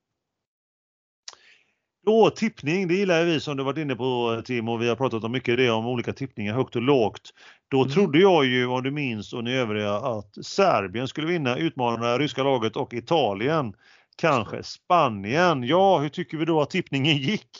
Då 2.09 2.30
tippning, 2.30 2.88
det 2.88 2.94
gillar 2.94 3.24
vi 3.24 3.40
som 3.40 3.56
du 3.56 3.62
varit 3.62 3.78
inne 3.78 3.96
på 3.96 4.42
Tim 4.44 4.68
och 4.68 4.82
vi 4.82 4.88
har 4.88 4.96
pratat 4.96 5.24
om 5.24 5.32
mycket 5.32 5.56
det 5.56 5.70
om 5.70 5.86
olika 5.86 6.12
tippningar 6.12 6.54
högt 6.54 6.76
och 6.76 6.82
lågt. 6.82 7.30
Då 7.70 7.80
mm. 7.80 7.92
trodde 7.92 8.18
jag 8.18 8.44
ju, 8.44 8.66
om 8.66 8.82
du 8.82 8.90
minns 8.90 9.32
och 9.32 9.44
ni 9.44 9.54
övriga, 9.54 9.94
att 9.94 10.46
Serbien 10.46 11.09
skulle 11.09 11.26
vinna, 11.26 11.56
utmana 11.56 12.18
ryska 12.18 12.42
laget 12.42 12.76
och 12.76 12.94
Italien. 12.94 13.74
Kanske 14.16 14.62
Spanien. 14.62 15.64
Ja, 15.64 15.98
hur 15.98 16.09
tycker 16.09 16.36
vi 16.36 16.44
då 16.44 16.61
att 16.61 16.70
tippningen 16.70 17.16
gick? 17.16 17.50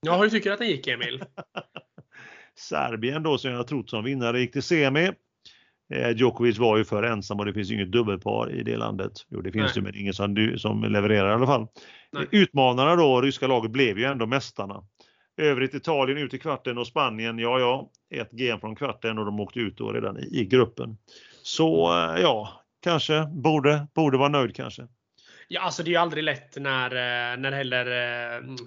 Ja, 0.00 0.16
hur 0.16 0.30
tycker 0.30 0.50
du 0.50 0.54
att 0.54 0.60
den 0.60 0.68
gick 0.68 0.86
Emil? 0.86 1.24
Serbien 2.54 3.22
då 3.22 3.38
som 3.38 3.50
jag 3.50 3.66
trott 3.66 3.90
som 3.90 4.04
vinnare 4.04 4.40
gick 4.40 4.52
till 4.52 4.62
semi. 4.62 5.12
Eh, 5.92 6.10
Djokovic 6.16 6.58
var 6.58 6.76
ju 6.76 6.84
för 6.84 7.02
ensam 7.02 7.38
och 7.38 7.46
det 7.46 7.52
finns 7.52 7.70
inget 7.70 7.92
dubbelpar 7.92 8.50
i 8.50 8.62
det 8.62 8.76
landet. 8.76 9.12
Jo, 9.28 9.40
det 9.40 9.52
finns 9.52 9.64
Nej. 9.64 9.72
det 9.74 9.82
men 9.82 9.96
ingen 9.96 10.14
som, 10.14 10.54
som 10.58 10.82
levererar 10.84 11.30
i 11.30 11.32
alla 11.32 11.46
fall. 11.46 11.66
Nej. 12.12 12.26
Utmanarna 12.30 12.96
då, 12.96 13.20
ryska 13.20 13.46
laget, 13.46 13.70
blev 13.70 13.98
ju 13.98 14.04
ändå 14.04 14.26
mästarna. 14.26 14.84
Övrigt 15.36 15.74
Italien 15.74 16.18
ut 16.18 16.34
i 16.34 16.38
kvarten 16.38 16.78
och 16.78 16.86
Spanien, 16.86 17.38
ja 17.38 17.60
ja, 17.60 17.90
ett 18.14 18.30
game 18.30 18.60
från 18.60 18.76
kvarten 18.76 19.18
och 19.18 19.24
de 19.24 19.40
åkte 19.40 19.60
ut 19.60 19.76
då 19.76 19.92
redan 19.92 20.18
i, 20.18 20.40
i 20.40 20.44
gruppen. 20.44 20.96
Så 21.42 21.92
eh, 21.92 22.22
ja, 22.22 22.60
kanske 22.82 23.26
borde, 23.32 23.86
borde 23.94 24.18
vara 24.18 24.28
nöjd 24.28 24.56
kanske. 24.56 24.86
Ja, 25.48 25.60
alltså 25.60 25.82
det 25.82 25.88
är 25.88 25.92
ju 25.92 25.98
aldrig 25.98 26.24
lätt 26.24 26.56
när, 26.56 26.90
eh, 26.90 27.38
när 27.38 27.52
heller, 27.52 27.84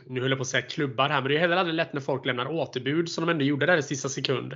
nu 0.06 0.22
höll 0.22 0.30
jag 0.30 0.38
på 0.38 0.42
att 0.42 0.48
säga 0.48 0.62
klubbar 0.62 1.10
här, 1.10 1.22
men 1.22 1.32
det 1.32 1.38
är 1.38 1.40
heller 1.40 1.58
aldrig 1.58 1.76
lätt 1.76 1.94
när 1.94 2.02
folk 2.02 2.26
lämnar 2.26 2.52
återbud 2.52 3.10
som 3.10 3.26
de 3.26 3.32
ändå 3.32 3.46
gjorde 3.46 3.66
där 3.66 3.78
i 3.78 3.84
sista 3.84 4.10
sekund. 4.10 4.56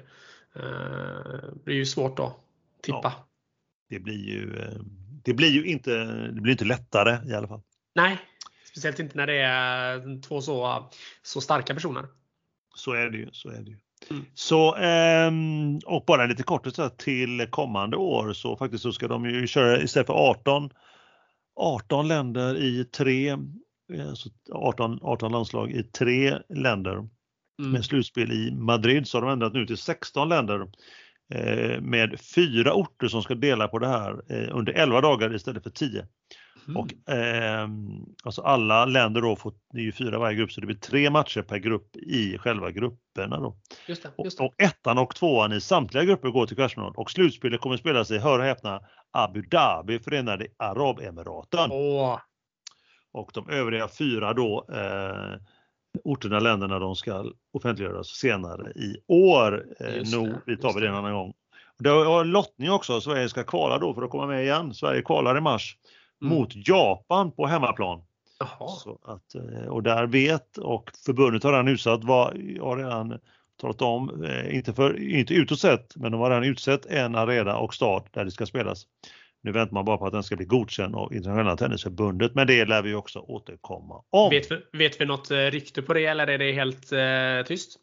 Det 1.66 1.72
är 1.72 1.76
ju 1.76 1.86
svårt 1.86 2.18
då 2.18 2.36
tippa. 2.84 3.00
Ja, 3.04 3.30
det 3.90 4.00
blir 4.00 4.28
ju, 4.28 4.54
det 5.24 5.34
blir 5.34 5.50
ju 5.50 5.66
inte, 5.66 6.06
det 6.06 6.42
blir 6.42 6.52
inte 6.52 6.66
lättare 6.66 7.30
i 7.32 7.34
alla 7.34 7.48
fall. 7.48 7.62
Nej, 7.96 8.18
speciellt 8.72 9.00
inte 9.00 9.18
när 9.18 9.28
det 9.28 9.42
är 9.42 10.22
två 10.22 10.42
så, 10.42 10.90
så 11.22 11.42
starka 11.42 11.74
personer. 11.74 12.06
Så 12.76 12.94
är 12.94 13.10
det 13.10 13.18
ju. 13.18 13.30
Så 13.32 13.50
är 13.50 13.62
det 13.62 13.70
ju. 13.70 13.78
Mm. 14.10 14.26
Så, 14.34 14.76
ehm, 14.76 15.80
och 15.86 16.04
bara 16.08 16.26
lite 16.26 16.44
kort 16.44 16.76
så 16.76 16.90
till 16.90 17.48
kommande 17.50 17.98
år 17.98 18.34
så 18.34 18.58
faktiskt 18.58 18.84
så 18.84 18.92
ska 18.92 19.08
de 19.08 19.26
ju 19.26 19.48
köra 19.48 19.82
istället 19.82 20.08
för 20.08 20.14
18, 20.14 20.70
18 21.56 22.08
länder 22.08 22.58
i 22.58 22.86
tre, 22.86 23.38
alltså 24.10 24.30
18, 24.52 25.00
18 25.02 25.32
landslag 25.32 25.72
i 25.72 25.84
tre 25.84 26.38
länder 26.50 26.96
mm. 26.96 27.72
med 27.72 27.86
slutspel 27.86 28.32
i 28.32 28.52
Madrid 28.52 29.08
så 29.08 29.18
har 29.18 29.22
de 29.22 29.32
ändrat 29.32 29.54
nu 29.54 29.66
till 29.66 29.78
16 29.78 30.30
länder 30.30 30.60
Eh, 30.60 30.68
med 31.82 32.20
fyra 32.36 32.74
orter 32.74 33.08
som 33.08 33.24
ska 33.24 33.36
dela 33.36 33.68
på 33.68 33.80
det 33.80 33.88
här 33.88 34.22
eh, 34.30 34.58
under 34.58 34.74
11 34.74 35.02
dagar 35.02 35.36
istället 35.36 35.64
för 35.64 35.70
10. 35.70 36.08
Mm. 36.68 36.78
Och, 36.78 37.14
eh, 37.14 37.68
alltså 38.24 38.42
alla 38.42 38.86
länder 38.86 39.22
då 39.22 39.36
får, 39.36 39.54
det 39.74 39.80
är 39.80 39.84
ju 39.84 39.92
fyra 39.92 40.20
varje 40.20 40.38
grupp, 40.38 40.52
så 40.52 40.62
det 40.62 40.68
blir 40.68 40.78
tre 40.78 41.10
matcher 41.10 41.42
per 41.42 41.58
grupp 41.58 41.96
i 41.96 42.38
själva 42.38 42.72
grupperna. 42.72 43.40
Då. 43.40 43.58
Just 43.88 44.04
det, 44.04 44.24
just 44.24 44.38
det. 44.38 44.44
Och, 44.44 44.50
och 44.50 44.62
ettan 44.62 44.98
och 44.98 45.16
tvåan 45.16 45.54
i 45.54 45.62
samtliga 45.62 46.04
grupper 46.04 46.30
går 46.30 46.48
till 46.48 46.56
kvartsfinal 46.56 46.94
och 46.96 47.12
slutspelet 47.12 47.62
kommer 47.62 47.78
spelas 47.78 48.12
i, 48.12 48.18
hör 48.18 48.40
och 48.40 48.46
häpna, 48.46 48.82
Abu 49.12 49.42
Dhabi, 49.42 50.00
Förenade 50.00 50.48
Arabemiraten. 50.58 51.72
Åh. 51.72 52.20
Och 53.12 53.32
de 53.34 53.50
övriga 53.50 53.88
fyra 53.88 54.34
då 54.34 54.68
eh, 54.74 55.40
orterna, 56.04 56.40
länderna, 56.40 56.80
de 56.80 56.96
ska 56.96 57.26
offentliggöras 57.54 58.08
senare 58.08 58.72
i 58.72 58.96
år. 59.08 59.66
Eh, 59.80 60.12
nog, 60.12 60.30
vi 60.46 60.58
tar 60.58 60.74
vi 60.74 60.82
det 60.82 60.88
en 60.88 60.96
annan 60.96 61.14
gång. 61.14 61.34
Det 61.80 61.90
är 61.90 62.24
lottning 62.24 62.72
också, 62.72 63.02
Sverige 63.02 63.30
ska 63.30 63.44
kvala 63.44 63.78
då 63.78 63.94
för 63.94 64.02
att 64.02 64.10
komma 64.10 64.28
med 64.28 64.44
igen. 64.44 64.74
Sverige 64.74 65.02
kvalar 65.02 65.38
i 65.38 65.42
mars 65.42 65.78
mm. 66.22 66.34
mot 66.34 66.68
Japan 66.68 67.32
på 67.32 67.48
hemmaplan. 67.48 68.02
Att, 69.04 69.36
eh, 69.36 69.68
och 69.68 69.84
där 69.84 70.08
vet 70.08 70.58
och 70.58 70.92
förbundet 71.06 71.44
har 71.44 71.52
redan 71.52 71.68
utsatt 71.68 72.04
vad, 72.04 72.28
har 72.62 72.78
redan 72.78 73.20
talat 73.62 73.82
om, 73.82 74.24
eh, 74.24 74.56
inte, 74.56 74.74
för, 74.74 75.04
inte 75.04 75.34
utåt 75.34 75.60
sett, 75.60 75.96
men 75.96 76.12
de 76.12 76.22
har 76.22 76.30
redan 76.30 76.44
utsett 76.44 76.86
en 76.86 77.16
arena 77.16 77.58
och 77.58 77.74
stad 77.74 78.04
där 78.12 78.26
det 78.26 78.32
ska 78.32 78.46
spelas. 78.46 78.88
Nu 79.42 79.52
väntar 79.52 79.74
man 79.74 79.86
bara 79.86 79.98
på 79.98 80.06
att 80.06 80.14
den 80.14 80.24
ska 80.24 80.36
bli 80.36 80.46
godkänd 80.46 80.96
av 80.96 81.14
Internationella 81.14 81.58
Tennisförbundet, 81.58 82.36
men 82.36 82.48
det 82.48 82.66
lär 82.66 82.82
vi 82.82 82.94
också 82.94 83.20
återkomma 83.20 84.04
om. 84.10 84.30
Vet 84.30 84.52
vi, 84.52 84.78
vet 84.78 85.02
vi 85.02 85.06
något 85.06 85.32
eh, 85.32 85.38
rykte 85.38 85.82
på 85.82 85.94
det 85.94 86.06
eller 86.06 86.28
är 86.28 86.38
det 86.38 86.52
helt 86.52 86.92
eh, 86.92 87.48
tyst? 87.48 87.80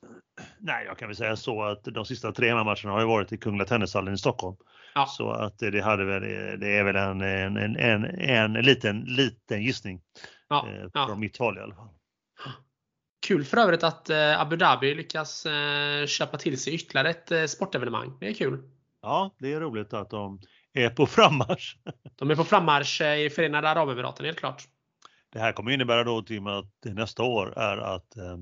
Nej, 0.59 0.85
jag 0.87 0.99
kan 0.99 1.09
väl 1.09 1.17
säga 1.17 1.37
så 1.37 1.63
att 1.63 1.85
de 1.85 2.05
sista 2.05 2.33
tre 2.33 2.55
matcherna 2.55 2.93
har 2.93 3.01
ju 3.01 3.07
varit 3.07 3.33
i 3.33 3.39
Kungliga 3.39 3.67
Tennishallen 3.67 4.15
i 4.15 4.19
Stockholm. 4.19 4.57
Ja. 4.95 5.07
Så 5.07 5.31
att 5.31 5.59
det, 5.59 5.81
hade 5.81 6.05
väl, 6.05 6.23
det 6.61 6.77
är 6.77 6.85
väl 6.85 6.97
en, 6.97 7.21
en, 7.21 7.57
en, 7.57 7.77
en, 7.77 8.05
en 8.07 8.53
liten, 8.53 9.01
liten 9.01 9.63
gissning. 9.63 10.01
Ja, 10.49 10.69
eh, 10.69 10.81
från 10.81 10.91
ja. 10.93 11.15
mitt 11.15 11.37
håll 11.37 11.59
i 11.59 11.61
alla 11.61 11.75
fall. 11.75 11.89
Kul 13.27 13.45
för 13.45 13.57
övrigt 13.57 13.83
att 13.83 14.11
eh, 14.11 14.41
Abu 14.41 14.57
Dhabi 14.57 14.95
lyckas 14.95 15.47
eh, 15.47 16.07
köpa 16.07 16.39
till 16.39 16.59
sig 16.59 16.75
ytterligare 16.75 17.11
ett 17.11 17.33
eh, 17.33 17.45
sportevenemang. 17.45 18.13
Det 18.21 18.29
är 18.29 18.35
kul. 18.35 18.63
Ja, 19.03 19.35
det 19.39 19.53
är 19.53 19.61
roligt 19.61 19.93
att 19.93 20.11
de 20.11 20.41
är 20.77 20.91
på 20.91 21.07
frammarsch. 21.07 21.77
De 22.17 22.31
är 22.31 22.37
på 22.37 22.45
frammarsch 22.45 23.01
i 23.01 23.31
Förenade 23.31 23.69
Arabemiraten, 23.69 24.27
helt 24.27 24.39
klart. 24.39 24.63
Det 25.33 25.39
här 25.39 25.53
kommer 25.53 25.71
innebära 25.71 26.05
då 26.05 26.23
Tim 26.23 26.47
att 26.47 26.85
nästa 26.85 27.23
år 27.23 27.59
är 27.59 27.77
att 27.77 28.17
eh, 28.17 28.33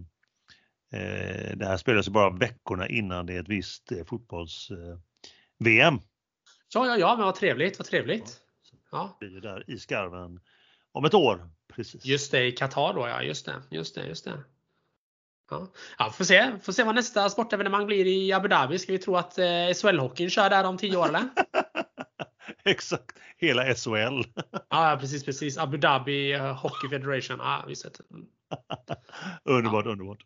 eh 1.00 1.56
det 1.56 1.66
här 1.66 1.76
spelas 1.76 2.08
bara 2.08 2.30
veckorna 2.30 2.88
innan 2.88 3.26
det 3.26 3.34
är 3.34 3.40
ett 3.40 3.48
visst 3.48 3.92
eh, 3.92 4.04
fotbolls-VM. 4.04 5.94
Eh, 5.94 6.00
ja, 6.74 6.86
ja, 6.86 6.96
ja, 6.96 7.16
men 7.16 7.24
vad 7.24 7.34
trevligt, 7.34 7.78
vad 7.78 7.86
trevligt. 7.86 8.40
Ja. 8.90 9.16
Det 9.20 9.26
blir 9.26 9.40
där 9.40 9.70
i 9.70 9.78
skarven 9.78 10.40
om 10.92 11.04
ett 11.04 11.14
år. 11.14 11.48
Precis. 11.74 12.04
Just 12.04 12.32
det, 12.32 12.46
i 12.46 12.52
Qatar 12.52 12.94
då 12.94 13.08
ja, 13.08 13.22
just 13.22 13.46
det, 13.46 13.62
just 13.70 13.94
det, 13.94 14.06
just 14.06 14.24
det. 14.24 14.44
Ja, 15.50 15.68
ja 15.98 16.10
får 16.10 16.24
se. 16.24 16.58
Får 16.62 16.72
se 16.72 16.82
vad 16.82 16.94
nästa 16.94 17.30
sportevenemang 17.30 17.86
blir 17.86 18.06
i 18.06 18.32
Abu 18.32 18.48
Dhabi. 18.48 18.78
Ska 18.78 18.92
vi 18.92 18.98
tro 18.98 19.16
att 19.16 19.38
eh, 19.38 19.44
SHL-hockeyn 19.44 20.28
kör 20.28 20.50
där 20.50 20.64
om 20.64 20.78
10 20.78 20.96
år 20.96 21.08
eller? 21.08 21.28
Exakt, 22.70 23.18
hela 23.36 23.74
SHL. 23.74 24.24
ja, 24.70 24.96
precis, 25.00 25.24
precis. 25.24 25.58
Abu 25.58 25.76
Dhabi 25.76 26.34
uh, 26.34 26.52
Hockey 26.52 26.88
Federation. 26.88 27.38
Ja, 27.38 27.64
visst. 27.68 28.00
Mm. 28.10 28.26
underbart, 29.44 29.84
ja. 29.84 29.92
underbart. 29.92 30.24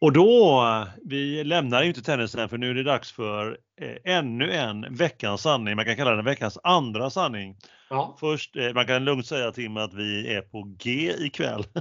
Och 0.00 0.12
då, 0.12 0.64
vi 1.04 1.44
lämnar 1.44 1.82
ju 1.82 1.88
inte 1.88 2.02
tennisen 2.02 2.48
för 2.48 2.58
nu 2.58 2.70
är 2.70 2.74
det 2.74 2.82
dags 2.82 3.12
för 3.12 3.58
eh, 3.80 4.14
ännu 4.16 4.52
en 4.52 4.94
veckans 4.94 5.42
sanning. 5.42 5.76
Man 5.76 5.84
kan 5.84 5.96
kalla 5.96 6.10
den 6.10 6.24
veckans 6.24 6.58
andra 6.62 7.10
sanning. 7.10 7.56
Ja. 7.90 8.16
Först, 8.20 8.56
eh, 8.56 8.72
man 8.74 8.86
kan 8.86 9.04
lugnt 9.04 9.26
säga 9.26 9.52
Tim 9.52 9.76
att 9.76 9.94
vi 9.94 10.34
är 10.34 10.40
på 10.40 10.62
G 10.78 11.14
ikväll. 11.18 11.64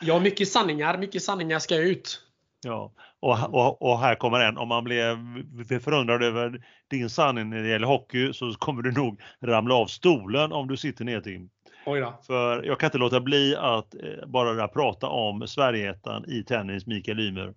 Ja, 0.00 0.20
mycket 0.20 0.48
sanningar. 0.48 0.98
Mycket 0.98 1.22
sanningar 1.22 1.58
ska 1.58 1.76
ut. 1.76 2.20
Ja, 2.64 2.92
och, 3.20 3.54
och, 3.54 3.82
och, 3.82 3.98
här 3.98 4.14
kommer 4.14 4.40
en. 4.40 4.58
Om 4.58 4.68
man 4.68 4.84
blev 4.84 5.80
förundrad 5.80 6.22
över 6.22 6.60
din 6.90 7.10
sanning 7.10 7.50
när 7.50 7.62
det 7.62 7.68
gäller 7.68 7.86
hockey 7.86 8.32
så 8.32 8.52
kommer 8.52 8.82
du 8.82 8.92
nog 8.92 9.20
ramla 9.42 9.74
av 9.74 9.86
stolen 9.86 10.52
om 10.52 10.68
du 10.68 10.76
sitter 10.76 11.04
ner 11.04 11.20
Tim. 11.20 11.50
Oj 11.86 12.00
då. 12.00 12.20
För 12.26 12.62
jag 12.62 12.80
kan 12.80 12.86
inte 12.86 12.98
låta 12.98 13.20
bli 13.20 13.56
att 13.56 13.94
eh, 13.94 14.26
bara 14.26 14.68
prata 14.68 15.06
om 15.06 15.46
Sverigeettan 15.46 16.24
i 16.30 16.42
tennis, 16.42 16.86
Mikael 16.86 17.20
Ymer. 17.20 17.54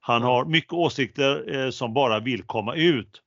Han 0.00 0.22
har 0.22 0.44
mycket 0.44 0.72
åsikter 0.72 1.56
eh, 1.56 1.70
som 1.70 1.94
bara 1.94 2.20
vill 2.20 2.42
komma 2.42 2.74
ut. 2.74 3.22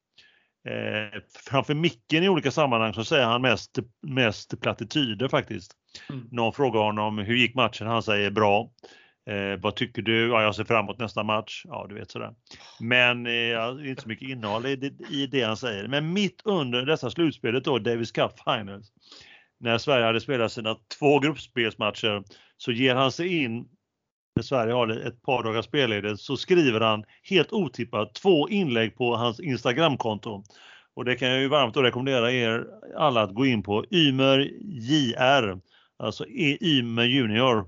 Eh, 0.68 1.20
framför 1.50 1.74
micken 1.74 2.24
i 2.24 2.30
olika 2.30 2.52
sammanhang 2.52 2.94
så 2.94 3.04
säger 3.04 3.26
han 3.26 3.42
mest, 3.42 3.80
mest 4.08 4.62
plattityder 4.62 5.28
faktiskt. 5.28 5.72
Mm. 6.10 6.28
Någon 6.32 6.54
frågar 6.54 6.82
honom 6.82 7.18
hur 7.18 7.36
gick 7.36 7.56
matchen? 7.56 7.88
Han 7.88 8.04
säger 8.04 8.32
bra. 8.32 8.70
Eh, 9.30 9.60
vad 9.60 9.76
tycker 9.76 10.02
du? 10.02 10.28
Ja, 10.28 10.44
jag 10.44 10.56
ser 10.56 10.64
fram 10.64 10.86
emot 10.86 11.00
nästa 11.00 11.24
match. 11.24 11.62
Ja, 11.66 11.86
du 11.90 11.96
vet 11.96 12.12
sådär. 12.12 12.34
Men 12.80 13.26
eh, 13.26 13.32
det 13.32 13.84
är 13.84 13.88
inte 13.88 14.02
så 14.02 14.08
mycket 14.08 14.30
innehåll 14.30 14.66
i 14.66 14.76
det, 14.76 15.10
i 15.10 15.28
det 15.28 15.42
han 15.44 15.58
säger. 15.58 15.88
Men 15.88 16.14
mitt 16.14 16.42
under 16.46 16.86
dessa 16.86 17.10
slutspelet 17.10 17.64
då, 17.64 17.80
Davis 17.80 18.12
Cup 18.12 18.32
Finals, 18.44 18.92
när 19.60 19.78
Sverige 19.78 20.06
hade 20.06 20.22
spelat 20.22 20.52
sina 20.52 20.78
två 21.00 21.20
gruppspelsmatcher 21.20 22.24
så 22.58 22.72
ger 22.72 22.96
han 22.96 23.12
sig 23.12 23.44
in 23.44 23.68
när 24.36 24.44
Sverige 24.44 24.74
har 24.74 25.08
ett 25.08 25.22
par 25.22 25.44
dagars 25.44 25.66
spelledigt 25.66 26.22
så 26.22 26.38
skriver 26.38 26.80
han 26.80 27.04
helt 27.24 27.54
otippat 27.54 28.14
två 28.14 28.50
inlägg 28.50 28.96
på 28.96 29.16
hans 29.16 29.40
Instagramkonto. 29.40 30.44
Och 30.96 31.06
det 31.06 31.16
kan 31.16 31.28
jag 31.30 31.40
ju 31.40 31.48
varmt 31.48 31.78
rekommendera 31.78 32.32
er 32.32 32.66
alla 32.98 33.22
att 33.22 33.34
gå 33.34 33.46
in 33.46 33.64
på 33.64 33.86
Ymer 33.92 34.40
JR, 34.62 35.60
alltså 36.00 36.26
e 36.28 36.58
Ymer 36.62 37.04
Junior 37.04 37.58
eh, 37.58 37.66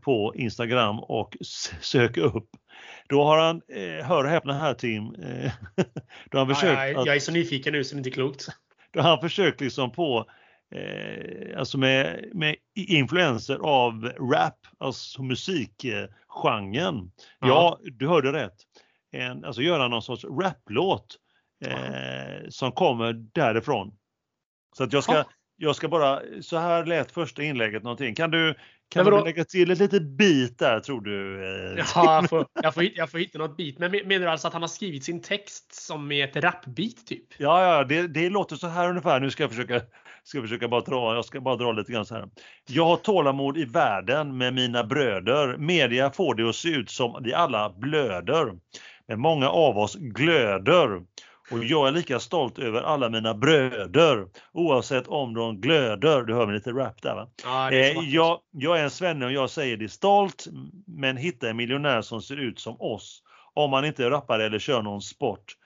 på 0.00 0.32
Instagram 0.36 0.98
och 0.98 1.36
söka 1.80 2.20
upp. 2.20 2.48
Då 3.08 3.24
har 3.24 3.38
han, 3.38 3.62
eh, 3.68 4.06
hör 4.06 4.24
och 4.24 4.30
häpna 4.30 4.52
här 4.52 4.74
Tim, 4.74 5.14
eh, 5.14 5.52
då 6.30 6.38
har 6.38 6.46
han 6.46 6.54
försökt 6.54 6.78
ja, 6.78 6.88
jag, 6.88 7.06
jag 7.06 7.16
är 7.16 7.20
så 7.20 7.32
nyfiken 7.32 7.72
nu 7.72 7.84
så 7.84 7.94
det 7.94 7.96
är 7.96 7.98
inte 7.98 8.10
klokt. 8.10 8.46
Då 8.90 9.00
har 9.00 9.10
han 9.10 9.20
försökt 9.20 9.60
liksom 9.60 9.92
på 9.92 10.26
eh, 10.74 11.58
alltså 11.58 11.78
med, 11.78 12.30
med 12.34 12.56
influenser 12.74 13.56
av 13.56 14.12
rap, 14.32 14.66
alltså 14.78 15.22
musikgenren. 15.22 16.10
Ja. 16.32 17.08
ja, 17.40 17.78
du 17.82 18.08
hörde 18.08 18.32
rätt. 18.32 18.56
En, 19.12 19.44
alltså 19.44 19.62
göra 19.62 19.88
någon 19.88 20.02
sorts 20.02 20.24
raplåt 20.24 21.16
eh, 21.64 22.48
som 22.48 22.72
kommer 22.72 23.12
därifrån. 23.12 23.96
Så 24.76 24.84
att 24.84 24.92
jag 24.92 25.04
ska, 25.04 25.24
jag 25.56 25.76
ska 25.76 25.88
bara, 25.88 26.20
så 26.40 26.58
här 26.58 26.86
lät 26.86 27.12
första 27.12 27.42
inlägget 27.42 27.82
någonting. 27.82 28.14
Kan 28.14 28.30
du, 28.30 28.54
kan 28.88 29.04
du 29.04 29.24
lägga 29.24 29.44
till 29.44 29.70
ett 29.70 29.78
litet 29.78 30.02
bit 30.02 30.58
där 30.58 30.80
tror 30.80 31.00
du? 31.00 31.44
Eh? 31.44 31.84
Ja, 31.94 32.20
jag 32.20 32.30
får, 32.30 32.46
jag, 32.62 32.74
får, 32.74 32.84
jag 32.94 33.10
får 33.10 33.18
hitta 33.18 33.38
något 33.38 33.56
bit. 33.56 33.78
Men 33.78 33.90
menar 33.90 34.26
du 34.26 34.30
alltså 34.30 34.46
att 34.46 34.52
han 34.52 34.62
har 34.62 34.68
skrivit 34.68 35.04
sin 35.04 35.22
text 35.22 35.74
som 35.74 36.12
är 36.12 36.24
ett 36.24 36.36
rapbeat 36.36 37.06
typ? 37.06 37.24
Ja, 37.38 37.64
ja, 37.64 37.84
det, 37.84 38.06
det 38.06 38.30
låter 38.30 38.56
så 38.56 38.66
här 38.66 38.88
ungefär. 38.88 39.20
Nu 39.20 39.30
ska 39.30 39.42
jag 39.42 39.50
försöka 39.50 39.80
ska 40.26 40.42
försöka 40.42 40.68
bara 40.68 40.80
dra, 40.80 41.14
jag 41.14 41.24
ska 41.24 41.40
bara 41.40 41.56
dra 41.56 41.72
lite 41.72 41.92
grann 41.92 42.06
så 42.06 42.14
här. 42.14 42.28
Jag 42.68 42.84
har 42.84 42.96
tålamod 42.96 43.58
i 43.58 43.64
världen 43.64 44.38
med 44.38 44.54
mina 44.54 44.84
bröder. 44.84 45.56
Media 45.56 46.10
får 46.10 46.34
det 46.34 46.48
att 46.48 46.56
se 46.56 46.68
ut 46.68 46.90
som 46.90 47.22
vi 47.24 47.34
alla 47.34 47.70
blöder. 47.70 48.52
Men 49.08 49.20
många 49.20 49.48
av 49.48 49.78
oss 49.78 49.94
glöder. 49.94 51.02
Och 51.50 51.64
jag 51.64 51.88
är 51.88 51.92
lika 51.92 52.20
stolt 52.20 52.58
över 52.58 52.82
alla 52.82 53.08
mina 53.08 53.34
bröder 53.34 54.26
oavsett 54.52 55.06
om 55.06 55.34
de 55.34 55.60
glöder. 55.60 56.22
Du 56.22 56.34
hör 56.34 56.46
mig 56.46 56.54
lite 56.54 56.70
rap 56.70 57.02
där 57.02 57.14
va? 57.14 57.28
Ja, 57.44 57.72
eh, 57.72 57.98
jag, 57.98 58.38
jag 58.50 58.78
är 58.78 58.84
en 58.84 58.90
svenne 58.90 59.26
och 59.26 59.32
jag 59.32 59.50
säger 59.50 59.76
det 59.76 59.88
stolt 59.88 60.46
men 60.86 61.16
hitta 61.16 61.50
en 61.50 61.56
miljonär 61.56 62.02
som 62.02 62.22
ser 62.22 62.36
ut 62.36 62.58
som 62.58 62.80
oss. 62.80 63.22
Om 63.54 63.70
man 63.70 63.84
inte 63.84 64.10
rappar 64.10 64.38
eller 64.38 64.58
kör 64.58 64.82
någon 64.82 65.02
sport. 65.02 65.56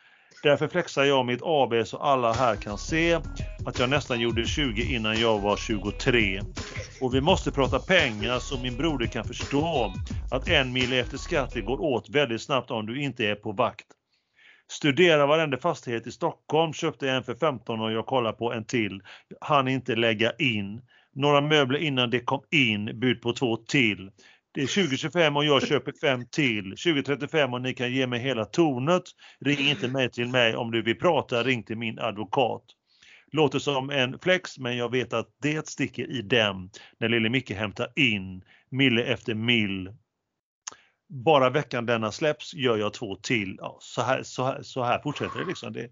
Därför 0.42 0.68
flexar 0.68 1.04
jag 1.04 1.26
mitt 1.26 1.40
AB 1.42 1.86
så 1.86 1.96
alla 1.96 2.32
här 2.32 2.56
kan 2.56 2.78
se 2.78 3.20
att 3.64 3.78
jag 3.78 3.90
nästan 3.90 4.20
gjorde 4.20 4.46
20 4.46 4.94
innan 4.94 5.20
jag 5.20 5.40
var 5.40 5.56
23. 5.56 6.42
Och 7.00 7.14
vi 7.14 7.20
måste 7.20 7.50
prata 7.50 7.78
pengar 7.78 8.38
så 8.38 8.58
min 8.58 8.76
broder 8.76 9.06
kan 9.06 9.24
förstå 9.24 9.92
att 10.30 10.48
en 10.48 10.72
mil 10.72 10.92
efter 10.92 11.16
skatt 11.16 11.54
går 11.54 11.80
åt 11.80 12.08
väldigt 12.08 12.42
snabbt 12.42 12.70
om 12.70 12.86
du 12.86 13.02
inte 13.02 13.26
är 13.26 13.34
på 13.34 13.52
vakt. 13.52 13.86
Studera 14.70 15.26
varenda 15.26 15.58
fastighet 15.58 16.06
i 16.06 16.12
Stockholm, 16.12 16.72
köpte 16.72 17.10
en 17.10 17.22
för 17.22 17.34
15 17.34 17.80
och 17.80 17.92
jag 17.92 18.06
kollar 18.06 18.32
på 18.32 18.52
en 18.52 18.64
till. 18.64 19.02
Han 19.40 19.68
inte 19.68 19.96
lägga 19.96 20.32
in. 20.32 20.82
Några 21.14 21.40
möbler 21.40 21.78
innan 21.78 22.10
det 22.10 22.20
kom 22.20 22.42
in, 22.50 23.00
bud 23.00 23.22
på 23.22 23.32
två 23.32 23.56
till. 23.56 24.10
Det 24.52 24.62
är 24.62 24.66
2025 24.66 25.36
och 25.36 25.44
jag 25.44 25.66
köper 25.66 25.92
fem 26.00 26.26
till. 26.26 26.64
2035 26.64 27.54
och 27.54 27.62
ni 27.62 27.74
kan 27.74 27.92
ge 27.92 28.06
mig 28.06 28.20
hela 28.20 28.44
tornet. 28.44 29.02
Ring 29.40 29.58
inte 29.58 29.88
mig 29.88 30.10
till 30.10 30.28
mig 30.28 30.56
om 30.56 30.70
du 30.70 30.82
vill 30.82 30.98
prata, 30.98 31.42
ring 31.42 31.62
till 31.62 31.78
min 31.78 31.98
advokat. 31.98 32.62
Låter 33.32 33.58
som 33.58 33.90
en 33.90 34.18
flex 34.18 34.58
men 34.58 34.76
jag 34.76 34.90
vet 34.90 35.12
att 35.12 35.28
det 35.42 35.68
sticker 35.68 36.10
i 36.10 36.22
dem 36.22 36.70
när 36.98 37.08
lille 37.08 37.28
Micke 37.28 37.50
hämtar 37.50 37.88
in 37.96 38.42
mille 38.70 39.04
efter 39.04 39.34
mill. 39.34 39.90
Bara 41.10 41.50
veckan 41.50 41.86
denna 41.86 42.12
släpps 42.12 42.54
gör 42.54 42.76
jag 42.76 42.92
två 42.92 43.16
till. 43.16 43.56
Ja, 43.58 43.78
så, 43.80 44.02
här, 44.02 44.22
så, 44.22 44.44
här, 44.44 44.62
så 44.62 44.82
här 44.82 44.98
fortsätter 44.98 45.38
det 45.38 45.44
liksom. 45.44 45.72
Det, 45.72 45.88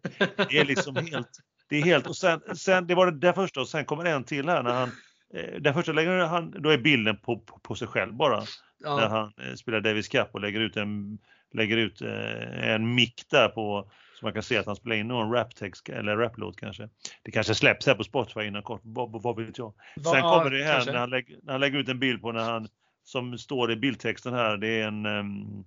det 0.50 0.58
är 0.58 0.64
liksom 0.64 0.96
helt, 0.96 1.30
det 1.68 1.76
är 1.76 1.82
helt 1.82 2.06
och 2.06 2.16
sen, 2.16 2.40
sen 2.54 2.86
det 2.86 2.94
var 2.94 3.06
det 3.06 3.18
där 3.18 3.32
första 3.32 3.60
och 3.60 3.68
sen 3.68 3.84
kommer 3.84 4.04
en 4.04 4.24
till 4.24 4.48
här 4.48 4.62
när 4.62 4.74
han 4.74 4.90
Eh, 5.34 5.60
den 5.60 5.74
första 5.74 5.92
lägger 5.92 6.18
han, 6.18 6.50
då 6.50 6.70
är 6.70 6.78
bilden 6.78 7.16
på, 7.16 7.38
på, 7.38 7.58
på 7.58 7.74
sig 7.74 7.88
själv 7.88 8.14
bara. 8.14 8.42
Ja. 8.78 8.96
När 8.96 9.08
han 9.08 9.32
eh, 9.42 9.54
spelar 9.54 9.80
Davis 9.80 10.08
Cup 10.08 10.28
och 10.32 10.40
lägger 10.40 10.60
ut 10.60 10.76
en, 10.76 11.18
lägger 11.52 11.76
ut 11.76 12.02
eh, 12.02 12.68
en 12.68 12.94
mick 12.94 13.24
där 13.30 13.48
på 13.48 13.90
så 14.18 14.26
man 14.26 14.32
kan 14.32 14.42
se 14.42 14.56
att 14.56 14.66
han 14.66 14.76
spelar 14.76 14.96
in 14.96 15.08
någon 15.08 15.32
raptext 15.32 15.88
eller 15.88 16.16
raplåt 16.16 16.56
kanske. 16.56 16.88
Det 17.22 17.30
kanske 17.30 17.54
släpps 17.54 17.86
här 17.86 17.94
på 17.94 18.04
Spotify 18.04 18.42
inom 18.42 18.62
kort, 18.62 18.80
vad, 18.84 19.22
vad 19.22 19.36
vet 19.36 19.58
jag. 19.58 19.74
Sen 19.94 20.22
kommer 20.22 20.50
det 20.50 20.64
här 20.64 20.86
när 20.86 20.98
han, 20.98 21.10
lägger, 21.10 21.38
när 21.42 21.52
han 21.52 21.60
lägger 21.60 21.78
ut 21.78 21.88
en 21.88 21.98
bild 21.98 22.22
på 22.22 22.32
när 22.32 22.44
han, 22.44 22.68
som 23.08 23.38
står 23.38 23.72
i 23.72 23.76
bildtexten 23.76 24.34
här, 24.34 24.56
det 24.56 24.80
är 24.80 24.88
en 24.88 25.06
um, 25.06 25.64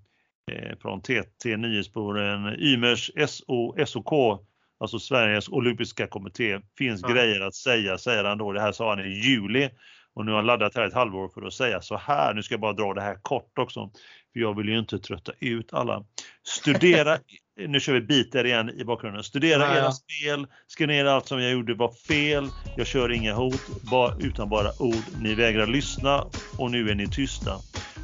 eh, 0.52 0.78
från 0.82 1.02
TT 1.02 1.58
Nyhetsspåren, 1.58 2.56
Ymers 2.60 3.12
SO, 3.28 3.86
SOK 3.86 4.42
alltså 4.80 5.00
Sveriges 5.00 5.50
olympiska 5.50 6.08
kommitté, 6.08 6.60
finns 6.78 7.02
ja. 7.02 7.14
grejer 7.14 7.42
att 7.42 7.56
säga, 7.56 7.98
säger 7.98 8.24
han 8.24 8.38
då. 8.38 8.52
Det 8.52 8.62
här 8.62 8.72
sa 8.72 8.90
han 8.90 9.06
i 9.06 9.10
juli 9.10 9.70
och 10.16 10.26
nu 10.26 10.32
har 10.32 10.38
han 10.38 10.46
laddat 10.46 10.76
här 10.76 10.88
ett 10.88 10.94
halvår 10.94 11.30
för 11.30 11.42
att 11.42 11.54
säga 11.54 11.82
så 11.82 11.98
här. 11.98 12.34
Nu 12.34 12.44
ska 12.44 12.54
jag 12.54 12.62
bara 12.62 12.74
dra 12.74 12.94
det 12.94 13.02
här 13.02 13.18
kort 13.22 13.58
också, 13.60 13.90
för 14.34 14.40
jag 14.40 14.58
vill 14.58 14.70
ju 14.70 14.80
inte 14.80 15.00
trötta 15.00 15.32
ut 15.40 15.74
alla. 15.74 16.04
Studera, 16.48 17.18
nu 17.68 17.80
kör 17.80 17.94
vi 17.94 18.02
biter 18.02 18.46
igen 18.46 18.70
i 18.70 18.84
bakgrunden. 18.84 19.24
Studera 19.24 19.64
ja, 19.64 19.76
era 19.76 19.84
ja. 19.84 19.92
spel, 19.92 20.48
skriv 20.68 20.88
ner 20.88 21.06
allt 21.06 21.28
som 21.28 21.42
jag 21.42 21.52
gjorde 21.52 21.74
var 21.74 21.92
fel. 21.92 22.48
Jag 22.78 22.88
kör 22.88 23.12
inga 23.12 23.34
hot, 23.34 23.62
bara, 23.92 24.16
utan 24.20 24.50
bara 24.50 24.70
ord. 24.80 25.04
Ni 25.22 25.36
vägrar 25.36 25.68
lyssna 25.68 26.26
och 26.58 26.72
nu 26.72 26.90
är 26.90 26.96
ni 26.96 27.08
tysta. 27.08 27.58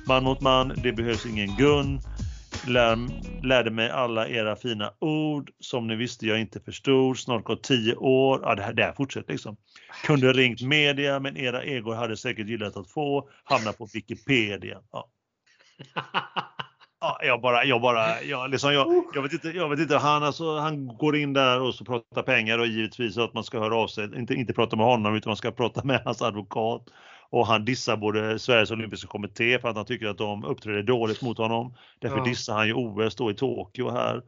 Man 0.08 0.24
mot 0.24 0.42
man, 0.42 0.74
det 0.84 0.92
behövs 0.92 1.26
ingen 1.26 1.56
gun 1.56 2.00
lär, 2.68 2.98
lärde 3.48 3.72
mig 3.72 3.90
alla 3.90 4.28
era 4.28 4.56
fina 4.56 4.94
ord 5.00 5.52
som 5.60 5.88
ni 5.88 5.96
visste 5.96 6.28
jag 6.28 6.40
inte 6.40 6.60
förstod. 6.60 7.20
Snart 7.20 7.44
gått 7.44 7.64
tio 7.64 7.96
år. 7.96 8.40
Ja, 8.44 8.56
det 8.56 8.64
här, 8.64 8.74
det 8.74 8.84
här 8.84 8.94
fortsätter 8.94 9.32
liksom. 9.32 9.58
Kunde 10.06 10.34
ringt 10.34 10.62
media 10.62 11.20
men 11.20 11.38
era 11.38 11.64
egor 11.64 11.96
hade 11.96 12.18
säkert 12.18 12.48
gillat 12.48 12.78
att 12.78 12.92
få 12.92 13.30
hamna 13.44 13.74
på 13.74 13.88
Wikipedia. 13.94 14.78
Ja. 14.92 15.10
Ja, 17.00 17.20
jag 17.22 17.42
bara, 17.42 17.66
jag 17.66 17.82
bara, 17.82 18.22
jag, 18.22 18.50
liksom, 18.50 18.74
jag, 18.74 19.04
jag, 19.14 19.22
vet 19.22 19.34
inte, 19.34 19.50
jag 19.50 19.70
vet 19.70 19.80
inte, 19.80 19.98
han, 19.98 20.24
alltså, 20.24 20.58
han 20.58 20.88
går 20.88 21.16
in 21.16 21.34
där 21.34 21.62
och 21.62 21.76
så 21.76 21.86
pratar 21.86 22.24
pengar 22.24 22.60
och 22.60 22.68
givetvis 22.68 23.18
att 23.18 23.34
man 23.34 23.44
ska 23.44 23.60
höra 23.60 23.76
av 23.76 23.88
sig, 23.88 24.20
inte, 24.20 24.34
inte 24.34 24.54
prata 24.54 24.76
med 24.76 24.86
honom 24.86 25.16
utan 25.16 25.30
man 25.30 25.38
ska 25.38 25.52
prata 25.52 25.84
med 25.84 26.02
hans 26.06 26.22
advokat 26.22 26.84
och 27.30 27.48
han 27.48 27.66
dissar 27.66 27.98
både 27.98 28.40
Sveriges 28.40 28.72
olympiska 28.72 29.08
kommitté 29.08 29.60
för 29.60 29.70
att 29.70 29.76
han 29.76 29.86
tycker 29.86 30.08
att 30.08 30.18
de 30.18 30.46
uppträder 30.46 30.84
dåligt 30.84 31.22
mot 31.22 31.38
honom. 31.38 31.74
Därför 32.00 32.18
ja. 32.18 32.24
dissar 32.24 32.54
han 32.54 32.68
ju 32.68 32.74
OS 32.74 33.16
då 33.16 33.32
i 33.32 33.34
Tokyo 33.34 33.90
här 33.90 34.22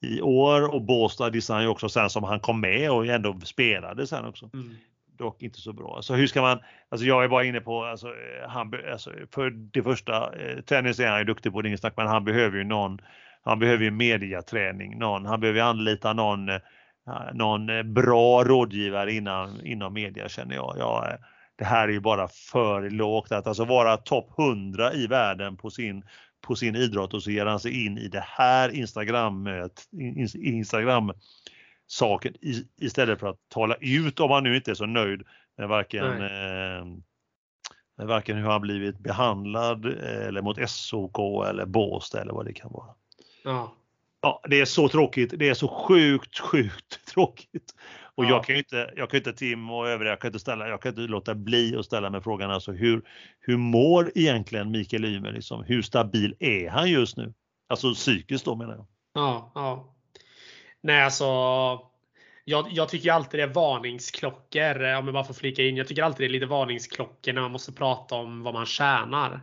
i 0.00 0.20
år 0.20 0.74
och 0.74 0.82
Båstad 0.82 1.30
dissar 1.30 1.54
han 1.54 1.62
ju 1.62 1.68
också 1.68 1.88
sen 1.88 2.10
som 2.10 2.24
han 2.24 2.40
kom 2.40 2.60
med 2.60 2.90
och 2.90 3.06
ändå 3.06 3.40
spelade 3.40 4.06
sen 4.06 4.24
också. 4.24 4.50
Mm. 4.54 4.76
Dock 5.18 5.42
inte 5.42 5.60
så 5.60 5.72
bra. 5.72 5.98
Så 6.02 6.14
hur 6.14 6.26
ska 6.26 6.42
man, 6.42 6.58
alltså 6.88 7.06
jag 7.06 7.24
är 7.24 7.28
bara 7.28 7.44
inne 7.44 7.60
på, 7.60 7.84
alltså, 7.84 8.08
han, 8.48 8.74
alltså, 8.92 9.10
för 9.34 9.50
det 9.50 9.82
första, 9.82 10.34
eh, 10.36 10.60
tennis 10.60 11.00
är 11.00 11.08
han 11.08 11.18
ju 11.18 11.24
duktig 11.24 11.52
på, 11.52 11.62
det 11.62 11.72
är 11.72 11.76
snack, 11.76 11.94
men 11.96 12.06
han 12.06 12.24
behöver 12.24 12.58
ju 12.58 12.64
någon, 12.64 12.98
han 13.42 13.58
behöver 13.58 13.84
ju 13.84 13.90
mediaträning, 13.90 14.98
någon, 14.98 15.26
han 15.26 15.40
behöver 15.40 15.60
anlita 15.60 16.12
någon, 16.12 16.48
eh, 16.48 16.58
någon 17.34 17.68
eh, 17.70 17.82
bra 17.82 18.44
rådgivare 18.44 19.12
innan, 19.12 19.66
inom 19.66 19.94
media 19.94 20.28
känner 20.28 20.54
jag. 20.54 20.74
jag 20.78 21.18
det 21.58 21.64
här 21.64 21.88
är 21.88 21.92
ju 21.92 22.00
bara 22.00 22.28
för 22.28 22.90
lågt. 22.90 23.32
Att 23.32 23.46
alltså 23.46 23.64
vara 23.64 23.96
topp 23.96 24.38
100 24.38 24.94
i 24.94 25.06
världen 25.06 25.56
på 25.56 25.70
sin, 25.70 26.04
på 26.40 26.56
sin 26.56 26.76
idrott 26.76 27.14
och 27.14 27.22
så 27.22 27.30
ger 27.30 27.46
han 27.46 27.60
sig 27.60 27.86
in 27.86 27.98
i 27.98 28.08
det 28.08 28.24
här 28.26 28.68
Instagram, 28.68 29.48
Instagram 30.34 31.12
saken 31.86 32.34
istället 32.80 33.20
för 33.20 33.26
att 33.26 33.48
tala 33.48 33.74
ut 33.74 34.20
om 34.20 34.30
han 34.30 34.44
nu 34.44 34.56
inte 34.56 34.70
är 34.70 34.74
så 34.74 34.86
nöjd 34.86 35.22
med 35.56 35.68
varken 35.68 36.04
eh, 36.04 36.84
varken 38.06 38.36
hur 38.36 38.48
han 38.48 38.60
blivit 38.60 38.98
behandlad 38.98 39.86
eller 39.86 40.42
mot 40.42 40.70
SOK 40.70 41.18
eller 41.48 41.66
Båstad 41.66 42.20
eller 42.20 42.32
vad 42.32 42.46
det 42.46 42.52
kan 42.52 42.72
vara. 42.72 42.94
Ja. 43.44 43.74
Ja, 44.20 44.40
det 44.48 44.60
är 44.60 44.64
så 44.64 44.88
tråkigt. 44.88 45.34
Det 45.36 45.48
är 45.48 45.54
så 45.54 45.68
sjukt, 45.68 46.38
sjukt 46.38 47.06
tråkigt. 47.06 47.74
Och 48.18 48.24
ja. 48.24 48.28
jag 48.28 48.44
kan 48.44 48.54
ju 48.54 48.58
inte, 48.58 48.92
jag 48.96 49.10
kan 49.10 49.18
inte 49.18 49.32
Tim 49.32 49.70
och 49.70 49.88
övriga, 49.88 50.12
jag 50.12 50.20
kan 50.20 50.28
inte 50.28 50.38
ställa, 50.38 50.68
jag 50.68 50.82
kan 50.82 50.88
inte 50.88 51.00
låta 51.00 51.34
bli 51.34 51.76
att 51.76 51.84
ställa 51.84 52.10
mig 52.10 52.20
frågan 52.20 52.50
alltså 52.50 52.72
hur, 52.72 53.02
hur 53.40 53.56
mår 53.56 54.12
egentligen 54.14 54.70
Mikael 54.70 55.04
Ymer 55.04 55.32
liksom? 55.32 55.64
Hur 55.64 55.82
stabil 55.82 56.36
är 56.38 56.70
han 56.70 56.90
just 56.90 57.16
nu? 57.16 57.34
Alltså 57.68 57.94
psykiskt 57.94 58.44
då 58.44 58.54
menar 58.56 58.74
jag. 58.74 58.86
Ja, 59.14 59.52
ja. 59.54 59.94
Nej 60.80 61.02
alltså. 61.02 61.24
Jag, 62.44 62.66
jag 62.70 62.88
tycker 62.88 63.12
alltid 63.12 63.40
det 63.40 63.44
är 63.44 63.54
varningsklockor, 63.54 64.82
om 64.82 65.04
jag 65.04 65.12
bara 65.12 65.24
får 65.24 65.34
flika 65.34 65.62
in. 65.62 65.76
Jag 65.76 65.88
tycker 65.88 66.02
alltid 66.02 66.20
det 66.20 66.30
är 66.30 66.32
lite 66.32 66.46
varningsklockor 66.46 67.32
när 67.32 67.42
man 67.42 67.52
måste 67.52 67.72
prata 67.72 68.14
om 68.14 68.42
vad 68.42 68.54
man 68.54 68.66
tjänar. 68.66 69.40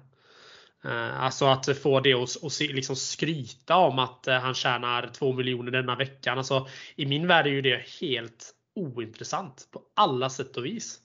Eh, 0.85 1.23
alltså 1.23 1.45
att 1.45 1.77
få 1.77 1.99
det 1.99 2.13
att, 2.13 2.43
att 2.43 2.59
liksom 2.59 2.95
skryta 2.95 3.75
om 3.75 3.99
att 3.99 4.27
eh, 4.27 4.39
han 4.39 4.53
tjänar 4.53 5.07
2 5.13 5.33
miljoner 5.33 5.71
denna 5.71 5.95
veckan. 5.95 6.37
Alltså, 6.37 6.67
I 6.95 7.05
min 7.05 7.27
värld 7.27 7.47
är 7.47 7.51
ju 7.51 7.61
det 7.61 7.85
helt 8.01 8.54
ointressant 8.75 9.67
på 9.71 9.81
alla 9.93 10.29
sätt 10.29 10.57
och 10.57 10.65
vis. 10.65 10.99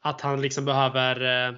Att 0.00 0.20
han 0.20 0.42
liksom 0.42 0.64
behöver 0.64 1.48
eh, 1.48 1.54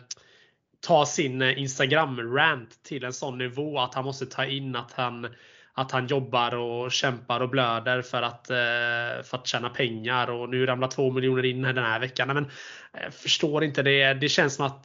ta 0.87 1.07
sin 1.07 1.43
eh, 1.43 1.59
Instagram-rant 1.59 2.83
till 2.83 3.05
en 3.05 3.13
sån 3.13 3.39
nivå 3.39 3.79
att 3.79 3.95
han 3.95 4.05
måste 4.05 4.27
ta 4.27 4.45
in 4.45 4.77
att 4.77 4.93
han 4.93 5.29
att 5.73 5.91
han 5.91 6.07
jobbar 6.07 6.55
och 6.55 6.93
kämpar 6.93 7.41
och 7.41 7.49
blöder 7.49 8.03
för 8.03 8.23
att, 8.23 8.51
eh, 8.51 9.23
för 9.25 9.37
att 9.37 9.47
tjäna 9.47 9.69
pengar 9.69 10.31
och 10.31 10.49
nu 10.49 10.67
ramlar 10.67 10.89
2 10.89 11.11
miljoner 11.11 11.45
in 11.45 11.63
den 11.63 11.79
här 11.79 12.01
veckan. 12.01 12.29
Men 12.29 12.51
jag 12.93 13.15
förstår 13.15 13.65
inte 13.65 13.83
det. 13.83 14.15
Det 14.15 14.29
känns 14.29 14.55
som 14.55 14.67
att, 14.67 14.85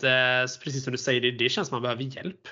precis 0.64 0.84
som 0.84 0.92
du 0.92 0.98
säger, 0.98 1.22
det, 1.22 1.32
det 1.32 1.50
känns 1.50 1.68
som 1.68 1.78
att 1.78 1.82
man 1.82 1.98
behöver 1.98 2.18
hjälp. 2.18 2.48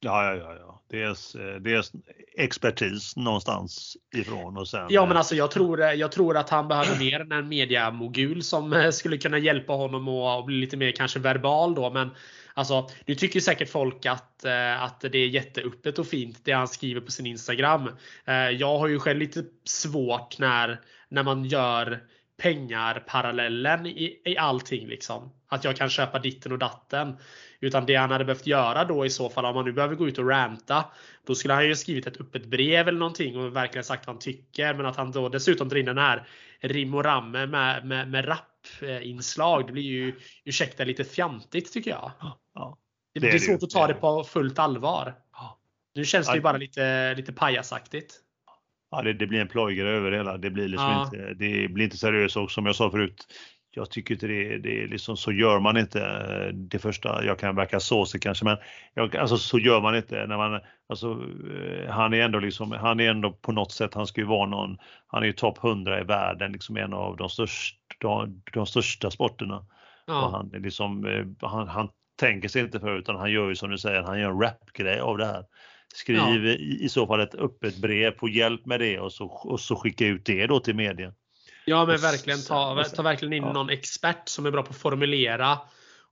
Ja, 0.00 0.24
ja, 0.24 0.36
ja, 0.36 0.56
ja. 0.58 0.82
Dels, 0.90 1.36
dels 1.60 1.92
expertis 2.36 3.16
någonstans 3.16 3.96
ifrån 4.14 4.56
och 4.56 4.68
sen. 4.68 4.86
Ja, 4.90 5.06
men 5.06 5.16
alltså 5.16 5.34
jag 5.34 5.50
tror, 5.50 5.80
jag 5.80 6.12
tror 6.12 6.36
att 6.36 6.50
han 6.50 6.68
behöver 6.68 6.98
mer 6.98 7.20
än 7.20 7.32
en 7.32 7.48
mediamogul 7.48 8.42
som 8.42 8.72
eh, 8.72 8.90
skulle 8.90 9.18
kunna 9.18 9.38
hjälpa 9.38 9.72
honom 9.72 10.08
att 10.08 10.46
bli 10.46 10.60
lite 10.60 10.76
mer 10.76 10.92
kanske 10.92 11.18
verbal 11.18 11.74
då. 11.74 11.90
Men 11.90 12.10
alltså, 12.54 12.88
nu 13.06 13.14
tycker 13.14 13.40
säkert 13.40 13.70
folk 13.70 14.06
att, 14.06 14.44
eh, 14.44 14.82
att 14.82 15.00
det 15.00 15.18
är 15.18 15.28
jätteöppet 15.28 15.98
och 15.98 16.06
fint 16.06 16.44
det 16.44 16.52
han 16.52 16.68
skriver 16.68 17.00
på 17.00 17.10
sin 17.10 17.26
Instagram. 17.26 17.88
Eh, 18.24 18.34
jag 18.34 18.78
har 18.78 18.88
ju 18.88 18.98
själv 18.98 19.18
lite 19.18 19.44
svårt 19.64 20.38
när, 20.38 20.80
när 21.08 21.22
man 21.22 21.44
gör 21.44 22.00
pengar 22.42 23.04
parallellen 23.06 23.86
i, 23.86 24.20
i 24.24 24.36
allting 24.38 24.88
liksom. 24.88 25.30
Att 25.50 25.64
jag 25.64 25.76
kan 25.76 25.88
köpa 25.88 26.18
ditten 26.18 26.52
och 26.52 26.58
datten. 26.58 27.16
Utan 27.60 27.86
det 27.86 27.94
han 27.94 28.10
hade 28.10 28.24
behövt 28.24 28.46
göra 28.46 28.84
då 28.84 29.06
i 29.06 29.10
så 29.10 29.28
fall 29.28 29.44
om 29.44 29.54
man 29.54 29.64
nu 29.64 29.72
behöver 29.72 29.94
gå 29.94 30.08
ut 30.08 30.18
och 30.18 30.28
ranta. 30.28 30.84
Då 31.26 31.34
skulle 31.34 31.54
han 31.54 31.66
ju 31.66 31.76
skrivit 31.76 32.06
ett 32.06 32.20
öppet 32.20 32.46
brev 32.46 32.88
eller 32.88 32.98
någonting 32.98 33.38
och 33.38 33.56
verkligen 33.56 33.84
sagt 33.84 34.06
vad 34.06 34.16
han 34.16 34.20
tycker. 34.20 34.74
Men 34.74 34.86
att 34.86 34.96
han 34.96 35.12
då 35.12 35.28
dessutom 35.28 35.68
drar 35.68 35.78
in 35.78 35.84
den 35.84 35.98
här 35.98 36.28
rim 36.60 36.94
och 36.94 37.04
ramme 37.04 37.46
med, 37.46 37.86
med, 37.86 38.10
med 38.10 38.28
rappinslag. 38.28 39.66
Det 39.66 39.72
blir 39.72 39.82
ju 39.82 40.14
ursäkta 40.44 40.84
lite 40.84 41.04
fjantigt 41.04 41.72
tycker 41.72 41.90
jag. 41.90 42.12
Ja, 42.54 42.78
det, 43.14 43.20
det, 43.20 43.28
är 43.28 43.38
svårt 43.38 43.62
att 43.62 43.70
ta 43.70 43.86
det 43.86 43.94
på 43.94 44.24
fullt 44.24 44.58
allvar. 44.58 45.14
Nu 45.94 46.04
känns 46.04 46.26
det 46.26 46.34
ju 46.34 46.40
bara 46.40 46.56
lite, 46.56 47.14
lite 47.14 47.32
pajasaktigt. 47.32 48.14
Ja, 48.90 49.02
det, 49.02 49.12
det, 49.12 49.26
blir 49.26 49.40
en 49.40 49.48
plojgare 49.48 49.90
över 49.90 50.10
det 50.10 50.16
hela. 50.16 50.38
Det 50.38 50.50
blir 50.50 50.68
liksom 50.68 50.90
ja. 50.90 51.04
inte, 51.04 51.34
det 51.34 51.68
blir 51.68 51.84
inte 51.84 51.96
seriöst 51.96 52.36
och 52.36 52.50
som 52.50 52.66
jag 52.66 52.76
sa 52.76 52.90
förut 52.90 53.26
jag 53.72 53.90
tycker 53.90 54.14
inte 54.14 54.26
det, 54.26 54.58
det 54.58 54.82
är 54.82 54.88
liksom, 54.88 55.16
så 55.16 55.32
gör 55.32 55.60
man 55.60 55.76
inte 55.76 56.00
det 56.52 56.78
första, 56.78 57.24
jag 57.24 57.38
kan 57.38 57.56
verka 57.56 57.80
såsig 57.80 58.22
kanske, 58.22 58.44
men 58.44 58.56
jag, 58.94 59.16
alltså, 59.16 59.36
så 59.38 59.58
gör 59.58 59.80
man 59.80 59.96
inte 59.96 60.26
när 60.26 60.36
man, 60.36 60.60
alltså, 60.88 61.10
eh, 61.10 61.90
han 61.90 62.14
är 62.14 62.22
ändå 62.22 62.38
liksom, 62.38 62.72
han 62.72 63.00
är 63.00 63.10
ändå 63.10 63.32
på 63.32 63.52
något 63.52 63.72
sätt, 63.72 63.94
han 63.94 64.06
ska 64.06 64.20
ju 64.20 64.26
vara 64.26 64.48
någon, 64.48 64.78
han 65.06 65.22
är 65.22 65.26
ju 65.26 65.32
topp 65.32 65.64
100 65.64 66.00
i 66.00 66.04
världen, 66.04 66.52
liksom 66.52 66.76
en 66.76 66.92
av 66.92 67.16
de 67.16 67.28
största, 67.28 67.76
de, 67.98 68.42
de 68.52 68.66
största 68.66 69.10
sporterna. 69.10 69.66
Ja. 70.06 70.24
Och 70.24 70.30
han, 70.30 70.54
är 70.54 70.60
liksom, 70.60 71.06
eh, 71.06 71.48
han, 71.48 71.68
han 71.68 71.88
tänker 72.20 72.48
sig 72.48 72.62
inte 72.62 72.80
för 72.80 72.98
utan 72.98 73.16
han 73.16 73.32
gör 73.32 73.48
ju 73.48 73.54
som 73.54 73.70
du 73.70 73.78
säger, 73.78 74.02
han 74.02 74.20
gör 74.20 74.30
en 74.30 74.40
rapgrej 74.40 75.00
av 75.00 75.18
det 75.18 75.26
här. 75.26 75.44
Skriv 75.94 76.16
ja. 76.16 76.36
i, 76.36 76.84
i, 76.84 76.88
så 76.88 77.06
fall 77.06 77.20
ett 77.20 77.34
öppet 77.34 77.76
brev, 77.76 78.10
på 78.10 78.28
hjälp 78.28 78.66
med 78.66 78.80
det 78.80 79.00
och 79.00 79.12
så, 79.12 79.26
och 79.26 79.60
så 79.60 79.76
skicka 79.76 80.06
ut 80.06 80.24
det 80.24 80.46
då 80.46 80.60
till 80.60 80.76
media. 80.76 81.12
Ja 81.70 81.86
men 81.86 81.96
verkligen 81.96 82.42
ta, 82.42 82.84
ta 82.84 83.02
verkligen 83.02 83.32
in 83.32 83.42
ja. 83.42 83.52
någon 83.52 83.70
expert 83.70 84.28
som 84.28 84.46
är 84.46 84.50
bra 84.50 84.62
på 84.62 84.70
att 84.70 84.76
formulera 84.76 85.58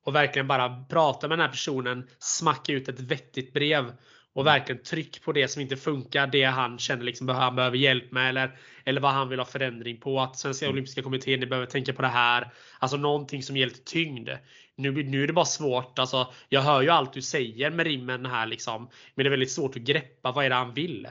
och 0.04 0.14
verkligen 0.14 0.48
bara 0.48 0.84
prata 0.84 1.28
med 1.28 1.38
den 1.38 1.46
här 1.46 1.52
personen, 1.52 2.09
smacka 2.18 2.72
ut 2.72 2.88
ett 2.88 3.00
vettigt 3.00 3.52
brev 3.52 3.92
och 4.32 4.42
mm. 4.42 4.52
verkligen 4.52 4.82
tryck 4.82 5.24
på 5.24 5.32
det 5.32 5.48
som 5.48 5.62
inte 5.62 5.76
funkar. 5.76 6.26
Det 6.26 6.44
han 6.44 6.78
känner 6.78 7.04
liksom 7.04 7.28
han 7.28 7.56
behöver 7.56 7.76
hjälp 7.76 8.12
med 8.12 8.28
eller, 8.28 8.59
eller 8.84 9.00
vad 9.00 9.12
han 9.12 9.28
vill 9.28 9.38
ha 9.38 9.46
förändring 9.46 10.00
på. 10.00 10.20
Att 10.20 10.36
Svenska 10.36 10.66
mm. 10.66 10.72
Olympiska 10.72 11.02
Kommittén, 11.02 11.40
ni 11.40 11.46
behöver 11.46 11.66
tänka 11.66 11.92
på 11.92 12.02
det 12.02 12.09
här. 12.09 12.52
Alltså 12.78 12.96
någonting 12.96 13.42
som 13.42 13.56
ger 13.56 13.66
lite 13.66 13.84
tyngd. 13.84 14.28
Nu, 14.76 15.02
nu 15.02 15.22
är 15.22 15.26
det 15.26 15.32
bara 15.32 15.44
svårt. 15.44 15.98
Alltså, 15.98 16.32
jag 16.48 16.61
hör 16.61 16.82
ju 16.82 16.88
allt 16.88 17.12
du 17.12 17.22
säger 17.22 17.70
med 17.70 17.86
rimmen 17.86 18.26
här 18.26 18.46
liksom. 18.46 18.90
Men 19.14 19.24
det 19.24 19.28
är 19.28 19.30
väldigt 19.30 19.52
svårt 19.52 19.76
att 19.76 19.82
greppa. 19.82 20.32
Vad 20.32 20.44
är 20.44 20.48
det 20.48 20.56
han 20.56 20.74
vill? 20.74 21.09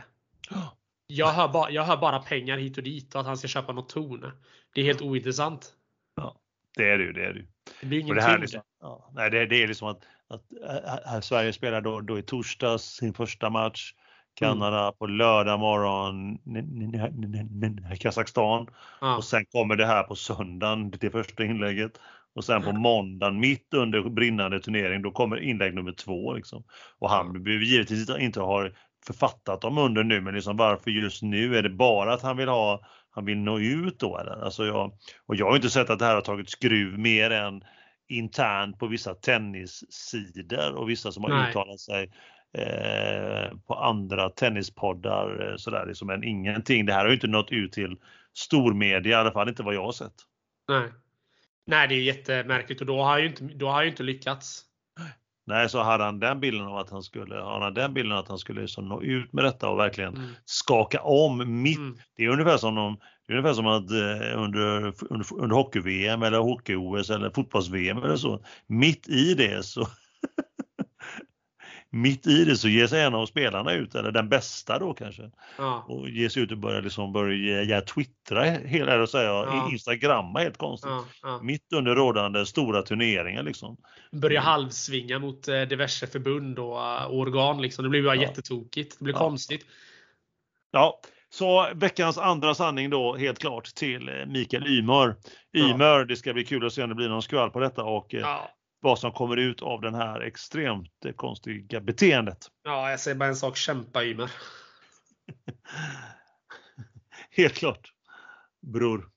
Jag 1.08 1.28
hör, 1.28 1.48
ba, 1.48 1.70
jag 1.70 1.84
hör 1.84 1.98
bara 1.98 2.20
pengar 2.20 2.58
hit 2.58 2.78
och 2.78 2.84
dit 2.84 3.16
och 3.16 3.22
att 3.22 3.28
han 3.28 3.38
ska 3.38 3.48
köpa 3.48 3.74
något 3.74 3.90
torn. 3.90 4.32
Det 4.76 4.82
är 4.82 4.86
helt 4.86 5.02
ointressant. 5.02 5.74
Ja, 6.16 6.36
det 6.78 6.90
är 6.90 6.98
det 6.98 7.04
ju. 7.04 7.14
Det, 7.14 7.26
är 7.26 7.34
det. 7.34 7.46
det 7.82 7.88
blir 7.88 8.00
ingen 8.00 8.16
det 8.16 8.38
liksom, 8.38 8.62
ja, 8.82 9.12
nej, 9.14 9.30
det, 9.30 9.46
det 9.46 9.64
är 9.64 9.68
liksom 9.68 9.88
att, 9.88 10.04
att, 10.30 10.44
att 11.06 11.26
Sverige 11.26 11.54
spelar 11.54 11.82
då, 11.82 12.02
då 12.02 12.20
i 12.20 12.22
torsdags 12.22 12.84
sin 12.84 13.14
första 13.14 13.50
match. 13.50 13.94
Kanada 14.40 14.82
mm. 14.82 14.94
på 15.00 15.08
lördag 15.08 15.60
morgon, 15.60 16.38
Kazakstan. 18.00 18.68
Ja. 19.02 19.18
Och 19.18 19.24
sen 19.24 19.46
kommer 19.46 19.76
det 19.76 19.86
här 19.86 20.04
på 20.04 20.16
söndagen, 20.16 20.92
det 20.92 21.10
första 21.10 21.44
inlägget. 21.44 22.00
Och 22.36 22.44
sen 22.44 22.64
på 22.64 22.72
måndagen, 22.72 23.40
mitt 23.40 23.74
under 23.74 24.10
brinnande 24.10 24.60
turnering, 24.60 25.02
då 25.02 25.12
kommer 25.12 25.44
inlägg 25.44 25.76
nummer 25.76 25.92
två. 25.92 26.34
Liksom. 26.34 26.64
Och 27.00 27.10
han 27.10 27.44
behöver 27.44 27.66
givetvis 27.66 28.10
inte 28.10 28.40
ha 28.40 28.70
författat 29.08 29.62
dem 29.62 29.78
under 29.78 30.04
nu, 30.04 30.22
men 30.22 30.34
liksom 30.34 30.58
varför 30.58 30.92
just 30.92 31.22
nu? 31.22 31.58
Är 31.58 31.64
det 31.64 31.70
bara 31.70 32.14
att 32.14 32.22
han 32.22 32.38
vill 32.38 32.48
ha, 32.48 32.82
han 33.10 33.26
vill 33.26 33.38
nå 33.38 33.60
ut 33.60 34.00
då 34.00 34.18
eller? 34.18 34.44
Alltså 34.44 34.66
jag, 34.66 34.92
och 35.26 35.36
jag 35.36 35.46
har 35.46 35.56
inte 35.56 35.70
sett 35.70 35.90
att 35.90 36.00
det 36.00 36.06
här 36.06 36.16
har 36.16 36.22
tagit 36.22 36.50
skruv 36.50 37.00
mer 37.00 37.32
än 37.32 37.64
internt 38.08 38.80
på 38.80 38.88
vissa 38.88 39.14
tennissidor 39.14 40.76
och 40.76 40.90
vissa 40.90 41.12
som 41.12 41.24
har 41.24 41.30
Nej. 41.30 41.50
uttalat 41.50 41.80
sig 41.80 42.12
eh, 42.58 43.58
på 43.68 43.74
andra 43.74 44.30
tennispoddar 44.30 45.50
eh, 45.50 45.56
sådär 45.58 45.86
liksom, 45.88 46.08
men 46.08 46.24
ingenting. 46.24 46.86
Det 46.86 46.94
här 46.94 47.00
har 47.00 47.08
ju 47.08 47.14
inte 47.16 47.28
nått 47.28 47.52
ut 47.52 47.72
till 47.72 47.96
stormedia, 48.34 49.12
i 49.12 49.14
alla 49.22 49.32
fall 49.32 49.50
inte 49.50 49.64
vad 49.64 49.76
jag 49.76 49.86
har 49.86 49.92
sett. 49.92 50.14
Nej. 50.68 50.90
Nej, 51.66 51.88
det 51.88 51.96
är 51.96 52.02
jättemärkligt 52.02 52.82
och 52.82 52.88
då 52.88 53.04
har 53.04 53.20
ju 53.20 53.28
inte, 53.28 53.44
då 53.44 53.70
har 53.70 53.84
ju 53.84 53.90
inte 53.90 54.04
lyckats. 54.04 54.64
Nej, 55.48 55.70
så 55.70 55.84
hade 55.84 56.04
han 56.04 56.20
den 56.20 56.40
bilden 56.40 56.68
av 56.68 56.78
att 56.78 56.90
han 56.90 57.04
skulle, 57.04 57.36
hade 57.36 57.64
han 57.64 57.74
den 57.74 57.94
bilden 57.94 58.18
att 58.18 58.28
han 58.28 58.38
skulle 58.38 58.62
liksom 58.62 58.90
nå 58.90 59.02
ut 59.02 59.34
med 59.34 59.44
detta 59.44 59.70
och 59.70 59.80
verkligen 59.80 60.16
mm. 60.16 60.30
skaka 60.46 61.02
om 61.02 61.62
mitt. 61.62 61.78
Mm. 61.78 61.98
Det 62.18 62.26
är 62.26 62.30
ungefär 62.30 62.58
som 62.58 62.78
om, 62.78 63.00
det 63.28 63.34
är 63.34 63.38
ungefär 63.38 63.54
som 63.54 63.68
att 63.68 63.92
eh, 63.92 64.42
under, 64.44 64.94
under, 65.10 65.34
under 65.34 65.56
hockey-VM 65.56 66.24
eller 66.24 66.38
hockey-OS 66.40 67.10
eller 67.10 67.30
fotbolls-VM 67.30 67.98
eller 67.98 68.16
så, 68.16 68.40
mitt 68.68 69.08
i 69.08 69.34
det 69.34 69.66
så 69.66 69.88
mitt 71.90 72.28
i 72.28 72.46
det 72.46 72.56
så 72.56 72.68
ger 72.68 72.88
sig 72.88 73.04
en 73.04 73.16
av 73.16 73.26
spelarna 73.26 73.74
ut, 73.74 73.96
eller 73.96 74.12
den 74.12 74.30
bästa 74.30 74.80
då 74.80 74.94
kanske, 74.94 75.32
ja. 75.58 75.86
och 75.88 76.10
ger 76.10 76.30
sig 76.30 76.44
ut 76.44 76.52
och 76.52 76.58
börjar 76.58 76.82
liksom 76.82 77.14
börja 77.14 77.64
ja, 77.64 77.82
twittra, 77.82 78.46
eller 78.46 79.06
säga, 79.06 79.24
ja. 79.24 79.70
instagramma 79.72 80.40
helt 80.40 80.58
konstigt. 80.58 80.92
Ja, 81.22 81.40
Mitt 81.44 81.74
under 81.74 81.96
rådande 81.96 82.46
stora 82.46 82.82
turneringar 82.82 83.44
liksom. 83.44 83.78
Börja 84.12 84.42
halvsvinga 84.42 85.20
mot 85.20 85.48
eh, 85.48 85.62
diverse 85.62 86.08
förbund 86.08 86.60
och 86.60 86.76
uh, 86.76 87.08
organ 87.12 87.62
liksom. 87.62 87.84
Det 87.84 87.90
blir 87.90 88.04
bara 88.04 88.16
ja. 88.16 88.22
jättetokigt. 88.22 89.00
Det 89.00 89.04
blir 89.04 89.14
konstigt. 89.14 89.66
Ja, 90.72 91.00
så 91.30 91.68
veckans 91.74 92.18
andra 92.18 92.56
sanning 92.56 92.90
då 92.90 93.16
helt 93.16 93.40
klart 93.40 93.66
till 93.66 94.10
eh, 94.10 94.26
Mikael 94.26 94.68
Ymer. 94.68 95.16
Ymer, 95.54 96.06
det 96.06 96.16
ska 96.16 96.34
bli 96.34 96.46
kul 96.46 96.66
att 96.66 96.74
se 96.74 96.84
om 96.84 96.90
det 96.90 96.96
blir 96.96 97.10
någon 97.10 97.22
skvall 97.22 97.50
på 97.50 97.60
detta 97.60 97.84
och 97.84 98.08
ja 98.10 98.50
vad 98.80 99.00
som 99.00 99.12
kommer 99.12 99.38
ut 99.38 99.62
av 99.62 99.82
den 99.82 99.96
här 99.96 100.22
extremt 100.22 101.06
konstiga 101.16 101.82
beteendet. 101.82 102.48
Ja, 102.64 102.90
jag 102.90 103.00
säger 103.00 103.18
bara 103.18 103.30
en 103.30 103.36
sak. 103.36 103.58
Kämpa 103.58 104.04
Ymer. 104.04 104.32
Helt 107.32 107.54
klart. 107.54 107.94
Bror. 108.62 109.10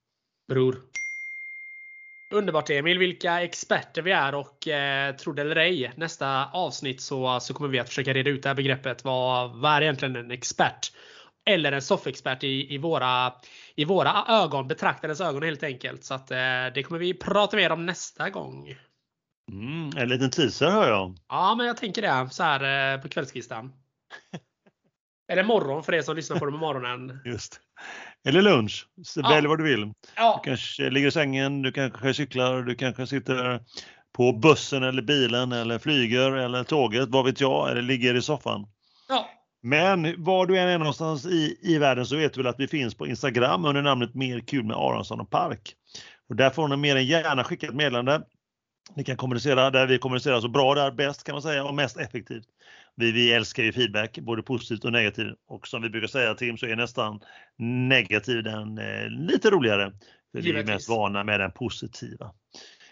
Bror. 0.48 0.76
Underbart 2.34 2.70
Emil, 2.70 2.98
vilka 2.98 3.42
experter 3.42 4.02
vi 4.02 4.12
är 4.12 4.34
och 4.34 4.68
eh, 4.68 5.16
tro 5.16 5.32
det 5.32 5.42
eller 5.42 5.56
ej, 5.56 5.92
nästa 5.96 6.50
avsnitt 6.50 7.00
så, 7.00 7.40
så 7.40 7.54
kommer 7.54 7.70
vi 7.70 7.78
att 7.78 7.88
försöka 7.88 8.12
reda 8.12 8.30
ut 8.30 8.42
det 8.42 8.48
här 8.48 8.56
begreppet. 8.56 9.04
Vad, 9.04 9.50
vad 9.50 9.72
är 9.72 9.82
egentligen 9.82 10.16
en 10.16 10.30
expert? 10.30 10.92
Eller 11.44 11.72
en 11.72 11.82
soffexpert 11.82 12.44
i, 12.44 12.74
i, 12.74 12.78
våra, 12.78 13.32
i 13.74 13.84
våra 13.84 14.24
ögon, 14.28 14.68
betraktarens 14.68 15.20
ögon 15.20 15.42
helt 15.42 15.62
enkelt. 15.62 16.04
Så 16.04 16.14
att, 16.14 16.30
eh, 16.30 16.66
det 16.74 16.82
kommer 16.82 16.98
vi 16.98 17.14
prata 17.14 17.56
mer 17.56 17.72
om 17.72 17.86
nästa 17.86 18.30
gång. 18.30 18.76
Mm, 19.52 19.90
en 19.96 20.08
liten 20.08 20.30
teaser 20.30 20.70
hör 20.70 20.88
jag. 20.88 21.16
Ja, 21.28 21.54
men 21.54 21.66
jag 21.66 21.76
tänker 21.76 22.02
det 22.02 22.28
så 22.30 22.42
här 22.42 22.98
på 22.98 23.08
kvällskvisten. 23.08 23.72
Eller 25.32 25.44
morgon 25.44 25.82
för 25.82 25.94
er 25.94 26.02
som 26.02 26.16
lyssnar 26.16 26.38
på 26.38 26.46
det 26.46 26.52
på 26.52 26.58
morgonen. 26.58 27.20
Just. 27.24 27.60
Eller 28.28 28.42
lunch. 28.42 28.86
Ja. 29.16 29.28
Välj 29.28 29.46
vad 29.46 29.58
du 29.58 29.64
vill. 29.64 29.92
Ja. 30.16 30.40
Du 30.44 30.50
kanske 30.50 30.90
ligger 30.90 31.08
i 31.08 31.10
sängen, 31.10 31.62
du 31.62 31.72
kanske 31.72 32.14
cyklar, 32.14 32.62
du 32.62 32.74
kanske 32.74 33.06
sitter 33.06 33.60
på 34.12 34.32
bussen 34.32 34.82
eller 34.82 35.02
bilen 35.02 35.52
eller 35.52 35.78
flyger 35.78 36.32
eller 36.32 36.64
tåget, 36.64 37.08
vad 37.08 37.24
vet 37.24 37.40
jag, 37.40 37.70
eller 37.70 37.82
ligger 37.82 38.14
i 38.14 38.22
soffan. 38.22 38.66
Ja. 39.08 39.28
Men 39.62 40.24
var 40.24 40.46
du 40.46 40.58
än 40.58 40.68
är 40.68 40.78
någonstans 40.78 41.26
i, 41.26 41.58
i 41.62 41.78
världen 41.78 42.06
så 42.06 42.16
vet 42.16 42.34
du 42.34 42.42
väl 42.42 42.50
att 42.50 42.60
vi 42.60 42.68
finns 42.68 42.94
på 42.94 43.06
Instagram 43.06 43.64
under 43.64 43.82
namnet 43.82 44.14
Mer 44.14 44.40
kul 44.40 44.64
med 44.64 44.76
Aronsson 44.76 45.20
och 45.20 45.30
Park. 45.30 45.74
Och 46.28 46.36
där 46.36 46.50
får 46.50 46.68
ni 46.68 46.76
mer 46.76 46.96
än 46.96 47.06
gärna 47.06 47.44
skicka 47.44 47.66
ett 47.66 47.74
meddelande. 47.74 48.22
Ni 48.96 49.04
kan 49.04 49.16
kommunicera 49.16 49.70
där 49.70 49.86
vi 49.86 49.98
kommunicerar 49.98 50.40
så 50.40 50.48
bra 50.48 50.74
där 50.74 50.90
bäst 50.90 51.24
kan 51.24 51.32
man 51.32 51.42
säga 51.42 51.64
och 51.64 51.74
mest 51.74 51.96
effektivt. 51.96 52.46
Vi, 52.94 53.12
vi 53.12 53.32
älskar 53.32 53.62
ju 53.62 53.72
feedback, 53.72 54.18
både 54.18 54.42
positivt 54.42 54.84
och 54.84 54.92
negativt. 54.92 55.34
Och 55.48 55.68
som 55.68 55.82
vi 55.82 55.90
brukar 55.90 56.08
säga 56.08 56.34
Tim 56.34 56.58
så 56.58 56.66
är 56.66 56.76
nästan 56.76 57.20
negativ 57.88 58.42
den 58.42 58.78
eh, 58.78 59.08
lite 59.08 59.50
roligare. 59.50 59.92
För 60.32 60.40
vi 60.40 60.50
är 60.50 60.64
mest 60.64 60.88
vana 60.88 61.24
med 61.24 61.40
den 61.40 61.52
positiva. 61.52 62.32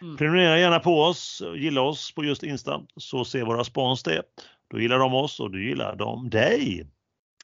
Mm. 0.00 0.16
Prenumerera 0.16 0.58
gärna 0.58 0.80
på 0.80 1.02
oss, 1.02 1.42
gilla 1.56 1.80
oss 1.80 2.14
på 2.14 2.24
just 2.24 2.42
Insta 2.42 2.80
så 2.96 3.24
ser 3.24 3.42
våra 3.42 3.64
spons 3.64 4.02
det. 4.02 4.22
Då 4.70 4.80
gillar 4.80 4.98
de 4.98 5.14
oss 5.14 5.40
och 5.40 5.50
då 5.50 5.58
gillar 5.58 5.96
de 5.96 6.30
dig. 6.30 6.86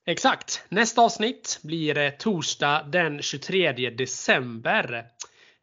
Exakt! 0.07 0.65
Nästa 0.69 1.03
avsnitt 1.03 1.61
blir 1.63 2.11
torsdag 2.11 2.87
den 2.93 3.23
23 3.23 3.91
december. 3.91 5.05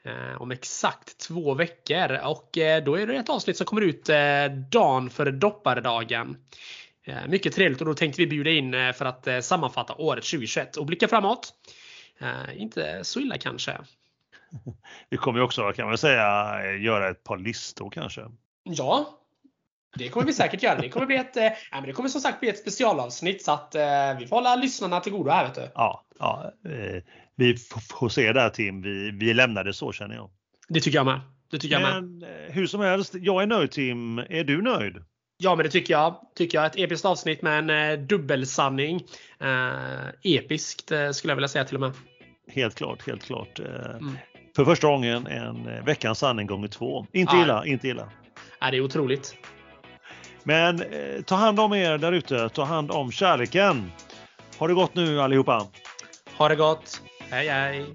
Eh, 0.04 0.42
om 0.42 0.52
exakt 0.52 1.18
två 1.18 1.54
veckor 1.54 2.20
och 2.24 2.58
eh, 2.58 2.84
då 2.84 2.96
är 2.96 3.08
det 3.08 3.16
ett 3.16 3.30
avsnitt 3.30 3.58
som 3.58 3.66
kommer 3.66 3.82
ut 3.82 4.10
eh, 4.10 4.46
dagen 4.72 5.10
före 5.10 5.32
dopparedagen. 5.32 6.38
Mycket 7.28 7.54
trevligt 7.54 7.82
och 7.82 7.88
då 7.88 7.94
tänkte 7.94 8.22
vi 8.22 8.28
bjuda 8.28 8.50
in 8.52 8.94
för 8.94 9.06
att 9.06 9.46
sammanfatta 9.46 9.96
året 9.96 10.24
2021 10.24 10.78
och 10.78 10.86
blicka 10.86 11.08
framåt. 11.08 11.54
Inte 12.54 13.04
så 13.04 13.20
illa 13.20 13.38
kanske. 13.38 13.78
Vi 15.10 15.18
kommer 15.18 15.42
också 15.42 15.72
kan 15.72 15.88
man 15.88 15.98
säga 15.98 16.56
göra 16.78 17.10
ett 17.10 17.24
par 17.24 17.38
listor 17.38 17.90
kanske. 17.90 18.22
Ja, 18.64 19.21
det 19.96 20.10
kommer 20.10 20.26
vi 20.26 20.34
säkert 20.34 20.64
göra. 20.64 20.82
Det 20.82 20.90
kommer, 20.90 21.06
bli 21.06 21.16
ett, 21.16 21.38
äh, 21.38 21.50
men 21.72 21.84
det 21.84 21.94
kommer 21.94 22.10
som 22.10 22.22
sagt 22.22 22.40
bli 22.40 22.50
ett 22.50 22.60
specialavsnitt 22.60 23.44
så 23.44 23.52
att 23.52 23.76
äh, 23.76 23.82
vi 24.20 24.28
får 24.28 24.36
hålla 24.36 24.56
lyssnarna 24.56 25.00
till 25.00 25.12
godo 25.12 25.30
här 25.30 25.46
vet 25.46 25.56
du. 25.56 25.72
Ja, 25.76 26.06
ja 26.20 26.52
eh, 26.66 27.04
vi 27.36 27.58
får 27.90 28.10
se 28.10 28.34
där 28.34 28.50
Tim. 28.50 28.82
Vi, 28.82 29.12
vi 29.12 29.34
lämnar 29.34 29.64
det 29.64 29.74
så 29.74 29.92
känner 29.92 30.16
jag. 30.16 30.30
Det 30.68 30.80
tycker 30.80 30.98
jag 30.98 31.06
med. 31.06 31.22
Det 31.52 31.60
tycker 31.60 31.80
men, 31.80 31.94
jag 31.94 32.04
med. 32.04 32.52
hur 32.52 32.68
som 32.68 32.82
helst, 32.82 33.16
jag 33.20 33.42
är 33.44 33.48
nöjd 33.48 33.72
Tim. 33.72 34.20
Är 34.20 34.44
du 34.44 34.62
nöjd? 34.62 34.96
Ja, 35.38 35.56
men 35.56 35.64
det 35.64 35.70
tycker 35.72 35.94
jag. 35.94 36.16
Tycker 36.36 36.58
jag. 36.58 36.66
Ett 36.66 36.78
episkt 36.80 37.06
avsnitt 37.06 37.42
med 37.42 37.60
en 37.60 38.00
eh, 38.00 38.06
dubbelsanning. 38.06 39.02
Eh, 39.40 40.10
episkt 40.24 40.92
eh, 40.92 41.12
skulle 41.12 41.32
jag 41.32 41.36
vilja 41.36 41.48
säga 41.48 41.66
till 41.66 41.76
och 41.76 41.82
med. 41.82 41.94
Helt 42.48 42.76
klart, 42.76 43.08
helt 43.08 43.24
klart. 43.24 43.60
Eh, 43.60 43.90
mm. 43.90 44.18
För 44.56 44.66
första 44.66 44.88
gången 44.88 45.28
en 45.28 45.68
eh, 45.68 45.86
veckans 45.86 46.20
sanning 46.20 46.48
gånger 46.48 46.68
två. 46.68 47.06
Inte 47.12 47.36
ja. 47.36 47.44
illa, 47.44 47.66
inte 47.66 47.88
illa. 47.88 48.12
Ja, 48.60 48.72
det 48.72 48.78
är 48.78 48.82
otroligt. 48.82 49.36
Men 50.44 50.82
eh, 50.82 51.22
ta 51.26 51.36
hand 51.36 51.60
om 51.60 51.74
er 51.74 51.98
där 51.98 52.12
ute. 52.12 52.50
Ta 52.50 52.64
hand 52.64 52.92
om 52.92 53.12
kärleken. 53.12 53.92
Ha 54.58 54.68
det 54.68 54.74
gott 54.74 54.96
nu 54.96 55.22
allihopa. 55.22 55.68
Ha 56.38 56.50
det 56.50 56.56
gott. 56.56 57.02
Hej 57.30 57.48
hej. 57.48 57.86